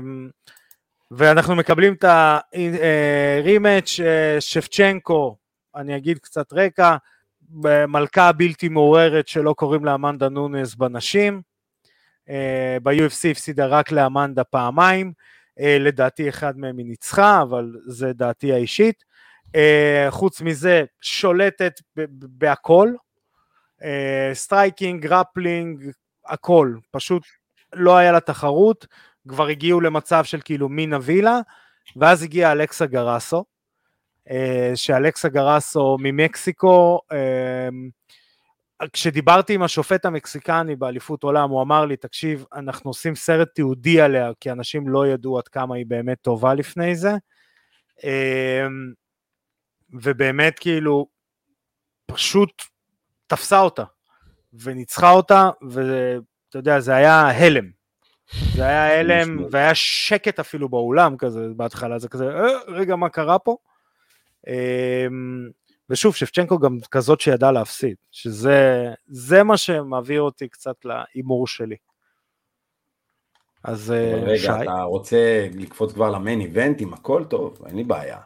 ואנחנו 1.10 1.56
מקבלים 1.56 1.94
את 1.94 2.04
הרימץ', 2.04 4.00
שבצ'נקו, 4.40 5.36
אני 5.76 5.96
אגיד 5.96 6.18
קצת 6.18 6.52
רקע, 6.52 6.96
מלכה 7.88 8.28
הבלתי 8.28 8.68
מעוררת 8.68 9.28
שלא 9.28 9.52
קוראים 9.52 9.84
לה 9.84 9.94
אמנדה 9.94 10.28
נונס 10.28 10.74
בנשים. 10.74 11.42
ב-UFC 12.82 13.30
הפסידה 13.30 13.66
רק 13.66 13.92
לאמנדה 13.92 14.44
פעמיים, 14.44 15.12
לדעתי 15.58 16.28
אחד 16.28 16.58
מהם 16.58 16.78
היא 16.78 16.86
ניצחה, 16.86 17.42
אבל 17.42 17.72
זה 17.86 18.12
דעתי 18.12 18.52
האישית. 18.52 19.04
חוץ 20.10 20.40
מזה, 20.40 20.84
שולטת 21.00 21.80
בהכל, 22.12 22.92
striking, 24.32 25.02
grappling, 25.02 25.90
הכל, 26.26 26.74
פשוט 26.90 27.22
לא 27.72 27.96
היה 27.96 28.12
לה 28.12 28.20
תחרות, 28.20 28.86
כבר 29.28 29.46
הגיעו 29.46 29.80
למצב 29.80 30.24
של 30.24 30.40
כאילו 30.44 30.68
מינה 30.68 30.98
וילה, 31.02 31.40
ואז 31.96 32.22
הגיע 32.22 32.52
אלכסה 32.52 32.86
גרסו, 32.86 33.44
שאלכסה 34.74 35.28
גרסו 35.28 35.96
ממקסיקו, 36.00 37.00
כשדיברתי 38.92 39.54
עם 39.54 39.62
השופט 39.62 40.04
המקסיקני 40.04 40.76
באליפות 40.76 41.22
עולם, 41.22 41.50
הוא 41.50 41.62
אמר 41.62 41.84
לי, 41.84 41.96
תקשיב, 41.96 42.44
אנחנו 42.54 42.90
עושים 42.90 43.14
סרט 43.14 43.48
תיעודי 43.54 44.00
עליה, 44.00 44.30
כי 44.40 44.50
אנשים 44.50 44.88
לא 44.88 45.06
ידעו 45.06 45.38
עד 45.38 45.48
כמה 45.48 45.76
היא 45.76 45.86
באמת 45.86 46.18
טובה 46.22 46.54
לפני 46.54 46.96
זה. 46.96 47.12
ובאמת 49.92 50.58
כאילו, 50.58 51.06
פשוט 52.06 52.62
תפסה 53.26 53.60
אותה, 53.60 53.84
וניצחה 54.52 55.10
אותה, 55.10 55.50
ואתה 55.70 56.58
יודע, 56.58 56.80
זה 56.80 56.94
היה 56.94 57.28
הלם. 57.28 57.70
זה 58.54 58.64
היה 58.64 59.00
הלם, 59.00 59.46
והיה 59.50 59.74
שקט 59.74 60.38
אפילו 60.38 60.68
באולם 60.68 61.16
כזה 61.16 61.46
בהתחלה, 61.56 61.98
זה 61.98 62.08
כזה, 62.08 62.24
אה, 62.24 62.46
רגע, 62.68 62.96
מה 62.96 63.08
קרה 63.08 63.38
פה? 63.38 63.56
ושוב, 65.90 66.14
שבצ'נקו 66.14 66.58
גם 66.58 66.78
כזאת 66.90 67.20
שידעה 67.20 67.52
להפסיד, 67.52 67.96
שזה 68.10 69.42
מה 69.44 69.56
שמעביר 69.56 70.22
אותי 70.22 70.48
קצת 70.48 70.76
להימור 70.84 71.46
שלי. 71.46 71.76
אז 73.64 73.90
רגע, 74.22 74.38
שי. 74.38 74.48
רגע, 74.48 74.62
אתה 74.62 74.82
רוצה 74.82 75.48
לקפוץ 75.54 75.92
כבר 75.92 76.10
למיין 76.10 76.40
איבנט 76.40 76.80
עם 76.80 76.94
הכל 76.94 77.24
טוב? 77.24 77.62
אין 77.66 77.76
לי 77.76 77.84
בעיה. 77.84 78.18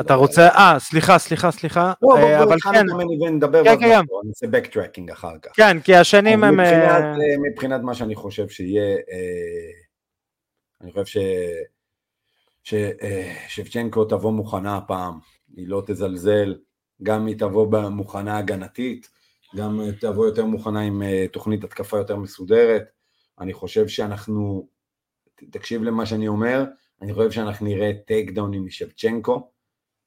אתה, 0.00 0.14
לא 0.14 0.20
רוצה, 0.20 0.48
אה, 0.48 0.76
סליחה, 0.78 1.18
סליחה, 1.18 1.50
סליחה. 1.50 1.92
לא, 2.02 2.16
אה, 2.16 2.42
אבל 2.42 2.56
כן. 2.60 2.84
נדבר 3.30 3.64
כן, 3.64 3.80
כן, 3.80 3.88
כן. 3.88 4.02
נעשה 4.24 4.46
בקטרקינג 4.46 5.10
אחר 5.10 5.38
כך. 5.42 5.50
כן, 5.54 5.80
כי 5.80 5.94
השנים 5.94 6.44
הם... 6.44 6.54
מבחינת, 6.54 7.02
אה, 7.02 7.10
אה, 7.10 7.50
מבחינת 7.50 7.80
מה 7.82 7.94
שאני 7.94 8.14
חושב 8.14 8.48
שיהיה, 8.48 8.96
אני 10.80 10.92
חושב 10.92 11.04
ש... 11.04 11.16
ששבצ'נקו 13.48 14.04
תבוא 14.04 14.32
מוכנה 14.32 14.76
הפעם, 14.76 15.18
היא 15.56 15.68
לא 15.68 15.82
תזלזל, 15.86 16.54
גם 17.02 17.26
היא 17.26 17.38
תבוא 17.38 17.88
מוכנה 17.88 18.38
הגנתית, 18.38 19.10
גם 19.56 19.80
תבוא 20.00 20.26
יותר 20.26 20.44
מוכנה 20.44 20.80
עם 20.80 21.02
תוכנית 21.32 21.64
התקפה 21.64 21.98
יותר 21.98 22.16
מסודרת. 22.16 22.84
אני 23.40 23.52
חושב 23.52 23.88
שאנחנו, 23.88 24.68
תקשיב 25.50 25.82
למה 25.82 26.06
שאני 26.06 26.28
אומר, 26.28 26.64
אני 27.02 27.14
חושב 27.14 27.30
שאנחנו 27.30 27.66
נראה 27.66 27.92
טייק 28.06 28.30
דאונים 28.30 28.64
משבצ'נקו, 28.64 29.50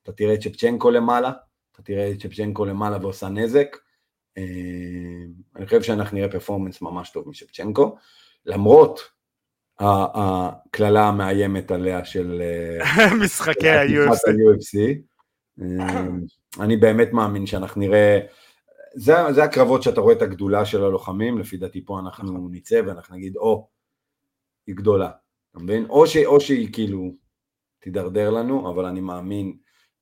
אתה 0.04 0.12
תראה 0.12 0.34
את 0.34 0.42
שבצ'נקו 0.42 0.92
למעלה, 0.92 1.32
אתה 1.72 1.82
תראה 1.82 2.12
את 2.12 2.22
שבצ'נקו 2.22 2.66
למעלה 2.66 2.98
ועושה 3.02 3.30
נזק, 3.30 3.78
אה, 4.38 4.44
אני 5.56 5.66
חושב 5.66 5.82
שאנחנו 5.82 6.18
נראה 6.18 6.30
פרפורמנס 6.32 6.82
ממש 6.82 7.10
טוב 7.10 7.30
משבצ'נקו, 7.30 7.96
למרות 8.46 9.00
הקללה 9.80 11.08
המאיימת 11.08 11.72
עליה 11.72 12.06
של 12.06 12.42
אה, 12.42 13.14
משחקי 13.24 13.70
ה-UFC. 13.70 14.78
אה, 15.62 16.08
אני 16.60 16.78
באמת 16.78 17.14
מאמין 17.14 17.46
שאנחנו 17.46 17.82
נראה, 17.82 18.20
זה, 18.94 19.14
זה 19.32 19.44
הקרבות 19.44 19.84
שאתה 19.84 20.02
רואה 20.02 20.14
את 20.14 20.22
הגדולה 20.22 20.66
של 20.66 20.84
הלוחמים, 20.84 21.38
לפי 21.38 21.58
דעתי 21.58 21.86
פה 21.86 22.00
אנחנו 22.00 22.34
נכון. 22.34 22.50
נצא 22.52 22.82
ואנחנו 22.88 23.16
נגיד, 23.16 23.38
או, 23.38 23.68
היא 24.68 24.76
גדולה. 24.76 25.12
אתה 25.52 25.60
מבין? 25.60 25.86
או, 25.90 26.08
ש, 26.08 26.18
או 26.18 26.40
שהיא 26.40 26.74
כאילו 26.74 27.14
תידרדר 27.80 28.30
לנו, 28.30 28.70
אבל 28.70 28.86
אני 28.86 29.02
מאמין, 29.02 29.58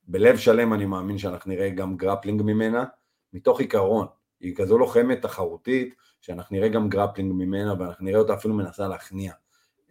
בלב 0.07 0.37
שלם 0.37 0.73
אני 0.73 0.85
מאמין 0.85 1.17
שאנחנו 1.17 1.51
נראה 1.51 1.69
גם 1.69 1.97
grappling 1.97 2.41
ממנה, 2.41 2.85
מתוך 3.33 3.59
עיקרון, 3.59 4.07
היא 4.39 4.55
כזו 4.55 4.77
לוחמת 4.77 5.21
תחרותית, 5.21 5.95
שאנחנו 6.21 6.55
נראה 6.55 6.69
גם 6.69 6.89
grappling 6.89 7.33
ממנה, 7.33 7.73
ואנחנו 7.79 8.05
נראה 8.05 8.19
אותה 8.19 8.33
אפילו 8.33 8.53
מנסה 8.53 8.87
להכניע 8.87 9.33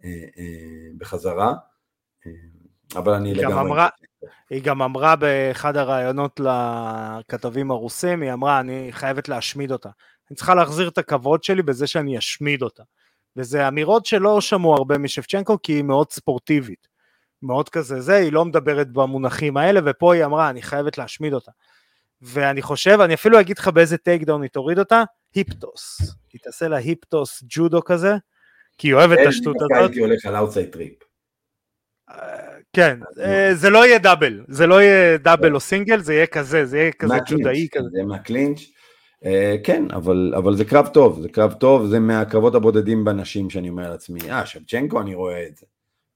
אה, 0.03 0.25
אה, 0.37 0.89
בחזרה, 0.97 1.53
אה, 2.25 2.31
אבל 2.95 3.13
אני 3.13 3.33
לגמרי... 3.33 3.61
אמרה, 3.61 3.87
היא 4.49 4.63
גם 4.63 4.81
אמרה 4.81 5.15
באחד 5.15 5.77
הראיונות 5.77 6.39
לכתבים 6.39 7.71
הרוסים, 7.71 8.21
היא 8.21 8.33
אמרה, 8.33 8.59
אני 8.59 8.87
חייבת 8.91 9.29
להשמיד 9.29 9.71
אותה. 9.71 9.89
אני 10.29 10.35
צריכה 10.35 10.55
להחזיר 10.55 10.87
את 10.87 10.97
הכבוד 10.97 11.43
שלי 11.43 11.61
בזה 11.61 11.87
שאני 11.87 12.17
אשמיד 12.17 12.61
אותה. 12.61 12.83
וזה 13.37 13.67
אמירות 13.67 14.05
שלא 14.05 14.41
שמעו 14.41 14.75
הרבה 14.75 14.97
משפצ'נקו 14.97 15.57
כי 15.63 15.73
היא 15.73 15.83
מאוד 15.83 16.11
ספורטיבית. 16.11 16.87
מאוד 17.43 17.69
כזה 17.69 18.01
זה, 18.01 18.15
היא 18.15 18.31
לא 18.31 18.45
מדברת 18.45 18.91
במונחים 18.91 19.57
האלה, 19.57 19.79
ופה 19.85 20.13
היא 20.13 20.25
אמרה, 20.25 20.49
אני 20.49 20.61
חייבת 20.61 20.97
להשמיד 20.97 21.33
אותה. 21.33 21.51
ואני 22.21 22.61
חושב, 22.61 23.01
אני 23.01 23.13
אפילו 23.13 23.39
אגיד 23.39 23.57
לך 23.57 23.67
באיזה 23.67 23.97
takedown 23.97 24.41
היא 24.41 24.49
תוריד 24.49 24.79
אותה, 24.79 25.03
hip 25.35 25.60
toss. 25.60 26.01
היא 26.33 26.41
תעשה 26.43 26.67
לה 26.67 26.77
hip 26.77 27.05
toss 27.05 27.43
ג'ודו 27.49 27.83
כזה, 27.83 28.15
כי 28.77 28.87
היא 28.87 28.93
אוהבת 28.93 29.17
את 29.21 29.27
השטות 29.27 29.55
הזאת. 29.55 29.71
הייתי 29.71 29.99
הולך 29.99 30.25
על 30.25 30.35
outside 30.35 30.69
trip. 30.69 30.93
כן, 32.73 32.99
אה, 33.19 33.55
זה 33.55 33.69
לא 33.69 33.85
יהיה 33.85 33.99
double, 33.99 34.43
זה 34.47 34.67
לא 34.67 34.81
יהיה 34.81 35.17
double 35.17 35.55
או 35.55 35.59
סינגל, 35.59 35.99
זה 35.99 36.13
יהיה 36.13 36.27
כזה, 36.27 36.65
זה 36.65 36.77
יהיה 36.77 36.91
כזה 36.91 37.15
ג'ודאי 37.29 37.67
כזה. 37.71 37.89
זה 37.91 38.03
מהקלינץ'. 38.03 38.59
Uh, 39.23 39.27
כן, 39.63 39.91
אבל, 39.91 40.33
אבל 40.37 40.55
זה 40.55 40.65
קרב 40.65 40.87
טוב, 40.87 41.21
זה 41.21 41.29
קרב 41.29 41.53
טוב, 41.53 41.85
זה 41.85 41.99
מהקרבות 41.99 42.55
הבודדים 42.55 43.05
בנשים 43.05 43.49
שאני 43.49 43.69
אומר 43.69 43.89
לעצמי, 43.89 44.19
אה, 44.31 44.45
שבצ'נקו 44.45 45.01
אני 45.01 45.15
רואה 45.15 45.47
את 45.47 45.57
זה. 45.57 45.65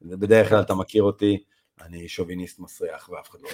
בדרך 0.02 0.50
כלל 0.50 0.62
אתה 0.62 0.76
מכיר 0.76 1.04
אותי, 1.04 1.44
אני 1.86 2.08
שוביניסט 2.08 2.60
מסריח 2.60 3.10
ואף 3.10 3.30
אחד 3.30 3.40
לא 3.42 3.50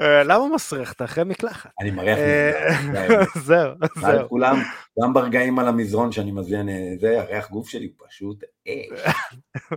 אה, 0.00 0.22
למה 0.22 0.54
מסריח? 0.54 0.92
אתה 0.92 1.04
אחרי 1.04 1.24
מקלחת. 1.24 1.70
אני 1.80 1.90
מריח 1.90 2.18
מזרח. 2.18 3.36
זהו, 3.46 3.72
זהו. 4.00 4.28
כולם, 4.28 4.62
גם 5.02 5.14
ברגעים 5.14 5.58
על 5.58 5.68
המזרון 5.68 6.12
שאני 6.12 6.32
מזמין, 6.32 6.68
זה, 7.00 7.20
הריח 7.20 7.50
גוף 7.50 7.68
שלי 7.68 7.86
הוא 7.86 8.06
פשוט 8.08 8.44
אש. 8.68 9.14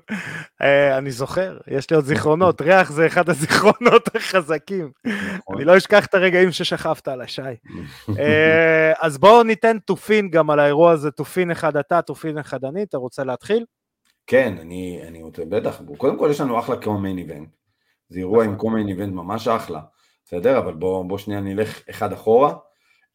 אה, 0.62 0.98
אני 0.98 1.12
זוכר, 1.12 1.58
יש 1.68 1.90
לי 1.90 1.96
עוד 1.96 2.06
זיכרונות, 2.06 2.62
ריח 2.62 2.92
זה 2.92 3.08
אחד 3.08 3.30
הזיכרונות 3.30 4.10
החזקים. 4.16 4.92
נכון. 5.06 5.56
אני 5.56 5.66
לא 5.66 5.78
אשכח 5.78 6.06
את 6.06 6.14
הרגעים 6.14 6.52
ששכבת 6.52 7.08
על 7.08 7.22
השי. 7.22 7.42
אה, 8.20 8.94
אז 9.00 9.18
בואו 9.18 9.44
ניתן 9.44 9.80
תופין 9.80 10.30
גם 10.30 10.50
על 10.50 10.60
האירוע 10.60 10.92
הזה, 10.92 11.12
תופין 11.12 11.52
אחד 11.52 11.78
אתה, 11.78 12.02
תופין 12.02 12.38
אחד 12.38 12.66
אני, 12.66 12.84
אתה 12.84 12.98
רוצה 12.98 13.24
להתחיל? 13.24 13.66
כן, 14.30 14.56
אני, 14.62 15.02
אני 15.08 15.22
רוצה, 15.24 15.46
בטח, 15.46 15.82
קודם 15.98 16.20
כל 16.20 16.28
יש 16.32 16.42
לנו 16.42 16.60
אחלה 16.60 16.82
co-main 16.82 17.18
event, 17.18 17.50
זה 18.10 18.20
אירוע 18.20 18.44
עם 18.44 18.56
co-main 18.56 18.88
נכון. 18.88 19.02
event 19.02 19.16
ממש 19.16 19.48
אחלה, 19.48 19.80
בסדר? 20.26 20.58
אבל 20.58 20.74
בוא, 20.74 21.06
בוא 21.06 21.18
שנייה 21.18 21.42
נלך 21.42 21.82
אחד 21.90 22.14
אחורה, 22.14 22.54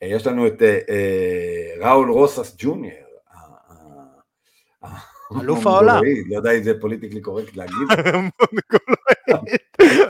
אה, 0.03 0.09
יש 0.09 0.27
לנו 0.27 0.47
את 0.47 0.63
אה, 0.63 0.79
אה, 0.89 1.75
ראול 1.81 2.11
רוסס 2.11 2.57
ג'וניור, 2.59 2.95
אלוף 5.41 5.67
העולם. 5.67 6.03
לא 6.31 6.37
יודע 6.37 6.53
אם 6.53 6.63
זה 6.63 6.81
politically 6.81 7.21
correct 7.21 7.57
להגיד. 7.57 7.89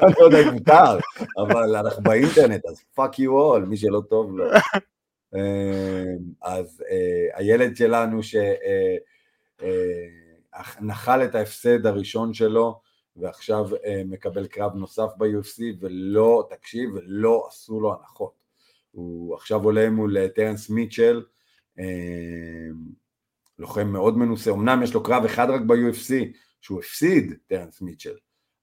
אני 0.02 0.12
לא 0.20 0.24
יודע 0.24 0.40
אם 0.48 0.48
מותר, 0.48 0.98
אבל 1.38 1.76
אנחנו 1.76 2.02
באינטרנט, 2.02 2.66
אז 2.66 2.82
fuck 2.94 3.18
you 3.18 3.32
all, 3.32 3.64
מי 3.64 3.76
שלא 3.76 4.02
טוב 4.10 4.36
לו. 4.36 4.44
אז 6.42 6.84
הילד 7.34 7.76
שלנו 7.76 8.22
ש... 8.22 8.36
נחל 10.80 11.24
את 11.24 11.34
ההפסד 11.34 11.86
הראשון 11.86 12.34
שלו, 12.34 12.80
ועכשיו 13.16 13.68
אה, 13.84 14.02
מקבל 14.04 14.46
קרב 14.46 14.74
נוסף 14.74 15.08
ב-UFC, 15.18 15.62
ולא, 15.80 16.48
תקשיב, 16.50 16.90
ולא 16.94 17.46
עשו 17.48 17.80
לו 17.80 17.94
הנחות. 17.94 18.32
הוא 18.90 19.34
עכשיו 19.34 19.64
עולה 19.64 19.90
מול 19.90 20.28
טרנס 20.28 20.70
מיטשל, 20.70 21.22
אה, 21.78 21.84
לוחם 23.58 23.88
מאוד 23.88 24.18
מנוסה, 24.18 24.50
אמנם 24.50 24.82
יש 24.82 24.94
לו 24.94 25.02
קרב 25.02 25.24
אחד 25.24 25.50
רק 25.50 25.60
ב-UFC, 25.60 26.12
שהוא 26.60 26.78
הפסיד 26.78 27.34
טרנס 27.46 27.80
מיטשל, 27.80 28.16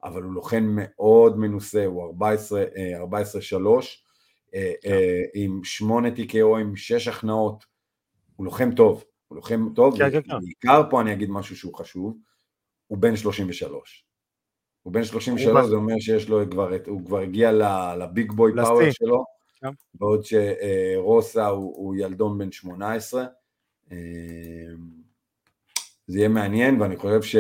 אבל 0.03 0.23
הוא 0.23 0.33
לוחם 0.33 0.75
מאוד 0.75 1.37
מנוסה, 1.37 1.85
הוא 1.85 2.13
14-3, 2.13 4.03
אה, 4.55 5.23
עם 5.33 5.63
8 5.63 6.09
TKO, 6.09 6.59
עם 6.59 6.75
6 6.75 7.07
הכנעות, 7.07 7.65
הוא 8.35 8.45
לוחם 8.45 8.75
טוב. 8.75 9.03
הוא 9.31 9.35
לוחם 9.35 9.69
טוב, 9.75 9.97
כן, 9.97 10.11
כן, 10.11 10.21
כן. 10.21 10.39
בעיקר 10.39 10.81
פה 10.89 11.01
אני 11.01 11.13
אגיד 11.13 11.29
משהו 11.29 11.57
שהוא 11.57 11.75
חשוב, 11.75 12.17
הוא 12.87 12.97
בן 12.97 13.15
33. 13.15 14.05
הוא 14.83 14.93
בן 14.93 15.03
33, 15.03 15.65
זה 15.65 15.75
אומר 15.75 15.95
שיש 15.99 16.29
לו 16.29 16.49
כבר, 16.51 16.71
הוא 16.87 17.05
כבר 17.05 17.19
הגיע 17.19 17.51
לביג 17.95 18.31
בוי 18.31 18.51
פאוור 18.55 18.91
שלו, 18.91 19.23
בעוד 19.93 20.21
שרוסה 20.23 21.47
הוא, 21.47 21.73
הוא 21.75 21.95
ילדון 21.95 22.37
בן 22.37 22.51
18. 22.51 23.25
זה 26.07 26.17
יהיה 26.19 26.29
מעניין, 26.29 26.81
ואני 26.81 26.97
חושב, 26.97 27.21
ש... 27.21 27.35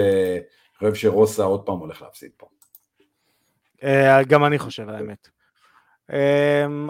חושב 0.77 0.95
שרוסס 0.95 1.43
עוד 1.43 1.65
פעם 1.65 1.77
הולך 1.77 2.01
להפסיד 2.01 2.31
פה. 2.37 2.47
גם 4.27 4.45
אני 4.45 4.59
חושב, 4.59 4.89
האמת. 4.89 5.29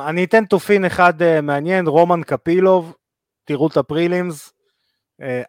אני 0.09 0.23
אתן 0.23 0.45
תופין 0.45 0.85
אחד 0.85 1.13
מעניין, 1.43 1.87
רומן 1.87 2.21
קפילוב, 2.23 2.95
תראו 3.45 3.67
את 3.67 3.77
ה 3.77 3.86
prelims, 3.86 4.53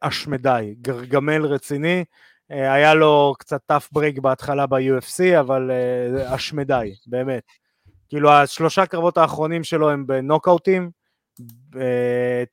אשמדי, 0.00 0.74
גרגמל 0.80 1.44
רציני, 1.44 2.04
היה 2.48 2.94
לו 2.94 3.34
קצת 3.38 3.60
tough 3.66 3.88
break 3.92 4.18
בהתחלה 4.18 4.66
ב-UFC, 4.66 5.40
אבל 5.40 5.70
אשמדי, 6.34 6.94
באמת. 7.06 7.42
כאילו 8.08 8.30
השלושה 8.32 8.86
קרבות 8.86 9.18
האחרונים 9.18 9.64
שלו 9.64 9.90
הם 9.90 10.06
בנוקאוטים, 10.06 10.90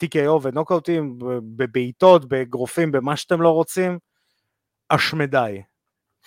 TKO 0.04 0.40
ונוקאוטים, 0.42 1.20
בבעיטות, 1.56 2.30
באגרופים, 2.30 2.92
במה 2.92 3.16
שאתם 3.16 3.42
לא 3.42 3.50
רוצים, 3.50 4.00
אשמדי. 4.90 5.62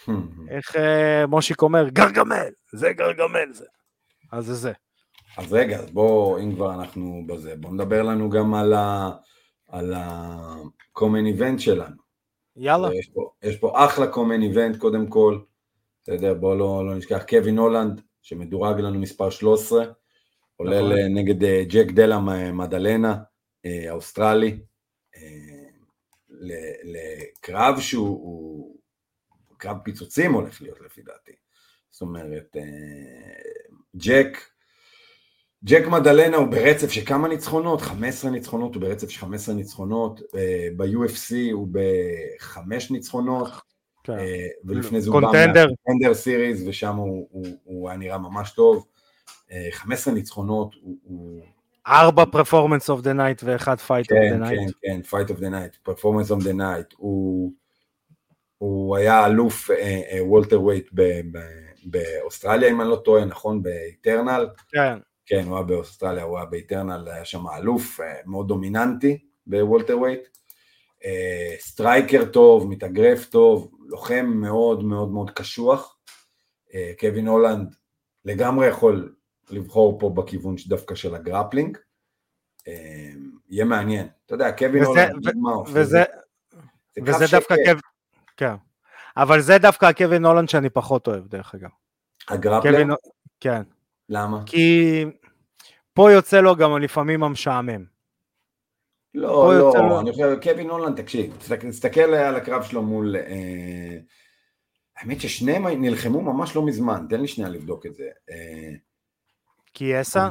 איך 0.51 0.77
מושיק 1.29 1.63
אומר, 1.63 1.89
גרגמל, 1.89 2.49
זה 2.73 2.93
גרגמל 2.93 3.53
זה. 3.53 3.67
אז 4.33 4.47
זה 4.47 4.55
זה. 4.55 4.73
אז 5.39 5.53
רגע, 5.53 5.79
אז 5.79 5.91
בואו, 5.91 6.39
אם 6.39 6.55
כבר 6.55 6.75
אנחנו 6.75 7.25
בזה, 7.27 7.55
בואו 7.57 7.75
נדבר 7.75 8.03
לנו 8.03 8.31
גם 8.31 8.55
על 8.55 8.73
ה... 8.73 9.11
על 9.73 9.95
ה-common 9.95 11.39
event 11.39 11.59
שלנו. 11.59 11.97
יאללה. 12.57 12.95
יש 12.95 13.11
פה, 13.15 13.31
יש 13.43 13.57
פה 13.57 13.85
אחלה 13.87 14.13
common 14.13 14.55
event 14.55 14.79
קודם 14.79 15.07
כל, 15.07 15.39
בסדר, 16.03 16.35
בואו 16.35 16.55
לא, 16.59 16.87
לא 16.87 16.95
נשכח, 16.95 17.23
קווין 17.29 17.59
הולנד, 17.59 18.01
שמדורג 18.23 18.81
לנו 18.81 18.99
מספר 18.99 19.31
13, 19.31 19.85
עולה 20.57 20.81
נכון. 20.81 20.93
נגד 20.93 21.45
אה, 21.45 21.63
ג'ק 21.69 21.91
דלה 21.91 22.21
מדלנה, 22.53 23.17
אה, 23.65 23.91
האוסטרלי, 23.91 24.61
אה, 25.17 25.69
לקרב 26.83 27.81
שהוא 27.81 28.77
קרב 29.57 29.77
פיצוצים 29.85 30.33
הולך 30.33 30.63
להיות 30.63 30.81
לפי 30.81 31.03
דעתי. 31.03 31.33
זאת 31.91 32.01
אומרת, 32.01 32.57
ג'ק, 33.97 34.39
ג'ק 35.65 35.87
מדלנה 35.87 36.37
הוא 36.37 36.47
ברצף 36.47 36.91
של 36.91 37.05
כמה 37.05 37.29
ניצחונות? 37.29 37.81
15 37.81 38.31
ניצחונות, 38.31 38.75
הוא 38.75 38.83
ברצף 38.83 39.09
של 39.09 39.21
15 39.21 39.55
ניצחונות, 39.55 40.21
ב-UFC 40.77 41.35
הוא 41.53 41.69
בחמש 41.73 42.91
ניצחונות, 42.91 43.49
כן. 44.05 44.17
ולפני 44.65 45.01
זה 45.01 45.11
הוא 45.11 45.21
בא 45.21 45.27
מה 45.27 45.43
Contender 45.43 46.15
Series, 46.15 46.63
ושם 46.67 46.97
הוא, 46.97 47.29
הוא, 47.31 47.47
הוא 47.65 47.89
היה 47.89 47.99
נראה 47.99 48.19
ממש 48.19 48.51
טוב. 48.51 48.87
15 49.71 50.15
ניצחונות, 50.15 50.75
הוא... 51.03 51.43
ארבע 51.87 52.25
performance 52.25 52.91
of 52.91 53.01
the 53.01 53.13
night 53.13 53.43
ואחד 53.45 53.79
fight 53.79 54.13
of 54.13 54.19
the 54.31 54.37
night. 54.37 54.61
כן, 54.61 54.67
כן, 54.83 55.03
fight 55.03 55.31
of 55.31 55.41
the 55.41 55.49
night, 55.49 55.77
performance 55.83 56.31
of 56.31 56.45
the 56.45 56.53
night. 56.53 56.87
הוא 58.59 58.97
היה 58.97 59.27
אלוף 59.27 59.71
welterweight 60.21 60.91
באוסטרליה, 61.85 62.71
אם 62.71 62.81
אני 62.81 62.91
לא 62.91 62.97
טועה, 62.97 63.25
נכון? 63.25 63.63
ב 63.63 63.72
Eternal. 63.72 64.47
כן. 64.69 64.99
כן, 65.33 65.45
הוא 65.47 65.57
היה 65.57 65.65
באוסטרליה, 65.65 66.25
הוא 66.25 66.37
היה 66.37 66.47
ב 66.47 66.54
Eternal, 66.54 67.09
היה 67.09 67.25
שם 67.25 67.49
אלוף 67.57 68.01
מאוד 68.27 68.49
דומיננטי 68.49 69.19
ב 69.47 69.99
welterweight. 69.99 70.21
striker 71.59 72.25
טוב, 72.25 72.69
מתאגרף 72.69 73.25
טוב, 73.25 73.71
לוחם 73.87 74.27
מאוד 74.35 74.85
מאוד 74.85 75.11
מאוד 75.11 75.31
קשוח. 75.31 75.99
קווין 77.01 77.29
הולנד 77.29 77.75
לגמרי 78.25 78.67
יכול 78.67 79.15
לבחור 79.51 79.99
פה 80.01 80.11
בכיוון 80.11 80.55
דווקא 80.67 80.95
של 80.95 81.15
ה 81.15 81.21
grappling. 81.21 81.79
יהיה 83.49 83.65
מעניין. 83.65 84.07
אתה 84.27 84.35
יודע, 84.35 84.53
קווין 84.53 84.85
הולנד, 84.85 85.27
וזה, 85.73 86.05
וזה 87.07 87.25
דווקא 87.31 87.55
קווין, 87.55 87.81
כן. 88.37 88.55
אבל 89.17 89.41
זה 89.41 89.59
דווקא 89.59 89.87
הקווין 89.87 90.25
הולנד 90.25 90.49
שאני 90.49 90.71
פחות 90.71 91.09
אוהב, 91.09 91.27
דרך 91.27 91.55
אגב. 91.55 91.71
ה 92.29 92.35
grappling? 92.35 92.93
כן. 93.41 93.63
למה? 94.09 94.43
כי 94.47 95.05
פה 95.95 96.13
יוצא 96.13 96.41
לו 96.41 96.57
גם 96.57 96.79
לפעמים 96.79 97.23
המשעמם. 97.23 97.85
לא, 99.15 99.55
לא, 99.59 99.73
לו... 99.75 100.01
אני 100.01 100.13
חושב, 100.13 100.39
קווין 100.43 100.71
הולנד, 100.71 101.03
תקשיב, 101.03 101.37
תסתכל 101.71 102.01
על 102.01 102.37
הקרב 102.37 102.63
שלו 102.63 102.83
מול... 102.83 103.17
אה, 103.17 103.99
האמת 104.97 105.21
ששניהם 105.21 105.67
נלחמו 105.67 106.21
ממש 106.21 106.57
לא 106.57 106.67
מזמן, 106.67 107.07
תן 107.09 107.21
לי 107.21 107.29
שנייה 107.29 107.51
לבדוק 107.51 107.87
את 107.87 107.95
זה. 107.95 108.09
אה, 108.31 108.73
קיאסה? 109.73 110.29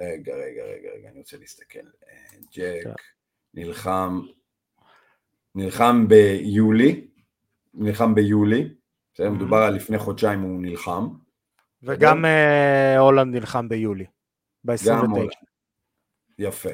רגע, 0.00 0.34
רגע, 0.34 0.62
רגע, 0.62 0.88
רגע, 0.94 1.08
אני 1.08 1.18
רוצה 1.18 1.36
להסתכל. 1.36 1.78
אה, 1.78 2.38
ג'ק 2.52 2.84
כן. 2.84 2.92
נלחם, 3.54 4.20
נלחם 5.54 6.08
ביולי, 6.08 7.08
נלחם 7.74 8.14
ביולי, 8.14 8.68
בסדר, 9.14 9.30
מדובר 9.30 9.56
על 9.56 9.74
לפני 9.74 9.98
חודשיים 9.98 10.40
הוא 10.40 10.62
נלחם. 10.62 11.08
וגם 11.82 12.24
אה, 12.24 12.98
הולנד 12.98 13.34
נלחם 13.34 13.68
ביולי, 13.68 14.06
ב-29. 14.68 15.46
יפה. 16.38 16.68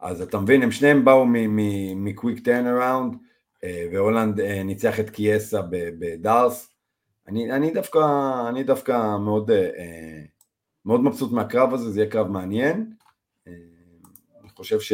אז 0.00 0.22
אתה 0.22 0.38
מבין, 0.38 0.62
הם 0.62 0.70
שניהם 0.70 1.04
באו 1.04 1.26
מ 1.96 2.04
quick 2.04 2.44
turnaround, 2.44 3.16
והולנד 3.92 4.40
ניצח 4.40 5.00
את 5.00 5.10
קיאסה 5.10 5.60
ב 5.70 5.82
D'Arce. 5.82 6.70
אני, 7.28 7.52
אני 7.52 7.70
דווקא, 7.70 7.98
אני 8.48 8.62
דווקא 8.62 9.16
מאוד 9.18 9.50
מאוד 10.84 11.00
מבסוט 11.00 11.32
מהקרב 11.32 11.74
הזה, 11.74 11.90
זה 11.90 12.00
יהיה 12.00 12.10
קרב 12.10 12.28
מעניין. 12.28 12.92
אה, 13.46 13.52
אני 14.40 14.48
חושב, 14.48 14.80
ש... 14.80 14.92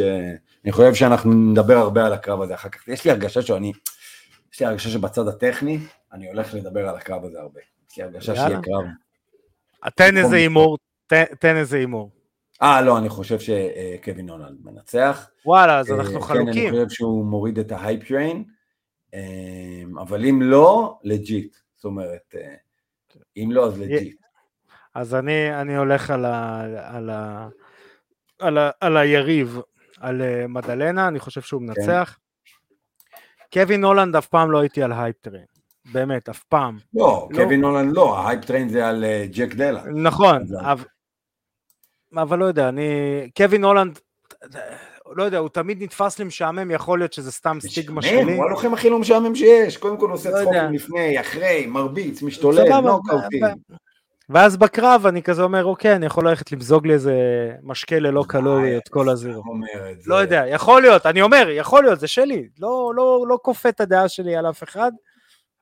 אני 0.63 0.71
חושב 0.71 0.93
שאנחנו 0.93 1.33
נדבר 1.33 1.77
הרבה 1.77 2.05
על 2.05 2.13
הקרב 2.13 2.41
הזה 2.41 2.53
אחר 2.53 2.69
כך. 2.69 2.87
יש 2.87 3.05
לי 3.05 3.11
הרגשה 3.11 3.41
שאני, 3.41 3.71
יש 4.53 4.59
לי 4.59 4.65
הרגשה 4.65 4.89
שבצד 4.89 5.27
הטכני, 5.27 5.79
אני 6.13 6.27
הולך 6.27 6.53
לדבר 6.53 6.89
על 6.89 6.95
הקרב 6.95 7.25
הזה 7.25 7.39
הרבה. 7.39 7.59
יש 7.91 7.97
לי 7.97 8.03
הרגשה 8.03 8.35
שיהיה 8.35 8.61
קרב. 8.61 8.85
תן 9.95 10.17
איזה 10.17 10.35
הימור, 10.35 10.77
תן 11.39 11.55
איזה 11.55 11.77
הימור. 11.77 12.11
אה, 12.61 12.81
לא, 12.81 12.97
אני 12.97 13.09
חושב 13.09 13.37
שקווין 13.39 14.29
הולנד 14.29 14.57
מנצח. 14.63 15.29
וואלה, 15.45 15.79
אז 15.79 15.91
אנחנו 15.91 16.21
חלוקים. 16.21 16.53
כן, 16.53 16.59
אני 16.59 16.85
חושב 16.85 16.89
שהוא 16.89 17.25
מוריד 17.25 17.59
את 17.59 17.71
ה 17.71 17.78
hype 17.78 18.07
train, 18.07 18.43
אה, 19.13 20.01
אבל 20.01 20.25
אם 20.25 20.41
לא, 20.41 20.99
legit. 21.03 21.55
זאת 21.75 21.85
אומרת, 21.85 22.35
אה, 22.35 22.53
אם 23.37 23.49
לא, 23.51 23.65
אז 23.65 23.79
legit. 23.79 24.17
אז 24.95 25.15
אני, 25.15 25.61
אני 25.61 25.77
הולך 25.77 26.09
על, 26.09 26.25
ה, 26.25 26.61
על, 26.83 27.09
ה, 27.09 27.47
על, 28.39 28.57
ה, 28.57 28.69
על 28.79 28.97
היריב, 28.97 29.59
על 29.99 30.21
אה, 30.21 30.47
מדלנה, 30.47 31.07
אני 31.07 31.19
חושב 31.19 31.41
שהוא 31.41 31.61
מנצח. 31.61 32.17
כן. 33.51 33.65
קווין 33.65 33.83
הולנד 33.83 34.15
אף 34.15 34.27
פעם 34.27 34.51
לא 34.51 34.59
הייתי 34.59 34.83
על 34.83 34.93
hype 34.93 35.15
train, 35.21 35.45
באמת, 35.91 36.29
אף 36.29 36.43
פעם. 36.43 36.77
לא, 36.93 37.27
לא. 37.31 37.37
קווין 37.43 37.63
הולנד 37.63 37.95
לא, 37.95 38.17
ה 38.17 38.23
hype 38.23 38.45
train 38.45 38.69
זה 38.69 38.87
על 38.87 39.05
ג'ק 39.31 39.53
דלה. 39.53 39.83
נכון, 39.85 40.43
אבל, 40.61 40.83
אבל 42.17 42.39
לא 42.39 42.45
יודע, 42.45 42.69
אני, 42.69 42.83
קווין 43.37 43.63
הולנד, 43.63 43.99
לא 45.15 45.23
יודע, 45.23 45.37
הוא 45.37 45.49
תמיד 45.49 45.83
נתפס 45.83 46.19
לי 46.19 46.25
משעמם, 46.25 46.71
יכול 46.71 46.99
להיות 46.99 47.13
שזה 47.13 47.31
סתם 47.31 47.57
סטיגמה 47.61 48.01
שלי. 48.01 48.15
משעמם, 48.15 48.33
הוא 48.33 48.45
הלוחם 48.45 48.73
הכי 48.73 48.89
לא 48.89 48.99
משעמם 48.99 49.35
שיש, 49.35 49.77
קודם 49.77 49.97
כל 49.97 50.11
עושה 50.11 50.29
לא 50.29 50.35
צחוקים 50.41 50.73
לפני, 50.73 51.21
אחרי, 51.21 51.65
מרביץ, 51.65 52.21
משתולל, 52.21 52.79
נוקאוטים. 52.81 53.41
ואז 54.29 54.57
בקרב 54.57 55.05
אני 55.05 55.23
כזה 55.23 55.43
אומר, 55.43 55.65
אוקיי, 55.65 55.95
אני 55.95 56.05
יכול 56.05 56.27
ללכת 56.29 56.51
למזוג 56.51 56.87
לי 56.87 56.93
איזה 56.93 57.15
משקה 57.63 57.99
ללא 57.99 58.23
קלוריות 58.27 58.87
כל 58.89 59.09
ה 59.09 59.15
zero. 59.15 59.43
לא 60.05 60.15
יודע, 60.15 60.43
יכול 60.47 60.81
להיות, 60.81 61.05
אני 61.05 61.21
אומר, 61.21 61.47
יכול 61.49 61.83
להיות, 61.83 61.99
זה 61.99 62.07
שלי. 62.07 62.47
לא, 62.59 62.91
לא, 62.95 63.25
לא 63.27 63.37
כופה 63.41 63.69
את 63.69 63.81
הדעה 63.81 64.09
שלי 64.09 64.35
על 64.35 64.49
אף 64.49 64.63
אחד, 64.63 64.91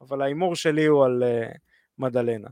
אבל 0.02 0.22
ההימור 0.22 0.56
שלי 0.56 0.86
הוא 0.86 1.06
על 1.06 1.24
uh, 1.24 1.58
מדלנה. 1.98 2.48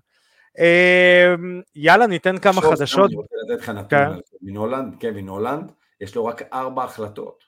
Uh, 0.57 1.63
יאללה, 1.75 2.07
ניתן 2.07 2.37
כמה 2.37 2.61
חדשות. 2.61 3.09
אני 3.09 3.15
רוצה 3.15 3.35
לתת 3.47 3.61
לך 3.61 3.69
נתון 3.69 3.89
כן. 3.89 4.05
על 4.05 4.21
קווין 4.39 4.57
הולנד, 4.57 4.95
קווין 5.01 5.27
הולנד, 5.27 5.71
יש 6.01 6.15
לו 6.15 6.25
רק 6.25 6.41
ארבע 6.53 6.83
החלטות 6.83 7.43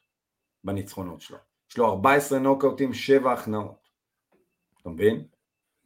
בניצחונות 0.63 1.21
שלו. 1.21 1.37
יש 1.71 1.77
לו 1.77 1.85
14 1.85 2.39
נוקאוטים, 2.39 2.93
7 2.93 3.33
הכנעות. 3.33 3.89
אתה 4.81 4.89
מבין? 4.89 5.23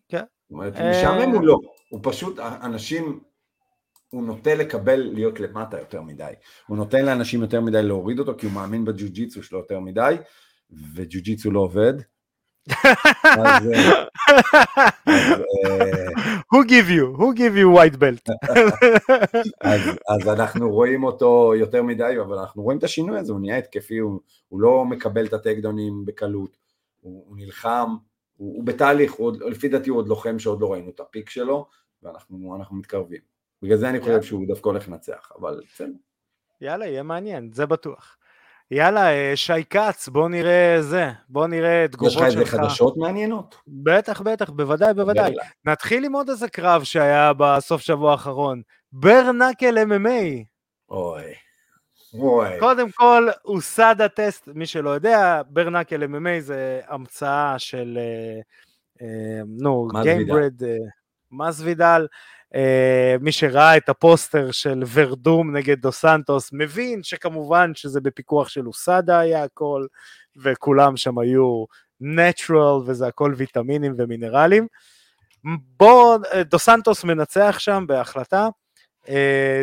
כן. 0.09 0.17
זאת 0.17 0.51
אומרת, 0.51 0.73
משעמם 0.73 1.35
הוא 1.35 1.43
לא. 1.43 1.57
הוא 1.89 1.99
פשוט, 2.03 2.39
אנשים, 2.39 3.19
הוא 4.09 4.23
נוטה 4.23 4.55
לקבל 4.55 4.99
להיות 5.13 5.39
למטה 5.39 5.79
יותר 5.79 6.01
מדי. 6.01 6.33
הוא 6.67 6.77
נותן 6.77 7.05
לאנשים 7.05 7.41
יותר 7.41 7.61
מדי 7.61 7.83
להוריד 7.83 8.19
אותו, 8.19 8.35
כי 8.37 8.45
הוא 8.45 8.53
מאמין 8.53 8.85
בג'ו-ג'יצו 8.85 9.43
שלו 9.43 9.59
יותר 9.59 9.79
מדי, 9.79 10.15
וג'ו-ג'יצו 10.95 11.51
לא 11.51 11.59
עובד. 11.59 11.93
who 16.53 16.63
give 16.65 16.89
you? 16.89 17.05
who 17.19 17.33
give 17.33 17.55
you 17.57 17.67
white 17.77 17.97
belt? 17.99 18.29
אז, 19.61 19.81
אז 20.07 20.27
אנחנו 20.27 20.71
רואים 20.71 21.03
אותו 21.03 21.53
יותר 21.55 21.83
מדי, 21.83 22.15
אבל 22.21 22.37
אנחנו 22.37 22.63
רואים 22.63 22.77
את 22.79 22.83
השינוי 22.83 23.19
הזה, 23.19 23.31
הוא 23.31 23.41
נהיה 23.41 23.57
התקפי, 23.57 23.97
הוא, 23.97 24.19
הוא 24.47 24.61
לא 24.61 24.85
מקבל 24.85 25.25
את 25.25 25.33
הטקדונים 25.33 26.05
בקלות, 26.05 26.57
הוא, 26.99 27.25
הוא 27.27 27.37
נלחם, 27.37 27.95
הוא, 28.37 28.55
הוא 28.55 28.63
בתהליך, 28.63 29.13
הוא 29.13 29.27
עוד, 29.27 29.43
לפי 29.43 29.67
דעתי 29.67 29.89
הוא 29.89 29.97
עוד 29.97 30.07
לוחם 30.07 30.39
שעוד 30.39 30.61
לא 30.61 30.73
ראינו 30.73 30.89
את 30.89 30.99
הפיק 30.99 31.29
שלו, 31.29 31.67
ואנחנו 32.03 32.75
מתקרבים. 32.75 33.21
בגלל 33.61 33.77
זה 33.77 33.89
אני 33.89 33.99
חושב 33.99 34.21
שהוא 34.21 34.47
דווקא 34.47 34.69
הולך 34.69 34.87
לנצח, 34.87 35.31
אבל 35.39 35.61
בסדר. 35.73 35.93
יאללה, 36.61 36.85
יהיה 36.85 37.03
מעניין, 37.03 37.51
זה 37.53 37.65
בטוח. 37.65 38.17
יאללה, 38.71 39.11
אה, 39.11 39.31
שי 39.35 39.65
כץ, 39.69 40.09
בוא 40.09 40.29
נראה 40.29 40.77
זה, 40.81 41.11
בוא 41.29 41.47
נראה 41.47 41.85
תגובות 41.91 42.11
שלך. 42.13 42.27
יש 42.27 42.35
לך 42.35 42.39
איזה 42.39 42.57
חדשות 42.57 42.97
מעניינות? 42.97 43.55
בטח, 43.67 44.21
בטח, 44.21 44.49
בוודאי, 44.49 44.93
בוודאי. 44.93 45.33
נתחיל 45.65 46.05
עם 46.05 46.13
עוד 46.13 46.29
איזה 46.29 46.49
קרב 46.49 46.83
שהיה 46.83 47.31
בסוף 47.37 47.81
שבוע 47.81 48.11
האחרון. 48.11 48.61
bare 48.91 49.23
knuckle 49.23 49.77
MMA. 49.77 50.43
אוי. 50.89 51.23
אוי. 52.13 52.59
קודם 52.59 52.91
כל, 52.91 53.27
USADA 53.41 53.95
tested, 53.99 54.49
מי 54.55 54.65
שלא 54.65 54.89
יודע, 54.89 55.41
bare 55.49 55.69
knuckle 55.69 56.03
MMA 56.03 56.39
זה 56.39 56.81
המצאה 56.87 57.59
של, 57.59 57.97
אה, 58.01 58.41
אה, 59.01 59.41
נו, 59.47 59.87
גיימברד, 60.03 60.53
מסווידל. 61.31 62.07
אה, 62.09 62.15
מי 63.19 63.31
שראה 63.31 63.77
את 63.77 63.89
הפוסטר 63.89 64.51
של 64.51 64.83
ורדום 64.93 65.57
נגד 65.57 65.81
דו 65.81 65.91
סנטוס 65.91 66.49
מבין 66.53 67.03
שכמובן 67.03 67.71
שזה 67.75 68.01
בפיקוח 68.01 68.49
של 68.49 68.67
אוסדה 68.67 69.19
היה 69.19 69.43
הכל 69.43 69.85
וכולם 70.35 70.97
שם 70.97 71.19
היו 71.19 71.65
natural 72.03 72.83
וזה 72.85 73.07
הכל 73.07 73.33
ויטמינים 73.37 73.93
ומינרלים. 73.97 74.67
בוא, 75.77 76.17
דו 76.45 76.59
סנטוס 76.59 77.03
מנצח 77.03 77.55
שם 77.59 77.85
בהחלטה, 77.87 78.47
אה, 79.05 79.09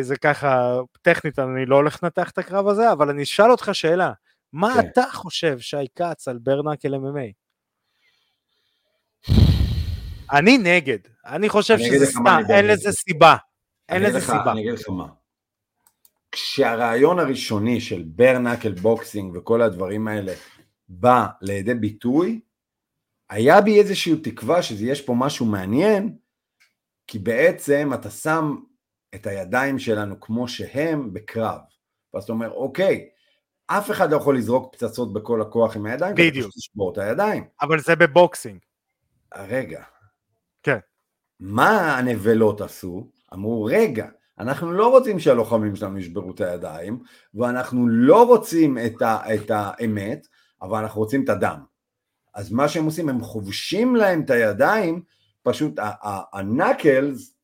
זה 0.01 0.15
ככה, 0.15 0.79
טכנית 1.01 1.39
אני 1.39 1.65
לא 1.65 1.75
הולך 1.75 2.03
לנתח 2.03 2.29
את 2.29 2.37
הקרב 2.37 2.67
הזה, 2.67 2.91
אבל 2.91 3.09
אני 3.09 3.23
אשאל 3.23 3.51
אותך 3.51 3.69
שאלה, 3.73 4.11
מה 4.53 4.73
כן. 4.73 4.79
אתה 4.79 5.03
חושב, 5.11 5.59
שי 5.59 5.85
כץ, 5.95 6.27
על 6.27 6.37
bare 6.37 6.58
knuckle 6.58 6.95
MMA? 6.95 7.31
אני 10.31 10.57
נגד, 10.57 10.97
אני 11.25 11.49
חושב 11.49 11.73
אני 11.73 11.85
שזה 11.85 12.05
סתם, 12.05 12.37
אין 12.49 12.67
לזה 12.67 12.91
סיבה. 12.91 13.35
אין 13.89 14.03
לזה 14.03 14.21
סיבה. 14.21 14.51
אני 14.51 14.61
אגיד 14.61 14.73
לך 14.73 14.89
מה. 14.89 15.07
כשהרעיון 16.31 17.19
הראשוני 17.19 17.81
של 17.81 18.03
bare 18.05 18.29
knuckle 18.29 18.71
boxing 18.71 19.35
וכל 19.35 19.61
הדברים 19.61 20.07
האלה 20.07 20.33
בא 20.89 21.27
לידי 21.41 21.73
ביטוי, 21.73 22.39
היה 23.29 23.61
בי 23.61 23.79
איזושהי 23.79 24.15
תקווה 24.15 24.63
שיש 24.63 25.01
פה 25.01 25.13
משהו 25.17 25.45
מעניין, 25.45 26.15
כי 27.07 27.19
בעצם 27.19 27.91
אתה 27.93 28.09
שם 28.09 28.55
את 29.15 29.27
הידיים 29.27 29.79
שלנו 29.79 30.19
כמו 30.19 30.47
שהם 30.47 31.13
בקרב. 31.13 31.59
ואז 32.13 32.23
אתה 32.23 32.33
אומר, 32.33 32.51
אוקיי, 32.51 33.09
אף 33.67 33.91
אחד 33.91 34.11
לא 34.11 34.17
יכול 34.17 34.37
לזרוק 34.37 34.75
פצצות 34.75 35.13
בכל 35.13 35.41
הכוח 35.41 35.75
עם 35.75 35.85
הידיים, 35.85 36.15
בדיוק. 36.15 36.49
אתה 36.49 36.53
לשבור 36.57 36.91
את 36.91 36.97
הידיים. 36.97 37.43
אבל 37.61 37.79
זה 37.79 37.95
בבוקסינג. 37.95 38.59
רגע, 39.35 39.83
כן. 40.63 40.77
מה 41.39 41.97
הנבלות 41.97 42.61
עשו? 42.61 43.09
אמרו, 43.33 43.63
רגע, 43.63 44.07
אנחנו 44.39 44.71
לא 44.71 44.87
רוצים 44.87 45.19
שהלוחמים 45.19 45.75
שלנו 45.75 45.99
ישברו 45.99 46.31
את 46.31 46.41
הידיים, 46.41 46.99
ואנחנו 47.33 47.87
לא 47.87 48.27
רוצים 48.27 48.77
את, 48.77 49.01
ה, 49.01 49.35
את 49.35 49.51
האמת, 49.51 50.27
אבל 50.61 50.79
אנחנו 50.79 51.01
רוצים 51.01 51.23
את 51.23 51.29
הדם. 51.29 51.63
אז 52.33 52.51
מה 52.51 52.67
שהם 52.67 52.85
עושים, 52.85 53.09
הם 53.09 53.21
חובשים 53.21 53.95
להם 53.95 54.21
את 54.21 54.29
הידיים, 54.29 55.01
פשוט 55.43 55.73
הנקלס 56.33 57.35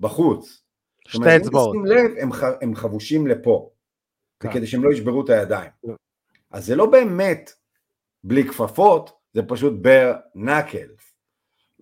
בחוץ. 0.00 0.62
שתי 1.08 1.36
אצבעות. 1.36 1.74
שים 1.74 1.84
לב, 1.84 2.10
הם, 2.20 2.30
הם 2.60 2.74
חבושים 2.74 3.26
לפה, 3.26 3.70
כן. 4.40 4.52
כדי 4.52 4.66
שהם 4.66 4.84
לא 4.84 4.92
ישברו 4.92 5.24
את 5.24 5.30
הידיים. 5.30 5.70
כן. 5.86 5.92
אז 6.50 6.66
זה 6.66 6.76
לא 6.76 6.86
באמת 6.86 7.52
בלי 8.24 8.48
כפפות, 8.48 9.12
זה 9.34 9.42
פשוט 9.42 9.72
בר 9.82 10.14
נקלס. 10.34 11.11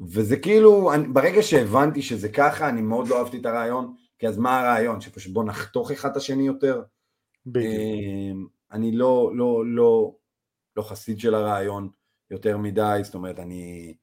וזה 0.00 0.36
כאילו, 0.36 0.92
אני, 0.94 1.08
ברגע 1.08 1.42
שהבנתי 1.42 2.02
שזה 2.02 2.28
ככה, 2.28 2.68
אני 2.68 2.82
מאוד 2.82 3.08
לא 3.08 3.18
אהבתי 3.18 3.38
את 3.38 3.46
הרעיון, 3.46 3.94
כי 4.18 4.28
אז 4.28 4.38
מה 4.38 4.60
הרעיון? 4.60 5.00
שפשוט 5.00 5.32
בוא 5.32 5.44
נחתוך 5.44 5.90
אחד 5.90 6.10
את 6.10 6.16
השני 6.16 6.46
יותר? 6.46 6.82
בדיוק. 7.46 7.74
אמ, 7.74 8.46
אני 8.72 8.92
לא, 8.92 9.30
לא, 9.34 9.62
לא, 9.66 10.14
לא 10.76 10.82
חסיד 10.82 11.20
של 11.20 11.34
הרעיון 11.34 11.88
יותר 12.30 12.56
מדי, 12.56 13.00
זאת 13.02 13.14
אומרת, 13.14 13.38
אני... 13.38 13.94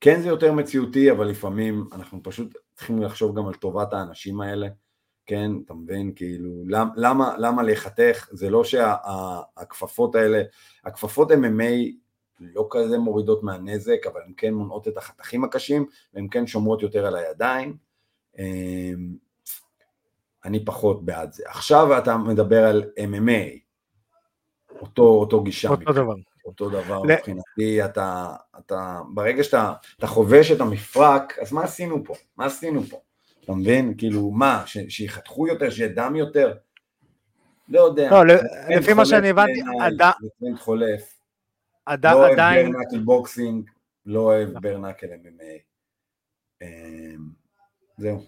כן 0.00 0.20
זה 0.20 0.28
יותר 0.28 0.52
מציאותי, 0.52 1.10
אבל 1.10 1.26
לפעמים 1.26 1.88
אנחנו 1.92 2.22
פשוט 2.22 2.54
צריכים 2.74 3.02
לחשוב 3.02 3.38
גם 3.38 3.46
על 3.46 3.54
טובת 3.54 3.92
האנשים 3.92 4.40
האלה, 4.40 4.68
כן, 5.26 5.50
אתה 5.64 5.74
מבין, 5.74 6.12
כאילו, 6.16 6.64
למ, 6.68 6.88
למה, 6.96 7.34
למה 7.38 7.62
להיחתך, 7.62 8.28
זה 8.32 8.50
לא 8.50 8.64
שהכפפות 8.64 10.12
שה, 10.12 10.18
האלה, 10.20 10.42
הכפפות 10.84 11.30
MMA 11.30 11.92
לא 12.40 12.68
כזה 12.70 12.98
מורידות 12.98 13.42
מהנזק, 13.42 14.06
אבל 14.12 14.20
הן 14.26 14.32
כן 14.36 14.54
מונעות 14.54 14.88
את 14.88 14.96
החתכים 14.96 15.44
הקשים, 15.44 15.86
והן 16.14 16.26
כן 16.30 16.46
שומרות 16.46 16.82
יותר 16.82 17.06
על 17.06 17.16
הידיים. 17.16 17.76
אמ, 18.38 19.14
אני 20.44 20.64
פחות 20.64 21.04
בעד 21.04 21.32
זה. 21.32 21.42
עכשיו 21.46 21.98
אתה 21.98 22.16
מדבר 22.16 22.64
על 22.64 22.84
MMA, 22.98 23.58
אותו, 24.80 25.02
אותו 25.02 25.42
גישה. 25.42 25.68
אותו 25.68 25.92
דבר. 25.92 26.14
אותו 26.44 26.70
דבר 26.70 27.02
ל... 27.02 27.12
מבחינתי, 27.12 27.84
אתה, 27.84 28.34
אתה, 28.58 29.00
ברגע 29.14 29.44
שאתה 29.44 29.72
אתה 29.98 30.06
חובש 30.06 30.52
את 30.52 30.60
המפרק, 30.60 31.38
אז 31.38 31.52
מה 31.52 31.64
עשינו 31.64 32.04
פה? 32.04 32.14
מה 32.36 32.46
עשינו 32.46 32.82
פה? 32.82 33.00
אתה 33.44 33.52
מבין? 33.52 33.94
כאילו, 33.98 34.30
מה, 34.30 34.62
ש, 34.66 34.78
שיחתכו 34.88 35.48
יותר, 35.48 35.70
שיהיה 35.70 35.88
דם 35.88 36.16
יותר? 36.16 36.54
לא 37.68 37.80
יודע. 37.80 38.10
לא, 38.10 38.34
לפי 38.76 38.92
מה 38.92 39.06
שאני 39.06 39.28
הבנתי, 39.28 39.60
חולף. 40.56 41.17
עד, 41.88 42.06
לא 42.06 42.32
עדיין... 42.32 42.66
אוהב 42.66 42.76
bare 42.76 42.84
knuckle 42.84 42.98
boxing, 42.98 43.70
לא 44.06 44.20
אוהב 44.20 44.48
נכון. 44.48 44.62
bare 44.62 44.78
knuckle 44.78 45.06
MMA. 45.06 45.58
אמ, 46.62 47.28
זהו. 47.98 48.22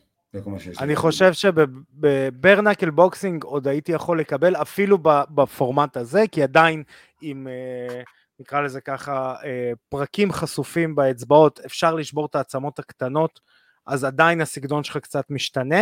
אני 0.80 0.96
חושב 0.96 1.32
שב 1.32 1.66
bare 1.66 2.11
knuckle 2.11 2.90
boxing 2.90 3.44
עוד 3.44 3.68
הייתי 3.68 3.92
יכול 3.92 4.20
לקבל 4.20 4.56
אפילו 4.56 4.98
בפורמט 5.30 5.96
הזה, 5.96 6.24
כי 6.32 6.42
עדיין 6.42 6.82
עם, 7.20 7.48
אה, 7.48 8.02
נקרא 8.40 8.60
לזה 8.60 8.80
ככה, 8.80 9.34
אה, 9.44 9.72
פרקים 9.88 10.32
חשופים 10.32 10.94
באצבעות, 10.94 11.60
אפשר 11.66 11.94
לשבור 11.94 12.26
את 12.26 12.34
העצמות 12.34 12.78
הקטנות, 12.78 13.40
אז 13.86 14.04
עדיין 14.04 14.40
הסגנון 14.40 14.84
שלך 14.84 14.96
קצת 14.96 15.30
משתנה, 15.30 15.80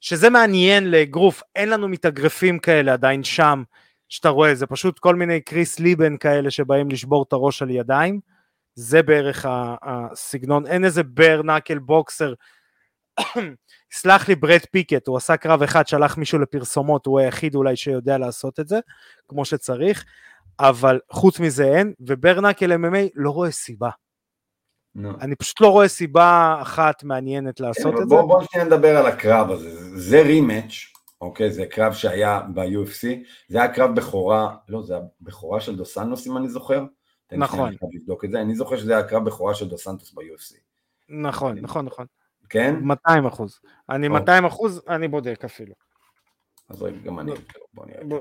שזה 0.00 0.30
מעניין 0.30 0.90
לאגרוף, 0.90 1.42
אין 1.56 1.68
לנו 1.68 1.88
מתאגרפים 1.88 2.58
כאלה 2.58 2.92
עדיין 2.92 3.24
שם, 3.24 3.62
שאתה 4.10 4.28
רואה, 4.28 4.54
זה 4.54 4.66
פשוט 4.66 4.98
כל 4.98 5.14
מיני 5.14 5.40
קריס 5.40 5.78
ליבן 5.78 6.16
כאלה 6.16 6.50
שבאים 6.50 6.90
לשבור 6.90 7.22
את 7.28 7.32
הראש 7.32 7.62
על 7.62 7.70
ידיים, 7.70 8.20
זה 8.74 9.02
בערך 9.02 9.46
הסגנון, 9.82 10.66
אין 10.66 10.84
איזה 10.84 11.02
בר 11.02 11.40
נקל 11.44 11.78
בוקסר, 11.78 12.32
סלח 13.92 14.28
לי 14.28 14.34
ברד 14.34 14.60
פיקט, 14.72 15.06
הוא 15.06 15.16
עשה 15.16 15.36
קרב 15.36 15.62
אחד, 15.62 15.86
שלח 15.86 16.18
מישהו 16.18 16.38
לפרסומות, 16.38 17.06
הוא 17.06 17.20
היחיד 17.20 17.54
אולי 17.54 17.76
שיודע 17.76 18.18
לעשות 18.18 18.60
את 18.60 18.68
זה, 18.68 18.78
כמו 19.28 19.44
שצריך, 19.44 20.04
אבל 20.60 21.00
חוץ 21.10 21.40
מזה 21.40 21.64
אין, 21.64 21.92
ובר 22.00 22.40
נקל 22.40 22.72
MMA 22.72 23.08
לא 23.14 23.30
רואה 23.30 23.50
סיבה. 23.50 23.90
No. 24.98 25.08
אני 25.20 25.36
פשוט 25.36 25.60
לא 25.60 25.68
רואה 25.68 25.88
סיבה 25.88 26.58
אחת 26.62 27.04
מעניינת 27.04 27.60
לעשות 27.60 27.94
כן, 27.94 28.02
את 28.02 28.08
בוא, 28.08 28.20
זה. 28.20 28.26
בוא 28.26 28.42
נשאר 28.42 28.64
נדבר 28.64 28.96
על 28.96 29.06
הקרב 29.06 29.50
הזה, 29.50 29.98
זה 29.98 30.22
רימץ' 30.22 30.72
אוקיי? 31.20 31.50
זה 31.52 31.66
קרב 31.66 31.92
שהיה 31.92 32.40
ב-UFC, 32.54 33.06
זה 33.48 33.62
היה 33.62 33.74
קרב 33.74 33.94
בכורה, 33.94 34.56
לא, 34.68 34.82
זה 34.82 34.94
היה 34.94 35.02
בכורה 35.20 35.60
של 35.60 35.76
דוסנטוס 35.76 36.26
אם 36.26 36.36
אני 36.36 36.48
זוכר. 36.48 36.84
נכון. 37.32 37.68
אני 37.68 37.76
לבדוק 37.92 38.24
את 38.24 38.30
זה, 38.30 38.40
אני 38.40 38.54
זוכר 38.54 38.76
שזה 38.76 38.96
היה 38.96 39.08
קרב 39.08 39.24
בכורה 39.24 39.54
של 39.54 39.68
דוסנטוס 39.68 40.12
ב-UFC. 40.12 40.56
נכון, 41.08 41.58
נכון, 41.58 41.84
נכון. 41.84 42.06
כן? 42.48 42.76
200 42.82 43.26
אחוז. 43.26 43.60
אני 43.90 44.08
200 44.08 44.44
אחוז, 44.44 44.82
אני 44.88 45.08
בודק 45.08 45.44
אפילו. 45.44 45.74
אז 46.68 46.82
רגע, 46.82 46.96
גם 47.04 47.20
אני, 47.20 47.32
בוא 47.74 47.86
נראה. 47.86 48.20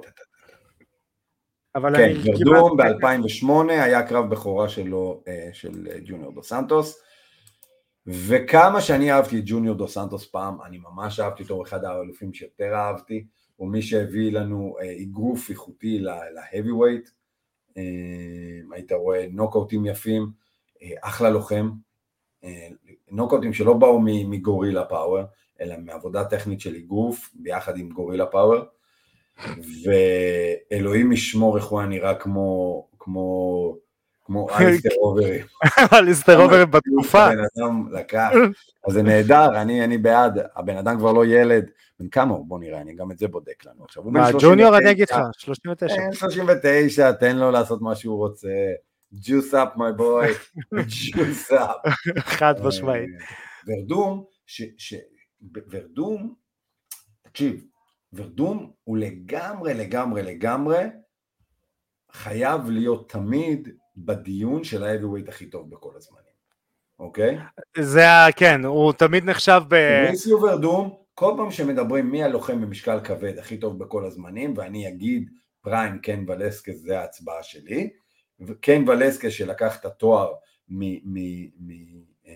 אבל 1.75 1.97
כן, 1.97 2.13
ורדום 2.25 2.77
ב-2008 2.77 3.71
היה 3.71 4.07
קרב 4.07 4.29
בכורה 4.29 4.69
שלו, 4.69 5.23
אה, 5.27 5.49
של 5.53 5.87
אה, 5.91 5.97
ג'וניור 6.05 6.33
דו 6.33 6.43
סנטוס. 6.43 7.01
וכמה 8.11 8.81
שאני 8.81 9.11
אהבתי 9.11 9.39
את 9.39 9.43
ג'וניור 9.45 9.75
דו 9.75 9.87
סנטוס 9.87 10.25
פעם, 10.25 10.61
אני 10.61 10.77
ממש 10.77 11.19
אהבתי 11.19 11.43
אותו, 11.43 11.63
אחד 11.63 11.85
האלופים 11.85 12.33
שיותר 12.33 12.73
אהבתי, 12.75 13.25
הוא 13.55 13.69
מי 13.69 13.81
שהביא 13.81 14.31
לנו 14.31 14.75
אה, 14.81 15.01
אגרוף 15.01 15.49
איכותי 15.49 15.99
ל 16.33 16.71
heavyweight, 16.71 17.09
אה, 17.77 17.83
היית 18.71 18.91
רואה 18.91 19.25
נוקאוטים 19.31 19.85
יפים, 19.85 20.31
אה, 20.81 20.89
אחלה 21.01 21.29
לוחם, 21.29 21.69
נוקאוטים 23.11 23.53
שלא 23.53 23.73
באו 23.73 23.99
מ 24.01 24.12
gorilla 24.12 24.85
power, 24.85 25.23
אלא 25.61 25.75
מעבודה 25.77 26.25
טכנית 26.25 26.61
של 26.61 26.75
אגרוף 26.75 27.29
ביחד 27.33 27.77
עם 27.77 27.89
gorilla 27.89 28.25
power, 28.25 28.59
ואלוהים 29.83 31.11
ישמור 31.11 31.57
איך 31.57 31.65
הוא 31.65 31.79
היה 31.79 31.89
נראה 31.89 32.15
כמו, 32.15 32.87
כמו 32.99 33.75
כמו 34.29 34.47
אליסטר 34.59 34.89
אוברים. 34.97 35.41
אליסטר 35.99 36.41
אוברים 36.41 36.65
בתקופה. 36.65 37.25
הבן 37.25 37.43
אדם 37.57 37.93
לקח, 37.93 38.29
אז 38.87 38.93
זה 38.93 39.03
נהדר, 39.03 39.61
אני 39.61 39.97
בעד, 39.97 40.39
הבן 40.55 40.77
אדם 40.77 40.97
כבר 40.97 41.11
לא 41.11 41.25
ילד, 41.25 41.69
בן 41.99 42.09
כמה 42.09 42.33
הוא? 42.33 42.45
בוא 42.45 42.59
נראה, 42.59 42.81
אני 42.81 42.95
גם 42.95 43.11
את 43.11 43.17
זה 43.17 43.27
בודק 43.27 43.65
לנו 43.65 43.83
עכשיו. 43.83 44.03
מה, 44.03 44.29
ג'וניור 44.39 44.77
אני 44.77 44.91
אגיד 44.91 45.07
לך, 45.11 45.17
39. 45.37 45.95
39, 46.11 47.11
תן 47.11 47.37
לו 47.37 47.51
לעשות 47.51 47.81
מה 47.81 47.95
שהוא 47.95 48.17
רוצה, 48.17 48.47
juice 49.13 49.53
up 49.53 49.77
my 49.77 49.99
boy, 49.99 50.59
juice 50.75 51.51
up. 51.51 51.89
חד 52.39 52.53
משמעית. 52.63 53.09
אה, 53.21 53.25
ורדום, 53.67 54.23
ש, 54.45 54.61
ש, 54.77 54.93
ורדום, 55.71 56.33
תקשיב, 57.21 57.65
ורדום 58.13 58.71
הוא 58.83 58.97
לגמרי, 58.97 59.73
לגמרי, 59.73 60.23
לגמרי 60.23 60.83
חייב 62.11 62.69
להיות 62.69 63.09
תמיד 63.09 63.69
בדיון 64.05 64.63
של 64.63 64.83
ה-heavyweight 64.83 65.29
הכי 65.29 65.45
טוב 65.45 65.69
בכל 65.69 65.91
הזמנים, 65.95 66.23
אוקיי? 66.99 67.37
זה 67.77 68.09
ה... 68.09 68.31
כן, 68.31 68.65
הוא 68.65 68.93
תמיד 68.93 69.25
נחשב 69.25 69.61
ב... 69.67 69.73
ריסיו 70.09 70.41
ורדום, 70.41 70.95
כל 71.15 71.33
פעם 71.37 71.51
שמדברים 71.51 72.11
מי 72.11 72.23
הלוחם 72.23 72.61
במשקל 72.61 72.99
כבד 73.03 73.37
הכי 73.37 73.57
טוב 73.57 73.79
בכל 73.79 74.05
הזמנים, 74.05 74.53
ואני 74.57 74.87
אגיד 74.87 75.29
פריים 75.61 75.99
קן 75.99 76.23
ולסקס 76.27 76.75
זה 76.75 76.99
ההצבעה 76.99 77.43
שלי, 77.43 77.89
וקן 78.39 78.89
ולסקס 78.89 79.31
שלקח 79.31 79.79
את 79.79 79.85
התואר 79.85 80.33
אה, 82.27 82.33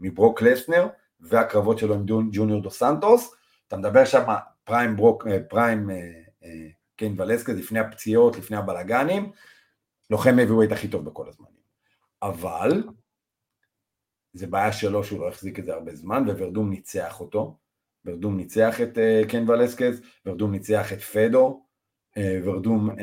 מברוק 0.00 0.42
לסנר, 0.42 0.86
והקרבות 1.20 1.78
שלו 1.78 1.94
עם 1.94 2.04
ג'וניור 2.32 2.62
דו 2.62 2.70
סנטוס, 2.70 3.34
אתה 3.68 3.76
מדבר 3.76 4.04
שם 4.04 4.24
פריים 4.64 4.96
ברוק, 4.96 5.26
אה, 5.26 5.38
פריים 5.48 5.90
אה, 5.90 5.96
קן 6.96 7.14
ולסקס 7.16 7.54
לפני 7.54 7.78
הפציעות, 7.78 8.36
לפני 8.36 8.56
הבלגנים, 8.56 9.30
לוחם 10.10 10.36
heavyweight 10.38 10.72
הכי 10.72 10.88
טוב 10.88 11.04
בכל 11.04 11.28
הזמנים. 11.28 11.54
אבל, 12.22 12.82
זה 14.32 14.46
בעיה 14.46 14.72
שלו 14.72 15.04
שהוא 15.04 15.20
לא 15.20 15.28
החזיק 15.28 15.58
את 15.58 15.64
זה 15.64 15.74
הרבה 15.74 15.94
זמן, 15.94 16.24
וורדום 16.28 16.70
ניצח 16.70 17.20
אותו, 17.20 17.58
ורדום 18.04 18.36
ניצח 18.36 18.80
את 18.80 18.98
uh, 18.98 19.30
קן 19.30 19.50
ולסקז, 19.50 20.02
ורדום 20.26 20.52
ניצח 20.52 20.92
את 20.92 21.02
פדור, 21.02 21.66
uh, 22.18 22.20
ורדום, 22.44 22.90
uh, 22.90 22.92
uh, 22.94 22.96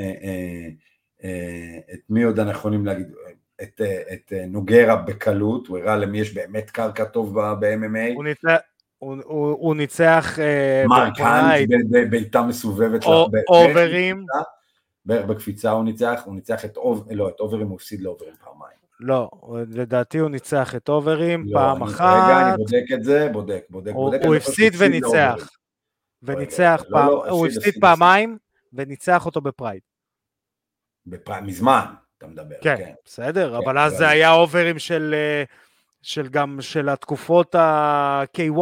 uh, 1.22 1.94
את 1.94 2.00
מי 2.10 2.24
עוד 2.24 2.40
אנחנו 2.40 2.60
יכולים 2.60 2.86
להגיד, 2.86 3.08
את, 3.62 3.82
uh, 3.82 4.14
את 4.14 4.34
uh, 4.36 4.46
נוגרה 4.48 4.96
בקלות, 4.96 5.68
הוא 5.68 5.78
הראה 5.78 5.96
למי 5.96 6.20
יש 6.20 6.34
באמת 6.34 6.70
קרקע 6.70 7.06
טוב 7.06 7.40
ב-MMA. 7.40 8.16
הוא 8.16 8.24
ניצח, 8.24 8.58
הוא, 8.98 9.16
הוא, 9.24 9.52
הוא 9.52 9.76
ניצח 9.76 10.40
מרק 10.88 11.20
האנט 11.20 11.70
בבעיטה 11.92 12.42
מסובבת, 12.42 13.04
או, 13.06 13.30
אוברים, 13.50 14.26
בערך 15.06 15.26
בקפיצה 15.26 15.72
הוא 15.72 15.84
ניצח, 15.84 16.22
הוא 16.26 16.36
ניצח 16.36 16.66
את, 16.66 16.78
לא, 17.12 17.30
את 17.30 17.40
אוברים 17.40 17.68
הוא 17.68 17.76
הפסיד 17.76 18.02
לאוברים 18.02 18.34
פעמיים. 18.44 18.82
לא, 19.00 19.30
לדעתי 19.68 20.18
הוא 20.18 20.30
ניצח 20.30 20.76
את 20.76 20.90
אוברים 20.90 21.44
לא, 21.48 21.60
פעם 21.60 21.84
אני, 21.84 21.92
אחת. 21.92 22.24
רגע, 22.26 22.48
אני 22.48 22.58
בודק 22.58 22.84
את 22.94 23.04
זה, 23.04 23.30
בודק, 23.34 23.64
בודק, 23.70 23.92
הוא, 23.94 24.12
בודק. 24.12 24.26
הוא 24.26 24.36
הפסיד 24.36 24.74
וניצח. 24.78 25.50
וניצח 26.24 26.82
רגע, 26.82 26.90
פעם, 26.92 27.08
לא, 27.08 27.26
לא, 27.26 27.30
הוא 27.30 27.48
הפסיד 27.48 27.74
פעמיים 27.82 28.38
וניצח 28.74 29.26
אותו 29.26 29.42
ב 29.42 29.47
Pride. 29.47 29.82
ב 31.06 31.11
Pride, 31.11 31.44
מזמן, 31.44 31.86
אתה 32.18 32.28
מדבר. 32.28 32.56
כן, 32.62 32.76
כן. 32.78 32.94
בסדר, 33.06 33.50
כן, 33.50 33.56
אבל 33.56 33.78
אז 33.78 33.98
זה 33.98 34.08
היה 34.08 34.34
אוברים 34.34 34.80
של, 34.80 35.16
אה, 35.18 35.44
של 36.02 36.28
גם 36.28 36.58
של 36.62 36.90
התקופות 36.90 37.56
ה-K1. 37.56 38.62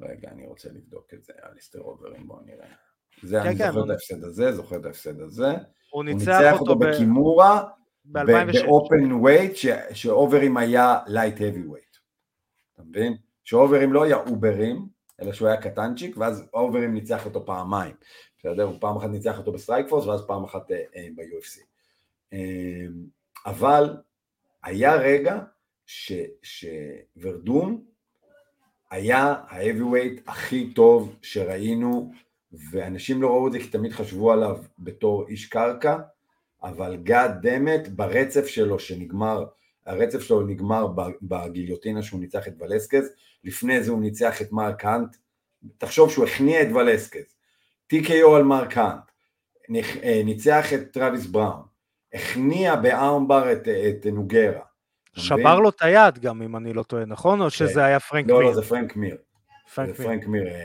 רגע, 0.00 0.28
אני 0.30 0.46
רוצה 0.46 0.68
לבדוק 0.68 1.14
את 1.14 1.24
זה, 1.24 1.32
אליסטר 1.50 1.80
אוברים, 1.80 2.28
בואו 2.28 2.40
נראה. 2.46 2.66
זה, 3.22 3.40
כן, 3.42 3.48
אני 3.48 3.58
כן, 3.58 3.66
זוכר 3.66 3.78
הוא... 3.78 3.84
את 3.86 3.90
ההפסד 3.90 4.24
הזה, 4.24 4.52
זוכר 4.52 4.76
את 4.76 4.84
ההפסד 4.84 5.20
הזה. 5.20 5.52
הוא 5.90 6.04
ניצח, 6.04 6.28
הוא 6.28 6.38
ניצח 6.38 6.60
אותו, 6.60 6.76
בקימורה, 6.76 7.64
ב 8.04 8.26
open 8.26 9.12
weight, 9.12 9.52
שאוברים 9.92 10.56
היה 10.56 10.98
light 11.06 11.38
heavyweight. 11.38 11.98
אתה 12.74 12.82
מבין? 12.82 13.16
שאוברים 13.44 13.92
לא 13.92 14.02
היה 14.02 14.16
אוברים, 14.16 14.88
אלא 15.22 15.32
שהוא 15.32 15.48
היה 15.48 15.60
קטנצ'יק, 15.60 16.16
ואז 16.16 16.48
אוברים 16.54 16.94
ניצח 16.94 17.24
אותו 17.24 17.46
פעמיים. 17.46 17.94
בסדר? 18.38 18.62
הוא 18.62 18.76
פעם 18.80 18.96
אחת 18.96 19.10
ניצח 19.10 19.38
אותו 19.38 19.52
ב 19.52 19.88
Strikeforce, 19.88 20.06
ואז 20.06 20.26
פעם 20.26 20.44
אחת 20.44 20.70
אה, 20.70 20.82
אה, 20.96 21.08
ב-UFC. 21.16 21.60
אה, 22.32 22.86
אבל 23.46 23.96
היה 24.62 24.94
רגע 24.94 25.40
ש, 25.86 26.12
שוורדום 26.42 27.84
היה 28.90 29.26
ה-heavyweight 29.26 30.20
הכי 30.26 30.72
טוב 30.74 31.16
שראינו, 31.22 32.12
ואנשים 32.70 33.22
לא 33.22 33.28
ראו 33.28 33.46
את 33.46 33.52
זה 33.52 33.58
כי 33.58 33.68
תמיד 33.68 33.92
חשבו 33.92 34.32
עליו 34.32 34.56
בתור 34.78 35.28
איש 35.28 35.46
קרקע, 35.46 35.96
אבל 36.62 36.96
גאד 36.96 37.46
דמת 37.46 37.88
ברצף 37.88 38.46
שלו 38.46 38.78
שנגמר, 38.78 39.44
הרצף 39.86 40.20
שלו 40.20 40.42
נגמר 40.42 40.86
בגיליוטינה 41.22 42.02
שהוא 42.02 42.20
ניצח 42.20 42.48
את 42.48 42.52
ולסקז, 42.60 43.10
לפני 43.44 43.82
זה 43.82 43.90
הוא 43.90 44.00
ניצח 44.00 44.42
את 44.42 44.52
מרק 44.52 44.84
האנט, 44.84 45.16
תחשוב 45.78 46.10
שהוא 46.10 46.24
הכניע 46.24 46.62
את 46.62 46.68
ולסקז, 46.74 47.36
TKO 47.92 48.36
על 48.36 48.42
מרק 48.42 48.78
האנט, 48.78 49.02
אה, 50.02 50.22
ניצח 50.24 50.72
את 50.72 50.92
טרוויס 50.92 51.26
בראון, 51.26 51.62
הכניע 52.14 52.76
ב 52.76 52.87
armbar 52.87 53.52
את, 53.52 53.68
את 53.68 54.06
נוגרה. 54.06 54.60
שבר 55.12 55.60
לו 55.60 55.68
את 55.68 55.82
היד 55.82 56.18
גם 56.18 56.42
אם 56.42 56.56
אני 56.56 56.72
לא 56.72 56.82
טועה, 56.82 57.04
נכון? 57.04 57.40
או 57.40 57.50
שזה 57.50 57.74
כן. 57.74 57.80
היה 57.80 58.00
פרנק 58.00 58.26
מיר? 58.26 58.34
לא, 58.34 58.42
לא, 58.42 58.54
זה 58.54 58.62
פרנק 58.62 58.96
מיר. 58.96 59.16
פרנק 59.74 59.98
מיר. 59.98 60.06
פרנק 60.06 60.26
מיר 60.26 60.46
אה, 60.46 60.64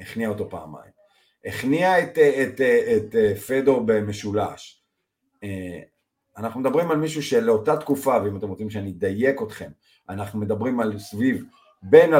הכניע 0.00 0.28
אותו 0.28 0.50
פעמיים. 0.50 0.95
הכניע 1.46 2.02
את, 2.02 2.18
את, 2.18 2.60
את, 2.60 3.14
את 3.14 3.38
פדור 3.38 3.82
במשולש. 3.86 4.82
אה, 5.44 5.80
אנחנו 6.36 6.60
מדברים 6.60 6.90
על 6.90 6.96
מישהו 6.96 7.22
שלאותה 7.22 7.76
תקופה, 7.76 8.16
ואם 8.24 8.36
אתם 8.36 8.48
רוצים 8.48 8.70
שאני 8.70 8.90
אדייק 8.90 9.42
אתכם, 9.42 9.70
אנחנו 10.08 10.40
מדברים 10.40 10.80
על 10.80 10.98
סביב 10.98 11.44
בין 11.82 12.14
2013-2014, 12.14 12.18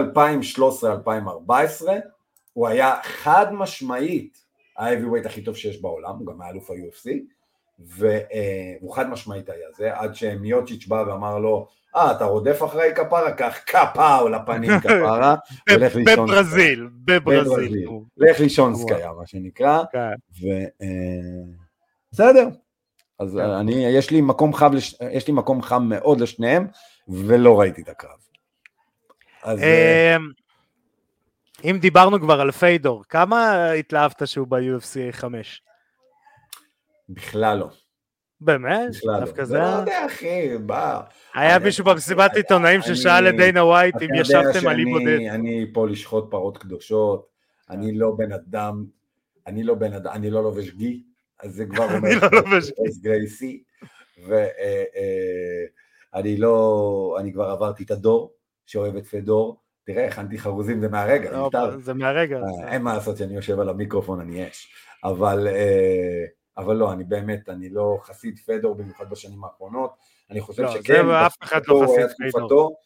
הוא 2.53 2.69
היה 2.69 2.95
חד 3.03 3.53
משמעית 3.53 4.45
ה-heavyweight 4.79 5.27
הכי 5.27 5.43
טוב 5.43 5.57
שיש 5.57 5.81
בעולם, 5.81 6.17
הוא 6.19 6.27
גם 6.27 6.43
היה 6.43 6.51
אלוף 6.51 6.71
ה-UFC, 6.71 7.11
והוא 7.79 8.95
חד 8.95 9.11
משמעית 9.11 9.49
היה 9.49 9.69
זה, 9.77 9.97
עד 9.99 10.15
שמיוצ'יץ' 10.15 10.87
בא 10.87 11.05
ואמר 11.09 11.39
לו, 11.39 11.69
אה, 11.97 12.13
אתה 12.13 12.25
רודף 12.25 12.63
אחרי 12.65 12.95
כפרה? 12.95 13.33
קח 13.33 13.59
כפאו 13.67 14.29
לפנים 14.29 14.81
כפרה, 14.81 15.35
ולך 15.71 15.97
לישון. 15.97 16.27
בברזיל, 16.27 16.89
בברזיל. 17.05 17.89
לך 18.17 18.41
לישון 18.41 18.75
סקאיה, 18.75 19.13
מה 19.13 19.27
שנקרא. 19.27 19.83
בסדר, 22.13 22.45
אה, 22.45 22.55
אז 23.19 23.35
כן. 23.35 23.51
אני, 23.51 23.87
יש 23.87 24.11
לי 24.11 24.21
מקום 24.21 24.55
חם. 24.55 24.71
יש 25.11 25.27
לי 25.29 25.33
מקום 25.33 25.63
חם 25.63 25.89
מאוד 25.89 26.21
לשניהם, 26.21 26.67
ולא 27.09 27.61
ראיתי 27.61 27.83
את 27.83 27.89
הקרב. 27.89 28.19
אז... 29.43 29.63
אה, 29.63 30.17
אמ, 30.17 30.31
אם 31.65 31.79
דיברנו 31.81 32.21
כבר 32.21 32.41
על 32.41 32.51
פיידור, 32.51 33.05
כמה 33.09 33.71
התלהבת 33.71 34.23
שהוא 34.29 34.47
ב-UFC 34.47 35.13
5? 35.13 35.63
בכלל 37.09 37.59
לא. 37.59 37.69
באמת? 38.41 38.91
בכלל 38.91 39.25
לא. 39.39 39.45
זה... 39.45 39.59
לא 39.59 39.65
יודע, 39.65 40.07
אחי, 40.07 40.59
בא. 40.59 41.01
היה 41.35 41.59
מישהו 41.59 41.85
במסיבת 41.85 42.37
עיתונאים 42.37 42.83
ששאל 42.83 43.29
את 43.29 43.37
דיינה 43.37 43.65
ווייט 43.65 43.95
אם 44.03 44.15
ישבתם 44.15 44.69
על 44.69 44.79
אי 44.79 44.85
בודד. 44.85 45.19
אני 45.31 45.67
פה 45.73 45.89
לשחוט 45.89 46.31
פרות 46.31 46.59
קדושות, 46.59 47.27
אני 47.71 47.99
לא 47.99 48.15
בן 48.19 48.33
אדם, 48.33 48.85
אני 49.47 49.65
לא 49.65 49.75
בן 49.75 49.93
אדם, 49.93 50.13
אני 50.13 50.31
לא 50.31 50.43
לובש 50.43 50.71
גי, 50.71 51.03
אז 51.43 51.55
זה 51.55 51.67
כבר 51.67 51.85
אומר, 51.95 52.09
אני 52.09 52.15
לא 52.15 52.29
לובש 52.33 52.71
גרייסי, 53.03 53.63
ואני 54.27 54.45
אה, 56.15 56.35
לא, 56.39 57.17
אני 57.21 57.33
כבר 57.33 57.51
עברתי 57.51 57.85
את 57.85 57.91
הדור 57.91 58.33
שאוהב 58.67 58.97
את 58.97 59.07
פדור, 59.07 59.61
תראה, 59.85 60.07
הכנתי 60.07 60.39
חרוזים, 60.39 60.81
זה 60.81 60.89
מהרגע, 60.89 61.33
לא, 61.33 61.51
זה 61.79 61.95
מהרגע. 61.95 62.37
אה, 62.37 62.73
אין 62.73 62.83
מה 62.83 62.95
לעשות 62.95 63.17
שאני 63.17 63.35
יושב 63.35 63.61
על 63.61 63.69
המיקרופון, 63.69 64.21
אני 64.21 64.49
אש, 64.49 64.73
אבל, 65.05 65.49
אה, 65.49 66.25
אבל 66.59 66.77
לא, 66.77 66.93
אני 66.93 67.05
באמת, 67.05 67.49
אני 67.49 67.69
לא 67.69 67.99
חסיד 68.03 68.39
פדור, 68.39 68.75
במיוחד 68.75 69.11
בשנים 69.11 69.45
האחרונות, 69.45 69.97
אני 70.31 70.41
חושב 70.41 70.63
לא, 70.63 70.73
שכן, 70.73 71.09
אף 71.11 71.37
אחד 71.43 71.61
לא 71.67 71.83
חסיד 71.85 72.33
פדור. 72.33 72.77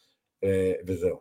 וזהו. 0.87 1.21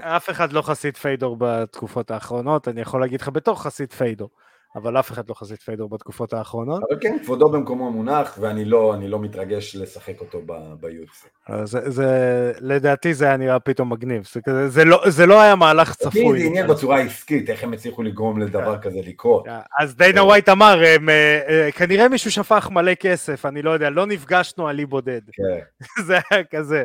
אף 0.00 0.30
אחד 0.30 0.52
לא 0.52 0.62
חסיד 0.62 0.96
פיידור 0.96 1.36
בתקופות 1.38 2.10
האחרונות, 2.10 2.68
אני 2.68 2.80
יכול 2.80 3.00
להגיד 3.00 3.20
לך 3.20 3.28
בתור 3.28 3.62
חסיד 3.62 3.92
פיידור. 3.92 4.30
אבל 4.76 4.98
אף 4.98 5.10
אחד 5.10 5.28
לא 5.28 5.34
חזית 5.34 5.62
פיידור 5.62 5.88
בתקופות 5.88 6.32
האחרונות. 6.32 6.82
אבל 6.90 7.00
כן, 7.00 7.16
כבודו 7.24 7.48
במקומו 7.48 7.90
מונח, 7.90 8.38
ואני 8.40 8.64
לא, 8.64 8.94
לא 9.08 9.20
מתרגש 9.20 9.76
לשחק 9.76 10.20
אותו 10.20 10.40
ביוץ. 10.80 11.24
זה, 11.64 11.90
זה, 11.90 12.52
לדעתי 12.60 13.14
זה 13.14 13.24
היה 13.24 13.36
נראה 13.36 13.60
פתאום 13.60 13.92
מגניב, 13.92 14.28
זה, 14.46 14.68
זה, 14.68 14.84
לא, 14.84 15.02
זה 15.08 15.26
לא 15.26 15.40
היה 15.40 15.54
מהלך 15.54 15.94
צפוי. 15.94 16.40
זה 16.40 16.46
עניין 16.46 16.66
בצורה 16.66 17.00
עסקית, 17.00 17.50
איך 17.50 17.64
הם 17.64 17.72
הצליחו 17.72 18.02
לגרום 18.02 18.40
לדבר 18.40 18.76
כן. 18.76 18.82
כזה 18.82 18.98
לקרות. 19.06 19.46
אז 19.80 19.96
דיינה 19.96 20.24
ווייט 20.24 20.48
אמר, 20.48 20.82
הם, 20.86 21.08
אה, 21.08 21.40
אה, 21.48 21.72
כנראה 21.72 22.08
מישהו 22.08 22.30
שפך 22.30 22.68
מלא 22.72 22.94
כסף, 22.94 23.46
אני 23.46 23.62
לא 23.62 23.70
יודע, 23.70 23.90
לא 23.90 24.06
נפגשנו 24.06 24.68
על 24.68 24.78
אי 24.78 24.86
בודד. 24.86 25.20
כן. 25.32 25.58
זה 26.06 26.18
היה 26.30 26.44
כזה. 26.44 26.84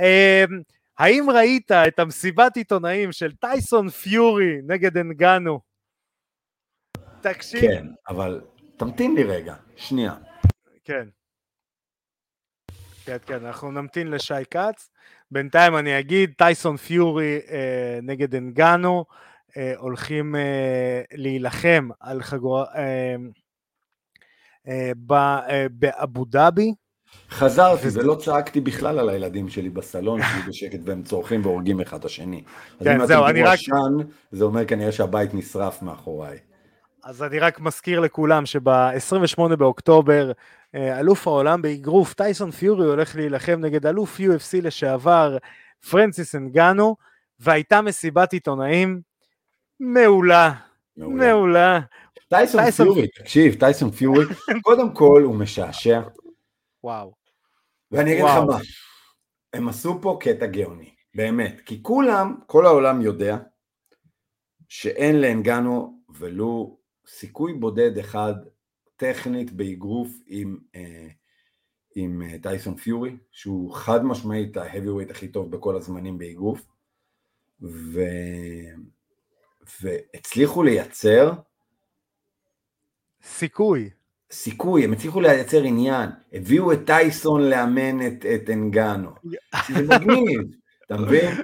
אמ, 0.00 0.60
האם 0.98 1.26
ראית 1.30 1.72
את 1.72 1.98
המסיבת 1.98 2.56
עיתונאים 2.56 3.12
של 3.12 3.32
טייסון 3.32 3.88
פיורי 3.88 4.56
נגד 4.66 4.96
אנגנו? 4.96 5.75
תקשיב. 7.32 7.60
כן, 7.60 7.86
אבל 8.08 8.40
תמתין 8.76 9.14
לי 9.14 9.24
רגע, 9.24 9.54
שנייה. 9.76 10.14
כן. 10.84 11.08
כן, 13.04 13.16
כן, 13.26 13.46
אנחנו 13.46 13.70
נמתין 13.70 14.10
לשי 14.10 14.34
כץ. 14.50 14.90
בינתיים 15.30 15.76
אני 15.76 15.98
אגיד, 15.98 16.32
טייסון 16.38 16.76
פיורי 16.76 17.40
אה, 17.50 17.98
נגד 18.02 18.34
אנגנו, 18.34 19.04
אה, 19.56 19.72
הולכים 19.76 20.36
אה, 20.36 21.02
להילחם 21.12 21.88
על 22.00 22.22
חגורה... 22.22 22.64
אה, 22.76 23.16
אה, 24.68 24.92
באבו 25.70 26.24
דאבי. 26.24 26.74
חזרתי 27.30 27.86
ולא 27.92 28.14
צעקתי 28.14 28.60
בכלל 28.60 28.98
על 28.98 29.08
הילדים 29.08 29.48
שלי 29.48 29.70
בסלון, 29.70 30.22
שיהיו 30.22 30.42
בשקט 30.48 30.78
והם 30.84 31.02
צורכים 31.02 31.46
והורגים 31.46 31.80
אחד 31.80 31.98
את 31.98 32.04
השני. 32.04 32.42
כן, 32.84 33.00
אז 33.00 33.08
זהו, 33.08 33.26
אני 33.26 33.42
רק... 33.42 33.54
עשן, 33.54 34.08
זה 34.32 34.44
אומר 34.44 34.64
כנראה 34.64 34.92
שהבית 34.92 35.34
נשרף 35.34 35.82
מאחוריי. 35.82 36.38
אז 37.06 37.22
אני 37.22 37.38
רק 37.38 37.60
מזכיר 37.60 38.00
לכולם 38.00 38.46
שב-28 38.46 39.56
באוקטובר 39.56 40.32
אה, 40.74 41.00
אלוף 41.00 41.26
העולם 41.26 41.62
באגרוף 41.62 42.14
טייסון 42.14 42.50
פיורי 42.50 42.86
הולך 42.86 43.16
להילחם 43.16 43.58
נגד 43.60 43.86
אלוף 43.86 44.20
UFC 44.20 44.62
לשעבר 44.62 45.36
פרנסיס 45.90 46.34
אנגנו 46.34 46.96
והייתה 47.38 47.82
מסיבת 47.82 48.32
עיתונאים 48.32 49.00
מעולה, 49.80 50.52
מעולה. 50.96 51.26
מעולה. 51.26 51.80
טייסון, 52.28 52.62
טייסון 52.62 52.86
פיורי, 52.86 53.08
תקשיב, 53.08 53.54
טייסון 53.60 53.90
פיורי, 53.90 54.24
קודם 54.62 54.94
כל 54.94 55.22
הוא 55.24 55.34
משעשע. 55.34 56.00
וואו. 56.84 57.14
ואני 57.90 58.12
אגיד 58.12 58.24
לך 58.24 58.30
מה, 58.30 58.58
הם 59.52 59.68
עשו 59.68 59.98
פה 60.02 60.18
קטע 60.20 60.46
גאוני, 60.46 60.90
באמת, 61.14 61.60
כי 61.66 61.82
כולם, 61.82 62.34
כל 62.46 62.66
העולם 62.66 63.00
יודע 63.00 63.36
שאין 64.68 65.20
לאנגנו 65.20 66.00
ולו 66.08 66.85
סיכוי 67.08 67.52
בודד 67.52 67.98
אחד 67.98 68.34
טכנית 68.96 69.52
באגרוף 69.52 70.08
עם, 70.26 70.58
אה, 70.74 71.08
עם 71.94 72.22
אה, 72.22 72.38
טייסון 72.42 72.76
פיורי, 72.76 73.16
שהוא 73.30 73.74
חד 73.74 74.04
משמעית 74.04 74.56
ההאבי 74.56 75.10
הכי 75.10 75.28
טוב 75.28 75.50
בכל 75.50 75.76
הזמנים 75.76 76.18
באגרוף, 76.18 76.66
ו... 77.62 78.00
והצליחו 79.82 80.62
לייצר 80.62 81.32
סיכוי. 83.22 83.90
סיכוי, 84.30 84.84
הם 84.84 84.92
הצליחו 84.92 85.20
לייצר 85.20 85.62
עניין, 85.62 86.10
הביאו 86.32 86.72
את 86.72 86.78
טייסון 86.86 87.42
לאמן 87.42 88.06
את, 88.06 88.26
את 88.34 88.50
אנגנו, 88.50 89.10
זה 89.74 89.82
מגניב, 89.82 90.40
אתה 90.86 90.96
מבין? 90.96 91.34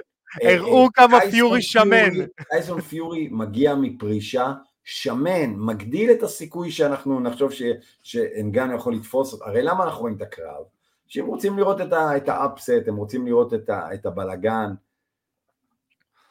הראו 0.41 0.87
כמה 0.93 1.19
פיורי 1.31 1.61
שמן. 1.61 2.25
טייסון 2.49 2.81
פיורי 2.81 3.29
מגיע 3.31 3.75
מפרישה 3.75 4.53
שמן, 4.83 5.53
מגדיל 5.55 6.11
את 6.11 6.23
הסיכוי 6.23 6.71
שאנחנו 6.71 7.19
נחשוב 7.19 7.51
ש, 7.51 7.61
שאנגנו 8.03 8.75
יכול 8.75 8.93
לתפוס 8.93 9.41
הרי 9.41 9.63
למה 9.63 9.83
אנחנו 9.83 10.01
רואים 10.01 10.15
את 10.15 10.21
הקרב? 10.21 10.63
שהם 11.07 11.25
רוצים 11.25 11.57
לראות 11.57 11.81
את 11.81 12.29
האפסט, 12.29 12.87
הם 12.87 12.95
רוצים 12.95 13.25
לראות 13.25 13.53
את, 13.53 13.69
ה, 13.69 13.93
את 13.93 14.05
הבלגן, 14.05 14.73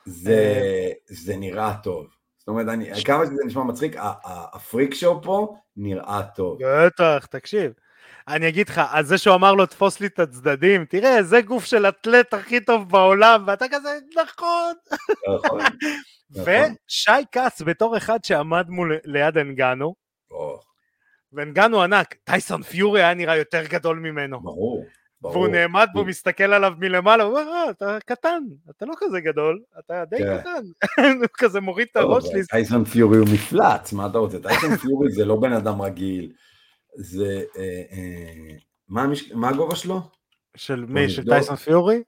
זה, 0.04 0.32
אה. 0.32 0.92
זה 1.06 1.36
נראה 1.36 1.74
טוב. 1.82 2.06
זאת 2.38 2.48
אומרת, 2.48 2.68
אני. 2.68 3.04
כמה 3.04 3.26
שזה 3.26 3.44
נשמע 3.46 3.64
מצחיק, 3.64 3.96
הפריק 4.52 4.94
שואו 4.94 5.22
פה 5.22 5.56
נראה 5.76 6.22
טוב. 6.34 6.58
בטח, 6.64 7.26
תקשיב. 7.26 7.72
אני 8.28 8.48
אגיד 8.48 8.68
לך, 8.68 8.80
על 8.90 9.04
זה 9.04 9.18
שהוא 9.18 9.34
אמר 9.34 9.54
לו 9.54 9.66
תפוס 9.66 10.00
לי 10.00 10.06
את 10.06 10.18
הצדדים, 10.18 10.84
תראה, 10.84 11.22
זה 11.22 11.40
גוף 11.40 11.64
של 11.64 11.86
אתלט 11.86 12.34
הכי 12.34 12.60
טוב 12.60 12.90
בעולם, 12.90 13.44
ואתה 13.46 13.64
כזה, 13.70 13.98
נכון. 14.22 14.74
נכון. 15.34 15.60
נכון. 16.36 16.74
ושי 16.86 17.10
כץ 17.32 17.62
בתור 17.62 17.96
אחד 17.96 18.24
שעמד 18.24 18.68
מול, 18.68 18.98
ליד 19.04 19.38
אנגנו, 19.38 19.94
ואנגנו 21.32 21.82
ענק, 21.82 22.14
טייסון 22.24 22.62
פיורי 22.62 23.02
היה 23.02 23.14
נראה 23.14 23.36
יותר 23.36 23.62
גדול 23.66 23.98
ממנו. 23.98 24.40
ברור. 24.40 24.84
והוא 25.22 25.48
נעמד 25.48 25.88
והוא 25.94 26.06
מסתכל 26.06 26.52
עליו 26.52 26.72
מלמעלה, 26.78 27.24
הוא 27.24 27.38
אומר, 27.38 27.52
אה, 27.52 27.70
אתה 27.70 27.98
קטן, 28.06 28.42
אתה 28.70 28.86
לא 28.86 28.94
כזה 28.98 29.20
גדול, 29.20 29.60
אתה 29.78 30.04
די 30.10 30.16
כן. 30.18 30.38
קטן. 30.38 30.62
הוא 31.20 31.26
כזה 31.34 31.60
מוריד 31.60 31.88
את 31.90 31.96
הראש 31.96 32.24
שלי. 32.24 32.46
טייסון 32.46 32.84
פיורי 32.84 33.18
הוא 33.18 33.28
מפלץ, 33.34 33.92
מה 33.92 34.06
אתה 34.06 34.18
רוצה? 34.18 34.38
טייסון 34.38 34.76
פיורי 34.82 35.12
זה 35.12 35.24
לא 35.24 35.36
בן 35.36 35.52
אדם 35.52 35.82
רגיל, 35.82 36.32
זה... 36.94 37.44
אה, 37.56 37.82
אה, 37.92 38.56
מה 39.34 39.48
הגובה 39.48 39.76
שלו? 39.76 40.00
של 40.56 40.84
מי? 40.88 41.10
של 41.10 41.24
טייסון 41.24 41.56
פיורי? 41.56 42.02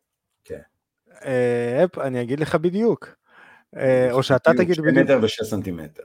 כן. 0.44 0.60
אני 2.00 2.22
אגיד 2.22 2.40
לך 2.40 2.54
בדיוק. 2.54 3.08
או 4.10 4.22
שאתה 4.22 4.50
תגיד 4.50 4.70
בדיוק. 4.70 4.88
שני 4.88 5.02
מטר 5.02 5.18
ושש 5.22 5.42
סנטימטר. 5.42 6.02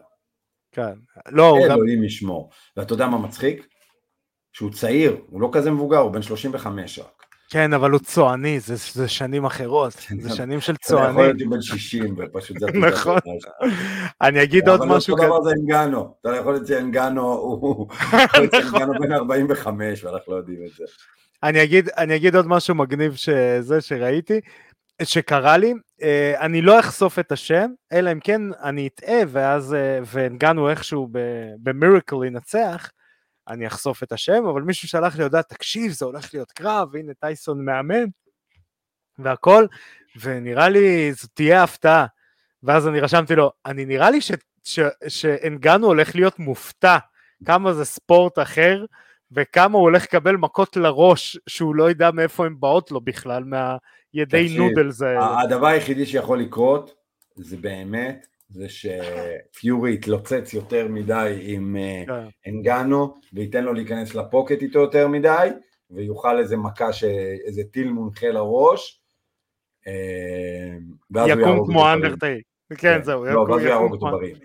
כן. 0.72 0.94
לא, 1.32 1.50
הוא 1.50 1.68
גם... 1.70 1.76
אלוהים 1.78 2.04
ישמור. 2.04 2.50
ואתה 2.78 2.94
יודע 2.94 3.08
מה 3.08 3.18
מצחיק? 3.18 3.68
שהוא 4.54 4.72
צעיר, 4.72 5.22
הוא 5.28 5.42
לא 5.42 5.50
כזה 5.54 5.72
מבוגר, 5.72 5.98
הוא 5.98 6.12
בן 6.12 6.22
35 6.22 7.00
רק. 7.00 7.19
כן, 7.50 7.74
אבל 7.74 7.92
הוא 7.92 8.00
צועני, 8.00 8.60
זה, 8.60 8.76
זה 8.94 9.08
שנים 9.08 9.46
אחרות, 9.46 9.94
זה 10.20 10.30
שנים 10.30 10.62
של 10.62 10.76
צועני. 10.78 11.06
אתה 11.06 11.12
יכול 11.12 11.24
להיות 11.24 11.50
בן 11.50 11.62
60, 11.62 12.16
ופשוט 12.18 12.60
זה... 12.60 12.66
נכון. 12.90 13.20
אני 14.22 14.44
אגיד 14.44 14.70
עוד 14.70 14.86
משהו 14.86 15.16
כזה. 15.16 15.26
אבל 15.26 15.36
אותו 15.36 15.44
דבר 15.44 15.50
זה 15.50 15.62
אנגנו, 15.62 16.16
אתה 16.22 16.36
יכול 16.36 16.54
להיות 16.54 16.68
שאנגנו 16.68 17.22
הוא... 17.22 17.88
נכון. 18.60 18.82
אנגנו 18.82 19.00
בן 19.00 19.12
45, 19.12 20.04
ואנחנו 20.04 20.34
לא 20.34 20.38
יודעים 20.38 20.60
את 20.66 20.72
זה. 20.78 20.84
אני 21.44 21.64
אגיד, 21.64 21.90
אני 21.98 22.16
אגיד 22.16 22.36
עוד 22.36 22.48
משהו 22.48 22.76
מגניב 22.76 23.16
שזה 23.16 23.82
שראיתי, 23.82 24.40
שקרה 25.04 25.58
לי, 25.58 25.74
אה, 26.02 26.34
אני 26.40 26.62
לא 26.62 26.80
אחשוף 26.80 27.20
את 27.20 27.32
השם, 27.32 27.72
אלא 27.92 28.12
אם 28.12 28.20
כן 28.20 28.42
אני 28.64 28.88
אטעה, 28.88 29.20
ואז, 29.28 29.74
אה, 29.74 30.00
ואנגנו 30.06 30.70
איכשהו 30.70 31.08
במירקל 31.64 32.16
ינצח, 32.26 32.90
אני 33.50 33.68
אחשוף 33.68 34.04
את 34.04 34.12
השם, 34.12 34.46
אבל 34.46 34.62
מישהו 34.62 34.88
שלח 34.88 35.18
לי 35.18 35.24
הודעה, 35.24 35.44
תקשיב, 35.44 35.92
זה 35.92 36.06
הולך 36.06 36.34
להיות 36.34 36.52
קרב, 36.52 36.96
הנה 36.96 37.14
טייסון 37.14 37.66
מאמן, 37.66 38.06
והכל, 39.20 39.66
ונראה 40.22 40.70
לי 40.70 41.14
זו 41.14 41.28
תהיה 41.34 41.64
הפתעה. 41.64 42.06
ואז 42.64 42.88
אני 42.88 43.00
רשמתי 43.00 43.36
לו, 43.36 43.52
אני 43.66 43.86
נראה 43.86 44.10
לי 44.10 44.20
שאנגנו 45.08 45.88
הולך 45.88 46.16
להיות 46.16 46.40
מופתע, 46.40 46.98
כמה 47.46 47.74
זה 47.74 47.86
ספורט 47.86 48.40
אחר, 48.40 48.86
וכמה 49.32 49.78
הוא 49.78 49.84
הולך 49.84 50.04
לקבל 50.04 50.36
מכות 50.36 50.78
לראש, 50.78 51.38
שהוא 51.48 51.76
לא 51.76 51.90
יודע 51.90 52.12
מאיפה 52.12 52.46
הן 52.46 52.56
באות 52.60 52.92
לו 52.92 53.02
בכלל, 53.02 53.44
מהידי 53.44 54.58
נודלס 54.58 55.02
האלה. 55.02 55.42
הדבר 55.42 55.68
היחידי 55.68 56.06
שיכול 56.06 56.40
לקרות, 56.40 56.94
זה 57.36 57.58
באמת 57.58 58.28
זה 58.50 58.68
שפיורי 58.70 59.94
יתלוצץ 59.94 60.54
יותר 60.54 60.88
מדי 60.88 61.40
עם 61.42 61.76
אה, 61.80 62.04
כן. 62.08 62.52
אנגנו 62.52 63.20
וייתן 63.34 63.64
לו 63.64 63.74
להיכנס 63.74 64.16
ל 64.16 64.22
pocket 64.22 64.62
איתו 64.62 64.80
יותר 64.80 65.08
מדי 65.08 65.50
ויוכל 65.90 66.40
איזה 66.40 66.58
מכה, 66.58 66.90
איזה 67.46 67.64
טיל 67.72 67.90
מונחה 67.90 68.28
לראש 68.28 69.02
אה, 69.88 71.24
יקום 71.28 71.66
כמו 71.66 71.94
Undertaker, 71.94 72.46
כן, 72.70 72.76
כן. 72.76 73.04
זהו, 73.04 73.26
לא, 73.26 73.40
ואז 73.40 73.62
הוא 73.62 73.70
יהרוג 73.70 73.92
אותו 73.92 74.06
ב 74.06 74.10
rematch 74.10 74.40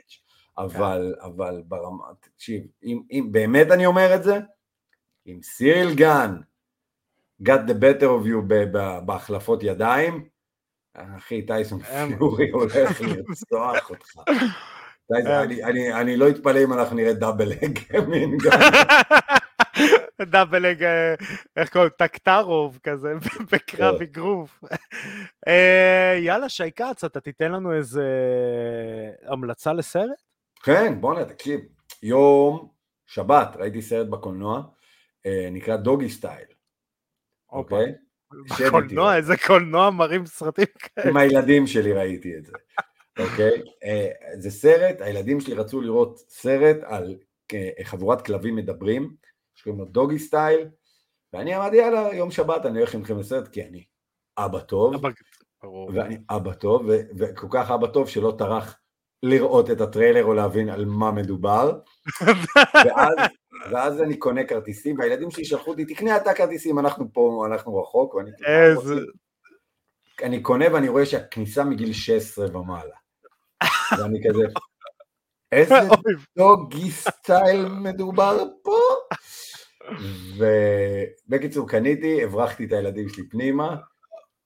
אבל, 0.58 1.14
אבל 1.22 1.62
ברמה, 1.66 2.04
תקשיב, 2.20 2.62
אם 2.82 3.28
באמת 3.30 3.70
אני 3.70 3.86
אומר 3.86 4.14
את 4.14 4.22
זה, 4.22 4.38
אם 5.26 5.38
סיריל 5.42 5.94
גן 5.94 6.36
got 7.42 7.68
the 7.68 7.74
better 7.74 8.04
of 8.04 8.26
you 8.26 8.54
בהחלפות 9.06 9.62
ידיים, 9.62 10.28
אחי, 10.94 11.42
טייסון 11.42 11.82
פיורי 11.82 12.50
הולך 12.50 13.00
לרצוח 13.00 13.90
אותך. 13.90 14.10
אני 15.94 16.16
לא 16.16 16.28
אתפלא 16.28 16.64
אם 16.64 16.72
אנחנו 16.72 16.96
נראה 16.96 17.12
double 17.12 17.52
leg 17.52 17.78
דאבל 20.22 20.66
אג, 20.66 20.84
איך 21.56 21.72
קוראים? 21.72 21.90
טקטרוב 21.98 22.78
כזה, 22.82 23.14
בקרב 23.52 23.98
כן. 23.98 24.02
אגרוף. 24.02 24.60
אה, 25.48 26.18
יאללה, 26.20 26.48
שי 26.48 26.72
כץ, 26.72 27.04
אתה 27.04 27.20
תיתן 27.20 27.52
לנו 27.52 27.72
איזה 27.72 28.08
המלצה 29.26 29.72
לסרט? 29.72 30.22
כן, 30.62 31.00
בוא'נה, 31.00 31.24
תקשיב. 31.24 31.60
יום 32.02 32.68
שבת 33.06 33.56
ראיתי 33.56 33.82
סרט 33.82 34.06
בקולנוע, 34.06 34.62
אה, 35.26 35.48
נקרא 35.52 35.76
דוגי 35.76 36.08
סטייל. 36.08 36.46
אוקיי? 37.52 37.94
קולנוע, 38.70 39.16
איזה 39.16 39.34
קולנוע 39.46 39.90
מראים 39.90 40.26
סרטים 40.26 40.66
כאלה. 40.78 41.10
עם 41.10 41.16
הילדים 41.16 41.66
שלי 41.66 41.92
ראיתי 41.92 42.36
את 42.36 42.46
זה, 42.46 42.52
אוקיי? 43.18 43.62
אה, 43.84 44.08
זה 44.38 44.50
סרט, 44.50 45.00
הילדים 45.00 45.40
שלי 45.40 45.54
רצו 45.54 45.80
לראות 45.80 46.18
סרט 46.28 46.76
על 46.82 47.16
אה, 47.54 47.70
חבורת 47.84 48.26
כלבים 48.26 48.56
מדברים, 48.56 49.14
שקוראים 49.54 49.80
לו 49.80 49.86
דוגי 49.86 50.18
סטייל, 50.18 50.68
ואני 51.32 51.56
אמרתי, 51.56 51.76
יאללה, 51.76 52.14
יום 52.14 52.30
שבת 52.30 52.66
אני 52.66 52.78
הולך 52.78 52.94
איתכם 52.94 53.18
לסרט, 53.18 53.48
כי 53.48 53.64
אני 53.64 53.84
אבא 54.38 54.60
טוב, 54.60 54.94
ואני 55.94 56.18
אבא 56.30 56.52
טוב, 56.52 56.86
וכל 57.18 57.46
כך 57.50 57.70
אבא 57.70 57.86
טוב 57.86 58.08
שלא 58.08 58.34
טרח 58.38 58.78
לראות 59.22 59.70
את 59.70 59.80
הטריילר 59.80 60.24
או 60.24 60.34
להבין 60.34 60.68
על 60.68 60.84
מה 60.84 61.10
מדובר, 61.10 61.78
ואז 62.86 63.16
ואז 63.70 64.02
אני 64.02 64.16
קונה 64.16 64.44
כרטיסים, 64.44 64.98
והילדים 64.98 65.30
שלי 65.30 65.44
שלחו 65.44 65.70
אותי, 65.70 65.84
תקנה 65.84 66.16
אתה 66.16 66.34
כרטיסים, 66.34 66.78
אנחנו 66.78 67.12
פה, 67.12 67.44
אנחנו 67.46 67.76
רחוק, 67.76 68.14
ואני 68.14 68.30
איזה... 68.46 68.94
אני 70.22 70.42
קונה 70.42 70.64
ואני 70.72 70.88
רואה 70.88 71.06
שהכניסה 71.06 71.64
מגיל 71.64 71.92
16 71.92 72.58
ומעלה. 72.58 72.94
ואני 73.98 74.20
כזה, 74.28 74.44
איזה 75.52 75.74
דוגי 76.38 76.90
סטייל 76.90 77.68
מדובר 77.68 78.44
פה? 78.62 78.78
ובקיצור, 81.28 81.68
קניתי, 81.68 82.24
הברחתי 82.24 82.64
את 82.64 82.72
הילדים 82.72 83.08
שלי 83.08 83.28
פנימה, 83.28 83.76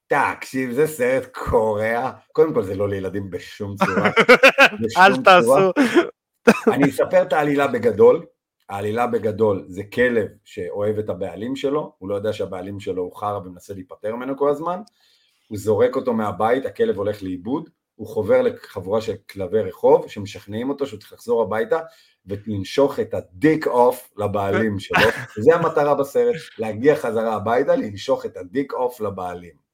תקשיב, 0.07 0.73
זה 0.73 0.87
סרט 0.87 1.27
קורע, 1.33 2.11
קודם 2.33 2.55
כל 2.55 2.63
זה 2.63 2.75
לא 2.75 2.89
לילדים 2.89 3.31
בשום 3.31 3.77
צורה. 3.77 4.11
אל 4.99 5.23
תעשו. 5.23 5.73
אני 6.73 6.91
אספר 6.91 7.23
את 7.23 7.33
העלילה 7.33 7.67
בגדול, 7.67 8.27
העלילה 8.69 9.07
בגדול 9.07 9.65
זה 9.69 9.83
כלב 9.85 10.29
שאוהב 10.45 10.99
את 10.99 11.09
הבעלים 11.09 11.57
שלו, 11.57 11.93
הוא 11.99 12.09
לא 12.09 12.15
יודע 12.15 12.33
שהבעלים 12.33 12.81
שלו 12.81 13.03
הוא 13.03 13.17
חרא 13.17 13.39
ומנסה 13.39 13.75
להיפטר 13.75 14.17
ממנו 14.17 14.37
כל 14.37 14.51
הזמן, 14.51 14.81
הוא 15.49 15.59
זורק 15.59 15.97
אותו 15.97 16.13
מהבית, 16.13 16.67
הכלב 16.67 16.97
הולך 16.97 17.23
לאיבוד, 17.23 17.71
הוא 17.95 18.07
חובר 18.07 18.43
לחבורה 18.43 19.01
של 19.01 19.15
כלבי 19.31 19.61
רחוב 19.61 20.09
שמשכנעים 20.09 20.71
אותו 20.71 20.87
שהוא 20.87 21.01
צריך 21.01 21.13
לחזור 21.13 21.43
הביתה 21.43 21.81
ולנשוך 22.27 23.01
את 23.01 23.15
ה 23.15 23.25
dick 23.25 23.67
off 23.67 24.11
לבעלים 24.17 24.79
שלו, 24.81 25.09
וזה 25.39 25.55
המטרה 25.55 25.95
בסרט, 25.95 26.35
להגיע 26.59 26.97
חזרה 26.97 27.35
הביתה, 27.35 27.77
לנשוך 27.77 28.27
את 28.27 28.37
ה 28.37 28.44
dick 28.44 28.73
off 28.73 29.01
לבעלים. 29.01 29.69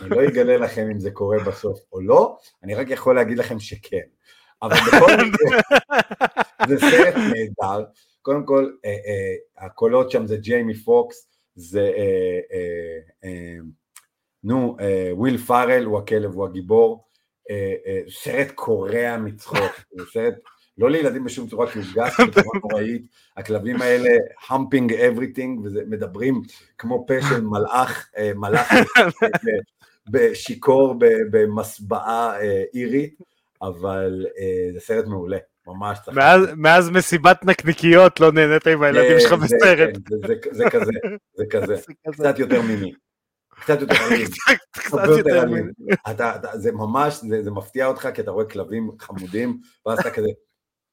אני 0.00 0.10
לא 0.10 0.24
אגלה 0.24 0.56
לכם 0.56 0.88
אם 0.92 1.00
זה 1.00 1.10
קורה 1.10 1.38
בסוף 1.46 1.78
או 1.92 2.00
לא, 2.00 2.36
אני 2.62 2.74
רק 2.74 2.90
יכול 2.90 3.14
להגיד 3.14 3.38
לכם 3.38 3.60
שכן. 3.60 3.98
אבל 4.62 4.76
בכל 4.76 5.12
מקרה, 5.12 5.60
זה 6.68 6.78
סרט 6.78 7.14
נהדר. 7.14 7.84
קודם 8.30 8.46
כל, 8.46 8.70
אה, 8.84 8.90
אה, 8.90 9.66
הקולות 9.66 10.10
שם 10.10 10.26
זה 10.26 10.36
ג'יימי 10.36 10.74
פוקס, 10.74 11.28
זה, 11.54 11.80
אה, 11.80 12.40
אה, 12.52 12.98
אה, 13.24 13.56
נו, 14.44 14.76
אה, 14.80 15.10
וויל 15.12 15.38
פארל 15.38 15.84
הוא 15.84 15.98
הכלב, 15.98 16.34
הוא 16.34 16.44
הגיבור. 16.46 17.04
אה, 17.50 17.74
אה, 17.86 18.00
סרט 18.08 18.50
קורע 18.54 19.16
מצחוק, 19.16 19.72
סרט 20.12 20.34
לא 20.78 20.90
לילדים 20.90 21.24
בשום 21.24 21.48
צורה 21.48 21.70
כי 21.70 21.78
הוא 21.78 21.86
גס 21.94 22.20
בצורה 22.28 22.58
נוראית, 22.70 23.02
הכלבים 23.36 23.82
האלה 23.82 24.10
humping 24.48 24.90
everything 24.90 25.60
ומדברים 25.64 26.42
כמו 26.78 27.06
פה 27.06 27.14
של 27.28 27.40
מלאך, 27.40 28.08
אה, 28.16 28.32
מלאך 28.34 28.72
בשיכור 30.10 30.94
במסבעה 31.30 32.40
אירית, 32.74 33.14
אבל 33.62 34.26
זה 34.72 34.80
סרט 34.80 35.06
מעולה, 35.06 35.38
ממש 35.66 35.98
צריך... 36.04 36.16
מאז, 36.16 36.42
מאז 36.56 36.90
מסיבת 36.90 37.44
נקניקיות 37.44 38.20
לא 38.20 38.32
נהנית 38.32 38.66
עם 38.66 38.82
הילדים 38.82 39.20
שלך 39.20 39.32
בסרט. 39.32 39.94
כן, 39.94 40.26
זה, 40.26 40.34
זה 40.50 40.70
כזה, 40.70 40.92
זה 41.38 41.44
כזה, 41.50 41.74
קצת 42.12 42.38
יותר 42.38 42.62
מיני. 42.62 42.92
קצת 43.60 43.80
יותר 43.80 43.94
אלים. 44.10 44.26
קצת 44.72 45.08
יותר 45.18 45.42
אלים. 45.42 45.70
זה 46.54 46.72
ממש, 46.72 47.14
זה, 47.14 47.42
זה 47.42 47.50
מפתיע 47.50 47.86
אותך 47.86 48.08
כי 48.14 48.20
אתה 48.20 48.30
רואה 48.30 48.44
כלבים 48.44 48.90
חמודים, 48.98 49.60
ואז 49.86 49.98
אתה 50.00 50.10
כזה, 50.10 50.28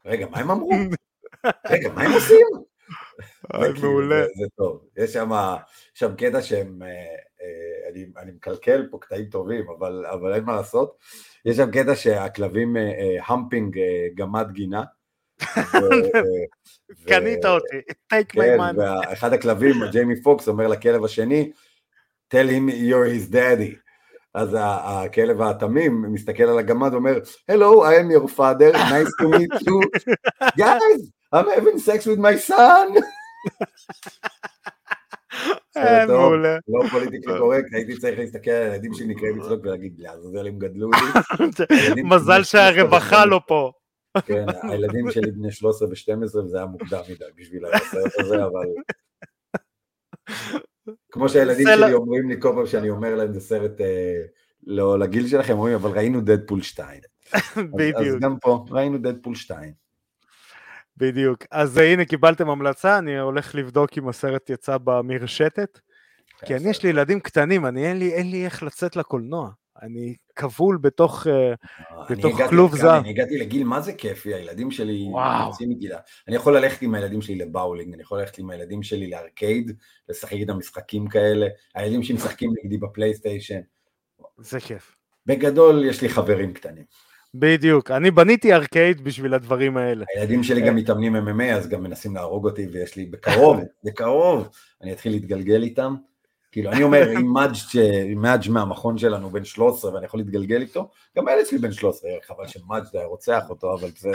רגע, 0.05 0.27
מה 0.27 0.39
הם 0.39 0.51
אמרו? 0.51 0.71
רגע, 1.69 1.89
מה 1.93 2.03
הם 2.03 2.11
עושים? 2.11 2.47
מעולה. 3.81 4.21
זה, 4.21 4.31
זה 4.37 4.45
טוב. 4.55 4.87
יש 4.97 5.13
שם, 5.13 5.29
שם 5.93 6.15
קטע 6.15 6.41
שהם, 6.41 6.81
אה, 6.81 6.87
אה, 7.41 7.89
אני, 7.91 8.05
אני 8.17 8.31
מקלקל 8.31 8.87
פה 8.91 8.97
קטעים 9.01 9.25
טובים, 9.25 9.65
אבל, 9.77 10.05
אבל 10.05 10.33
אין 10.33 10.43
מה 10.43 10.55
לעשות. 10.55 10.97
יש 11.47 11.57
שם 11.57 11.71
קטע 11.71 11.95
שהכלבים 11.95 12.75
המפינג 13.27 13.77
אה, 13.77 14.07
גמד 14.15 14.51
גינה. 14.51 14.83
קנית 17.07 17.45
אותי, 17.45 17.77
take 18.13 18.31
my 18.31 18.41
כן, 18.41 18.59
money. 18.59 18.77
ואחד 18.77 19.33
הכלבים, 19.33 19.75
ג'יימי 19.91 20.21
פוקס, 20.21 20.47
אומר 20.47 20.67
לכלב 20.67 21.03
השני, 21.05 21.51
tell 22.33 22.47
him 22.49 22.69
you're 22.69 23.07
his 23.07 23.33
daddy. 23.33 23.75
אז 24.33 24.55
הכלב 24.59 25.41
התמים 25.41 26.05
מסתכל 26.13 26.43
על 26.43 26.59
הגמד 26.59 26.93
ואומר, 26.93 27.17
Hello, 27.51 27.83
I 27.83 27.93
am 28.01 28.11
your 28.11 28.27
father, 28.27 28.73
nice 28.73 29.11
to 29.21 29.29
meet 29.29 29.61
you. 29.67 29.81
Guys, 30.57 31.11
I'm 31.33 31.47
having 31.49 31.79
sex 31.79 32.05
with 32.05 32.19
my 32.19 32.35
son. 32.35 32.97
מעולה. 36.07 36.57
לא 36.67 36.87
politically 36.91 37.37
correct, 37.37 37.73
הייתי 37.73 37.97
צריך 37.97 38.19
להסתכל 38.19 38.51
על 38.51 38.71
הילדים 38.71 38.93
שלי 38.93 39.07
נקראים 39.07 39.39
לצחוק 39.39 39.59
ולהגיד, 39.63 39.93
לעזאזל 39.99 40.47
הם 40.47 40.59
גדלו 40.59 40.89
לי. 40.91 42.03
מזל 42.15 42.43
שהרווחה 42.43 43.25
לא 43.25 43.41
פה. 43.47 43.71
כן, 44.25 44.45
הילדים 44.63 45.11
שלי 45.11 45.31
בני 45.31 45.51
13 45.51 45.89
ו-12 45.89 46.37
וזה 46.37 46.57
היה 46.57 46.65
מוקדם 46.65 47.01
מדי 47.09 47.25
בשביל 47.37 47.65
הסרט 47.65 48.11
הזה, 48.19 48.35
אבל... 48.45 48.65
כמו 51.11 51.29
שהילדים 51.29 51.67
שלי 51.75 51.93
אומרים 51.93 52.29
לי 52.29 52.35
כל 52.39 52.51
פעם 52.55 52.65
שאני 52.65 52.89
אומר 52.89 53.15
להם 53.15 53.33
זה 53.33 53.39
סרט 53.39 53.81
אה, 53.81 54.21
לא 54.67 54.99
לגיל 54.99 55.27
שלכם, 55.27 55.53
אומרים 55.53 55.75
אבל 55.75 55.91
ראינו 55.91 56.21
דדפול 56.21 56.61
2. 56.61 57.01
בדיוק. 57.77 57.97
אז 57.97 58.15
גם 58.19 58.35
פה 58.41 58.65
ראינו 58.69 58.97
דדפול 58.97 59.35
2. 59.35 59.86
בדיוק. 60.97 61.43
אז 61.51 61.77
הנה 61.77 62.05
קיבלתם 62.05 62.49
המלצה, 62.49 62.97
אני 62.97 63.19
הולך 63.19 63.55
לבדוק 63.55 63.97
אם 63.97 64.09
הסרט 64.09 64.49
יצא 64.49 64.77
במרשתת. 64.83 65.79
כי 66.45 66.55
אני 66.55 66.69
יש 66.69 66.83
לי 66.83 66.89
ילדים 66.89 67.19
קטנים, 67.19 67.65
אני 67.65 67.87
אין 67.87 67.99
לי, 67.99 68.13
אין 68.13 68.31
לי 68.31 68.45
איך 68.45 68.63
לצאת 68.63 68.95
לקולנוע. 68.95 69.49
אני 69.81 70.15
כבול 70.35 70.77
בתוך, 70.77 71.27
בתוך 72.09 72.41
כלוב 72.49 72.75
זר. 72.75 72.97
אני 72.97 73.09
הגעתי 73.09 73.37
לגיל 73.37 73.63
מה 73.63 73.81
זה 73.81 73.93
כיפי, 73.93 74.33
הילדים 74.33 74.71
שלי 74.71 75.09
יוצאים 75.47 75.69
מגילה. 75.69 75.97
אני 76.27 76.35
יכול 76.35 76.57
ללכת 76.57 76.81
עם 76.81 76.95
הילדים 76.95 77.21
שלי 77.21 77.35
לבאולינג, 77.35 77.93
אני 77.93 78.01
יכול 78.01 78.19
ללכת 78.19 78.37
עם 78.37 78.49
הילדים 78.49 78.83
שלי 78.83 79.09
לארקייד, 79.09 79.71
לשחק 80.09 80.33
איתם 80.33 80.57
משחקים 80.57 81.07
כאלה, 81.07 81.47
הילדים 81.75 82.03
שלי 82.03 82.15
משחקים 82.15 82.53
נגדי 82.63 82.77
בפלייסטיישן. 82.77 83.59
זה 84.37 84.59
כיף. 84.59 84.95
בגדול 85.25 85.85
יש 85.85 86.01
לי 86.01 86.09
חברים 86.09 86.53
קטנים. 86.53 86.83
בדיוק, 87.33 87.91
אני 87.91 88.11
בניתי 88.11 88.53
ארקייד 88.53 89.03
בשביל 89.03 89.33
הדברים 89.33 89.77
האלה. 89.77 90.05
הילדים 90.15 90.43
שלי 90.43 90.61
גם 90.61 90.75
מתאמנים 90.75 91.15
MMA, 91.15 91.43
אז 91.43 91.67
גם 91.69 91.83
מנסים 91.83 92.15
להרוג 92.15 92.45
אותי, 92.45 92.67
ויש 92.67 92.95
לי 92.95 93.05
בקרוב, 93.05 93.59
בקרוב, 93.83 94.49
אני 94.81 94.93
אתחיל 94.93 95.11
להתגלגל 95.11 95.63
איתם. 95.63 95.95
כאילו, 96.51 96.71
אני 96.71 96.83
אומר, 96.83 97.11
אם 97.17 98.21
מאג' 98.21 98.49
מהמכון 98.49 98.97
שלנו 98.97 99.29
בן 99.29 99.43
13 99.43 99.93
ואני 99.93 100.05
יכול 100.05 100.19
להתגלגל 100.19 100.61
איתו, 100.61 100.89
גם 101.17 101.27
הילד 101.27 101.45
שלי 101.45 101.57
בן 101.57 101.71
13, 101.71 102.11
חבל 102.27 102.47
שמאג' 102.47 102.83
היה 102.93 103.05
רוצח 103.05 103.43
אותו, 103.49 103.73
אבל 103.73 103.89
בסדר. 103.89 104.11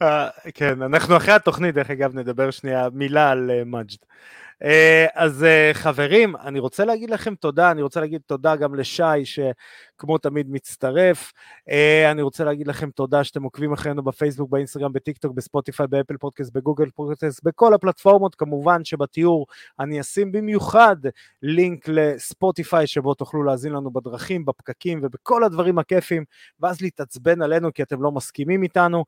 כן, 0.54 0.82
אנחנו 0.82 1.16
אחרי 1.16 1.34
התוכנית, 1.34 1.74
דרך 1.74 1.90
אגב, 1.90 2.14
נדבר 2.14 2.50
שנייה 2.50 2.88
מילה 2.92 3.30
על 3.30 3.50
מאג'ד. 3.66 3.96
אז 5.14 5.46
חברים, 5.72 6.36
אני 6.36 6.58
רוצה 6.58 6.84
להגיד 6.84 7.10
לכם 7.10 7.34
תודה, 7.34 7.70
אני 7.70 7.82
רוצה 7.82 8.00
להגיד 8.00 8.20
תודה 8.26 8.56
גם 8.56 8.74
לשי 8.74 9.24
שכמו 9.96 10.18
תמיד 10.18 10.50
מצטרף, 10.50 11.32
אני 12.10 12.22
רוצה 12.22 12.44
להגיד 12.44 12.68
לכם 12.68 12.90
תודה 12.90 13.24
שאתם 13.24 13.42
עוקבים 13.42 13.72
אחרינו 13.72 14.02
בפייסבוק, 14.02 14.50
באינסטגרם, 14.50 14.92
בטיק 14.92 15.18
טוק, 15.18 15.32
בספוטיפיי, 15.34 15.86
באפל 15.86 16.16
פודקאסט, 16.16 16.52
בגוגל 16.52 16.90
פודקאסט, 16.90 17.44
בכל 17.44 17.74
הפלטפורמות, 17.74 18.34
כמובן 18.34 18.84
שבתיאור 18.84 19.46
אני 19.80 20.00
אשים 20.00 20.32
במיוחד 20.32 20.96
לינק 21.42 21.88
לספוטיפיי 21.88 22.86
שבו 22.86 23.14
תוכלו 23.14 23.42
להאזין 23.42 23.72
לנו 23.72 23.90
בדרכים, 23.90 24.44
בפקקים 24.44 25.00
ובכל 25.02 25.44
הדברים 25.44 25.78
הכיפים, 25.78 26.24
ואז 26.60 26.80
להתעצבן 26.80 27.42
עלינו 27.42 27.72
כי 27.74 27.82
אתם 27.82 28.02
לא 28.02 28.12
מסכימים 28.12 28.62
איתנו. 28.62 29.04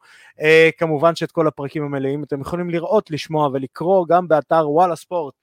כמובן 0.79 1.15
שאת 1.15 1.33
כל 1.33 1.47
הפרקים 1.47 1.85
המלאים 1.85 2.25
אתם 2.25 2.41
יכולים 2.41 2.71
לראות, 2.71 3.11
לשמוע 3.11 3.49
ולקרוא 3.53 4.07
גם 4.09 4.29
באתר 4.29 4.71
וואלה 4.71 4.97
ספורט. 4.97 5.35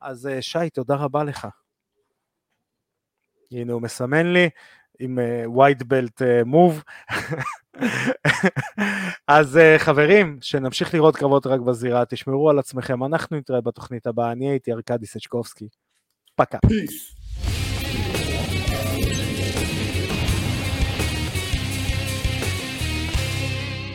אז 0.00 0.28
שי, 0.40 0.70
תודה 0.70 0.94
רבה 0.94 1.24
לך. 1.24 1.48
הנה 3.52 3.72
הוא 3.72 3.82
מסמן 3.82 4.32
לי 4.32 4.48
עם 5.00 5.18
white 5.56 5.82
belt 5.82 6.22
move. 6.46 6.82
אז 9.28 9.58
חברים, 9.78 10.38
שנמשיך 10.40 10.94
לראות 10.94 11.16
קרבות 11.16 11.46
רק 11.46 11.60
בזירה, 11.60 12.04
תשמרו 12.04 12.50
על 12.50 12.58
עצמכם, 12.58 13.04
אנחנו 13.04 13.36
נתראה 13.36 13.60
בתוכנית 13.60 14.06
הבאה, 14.06 14.32
אני 14.32 14.48
הייתי 14.48 14.72
ארקדי 14.72 15.06
סצ'קובסקי. 15.06 15.68
פקה. 16.36 16.58
Peace. 16.66 17.19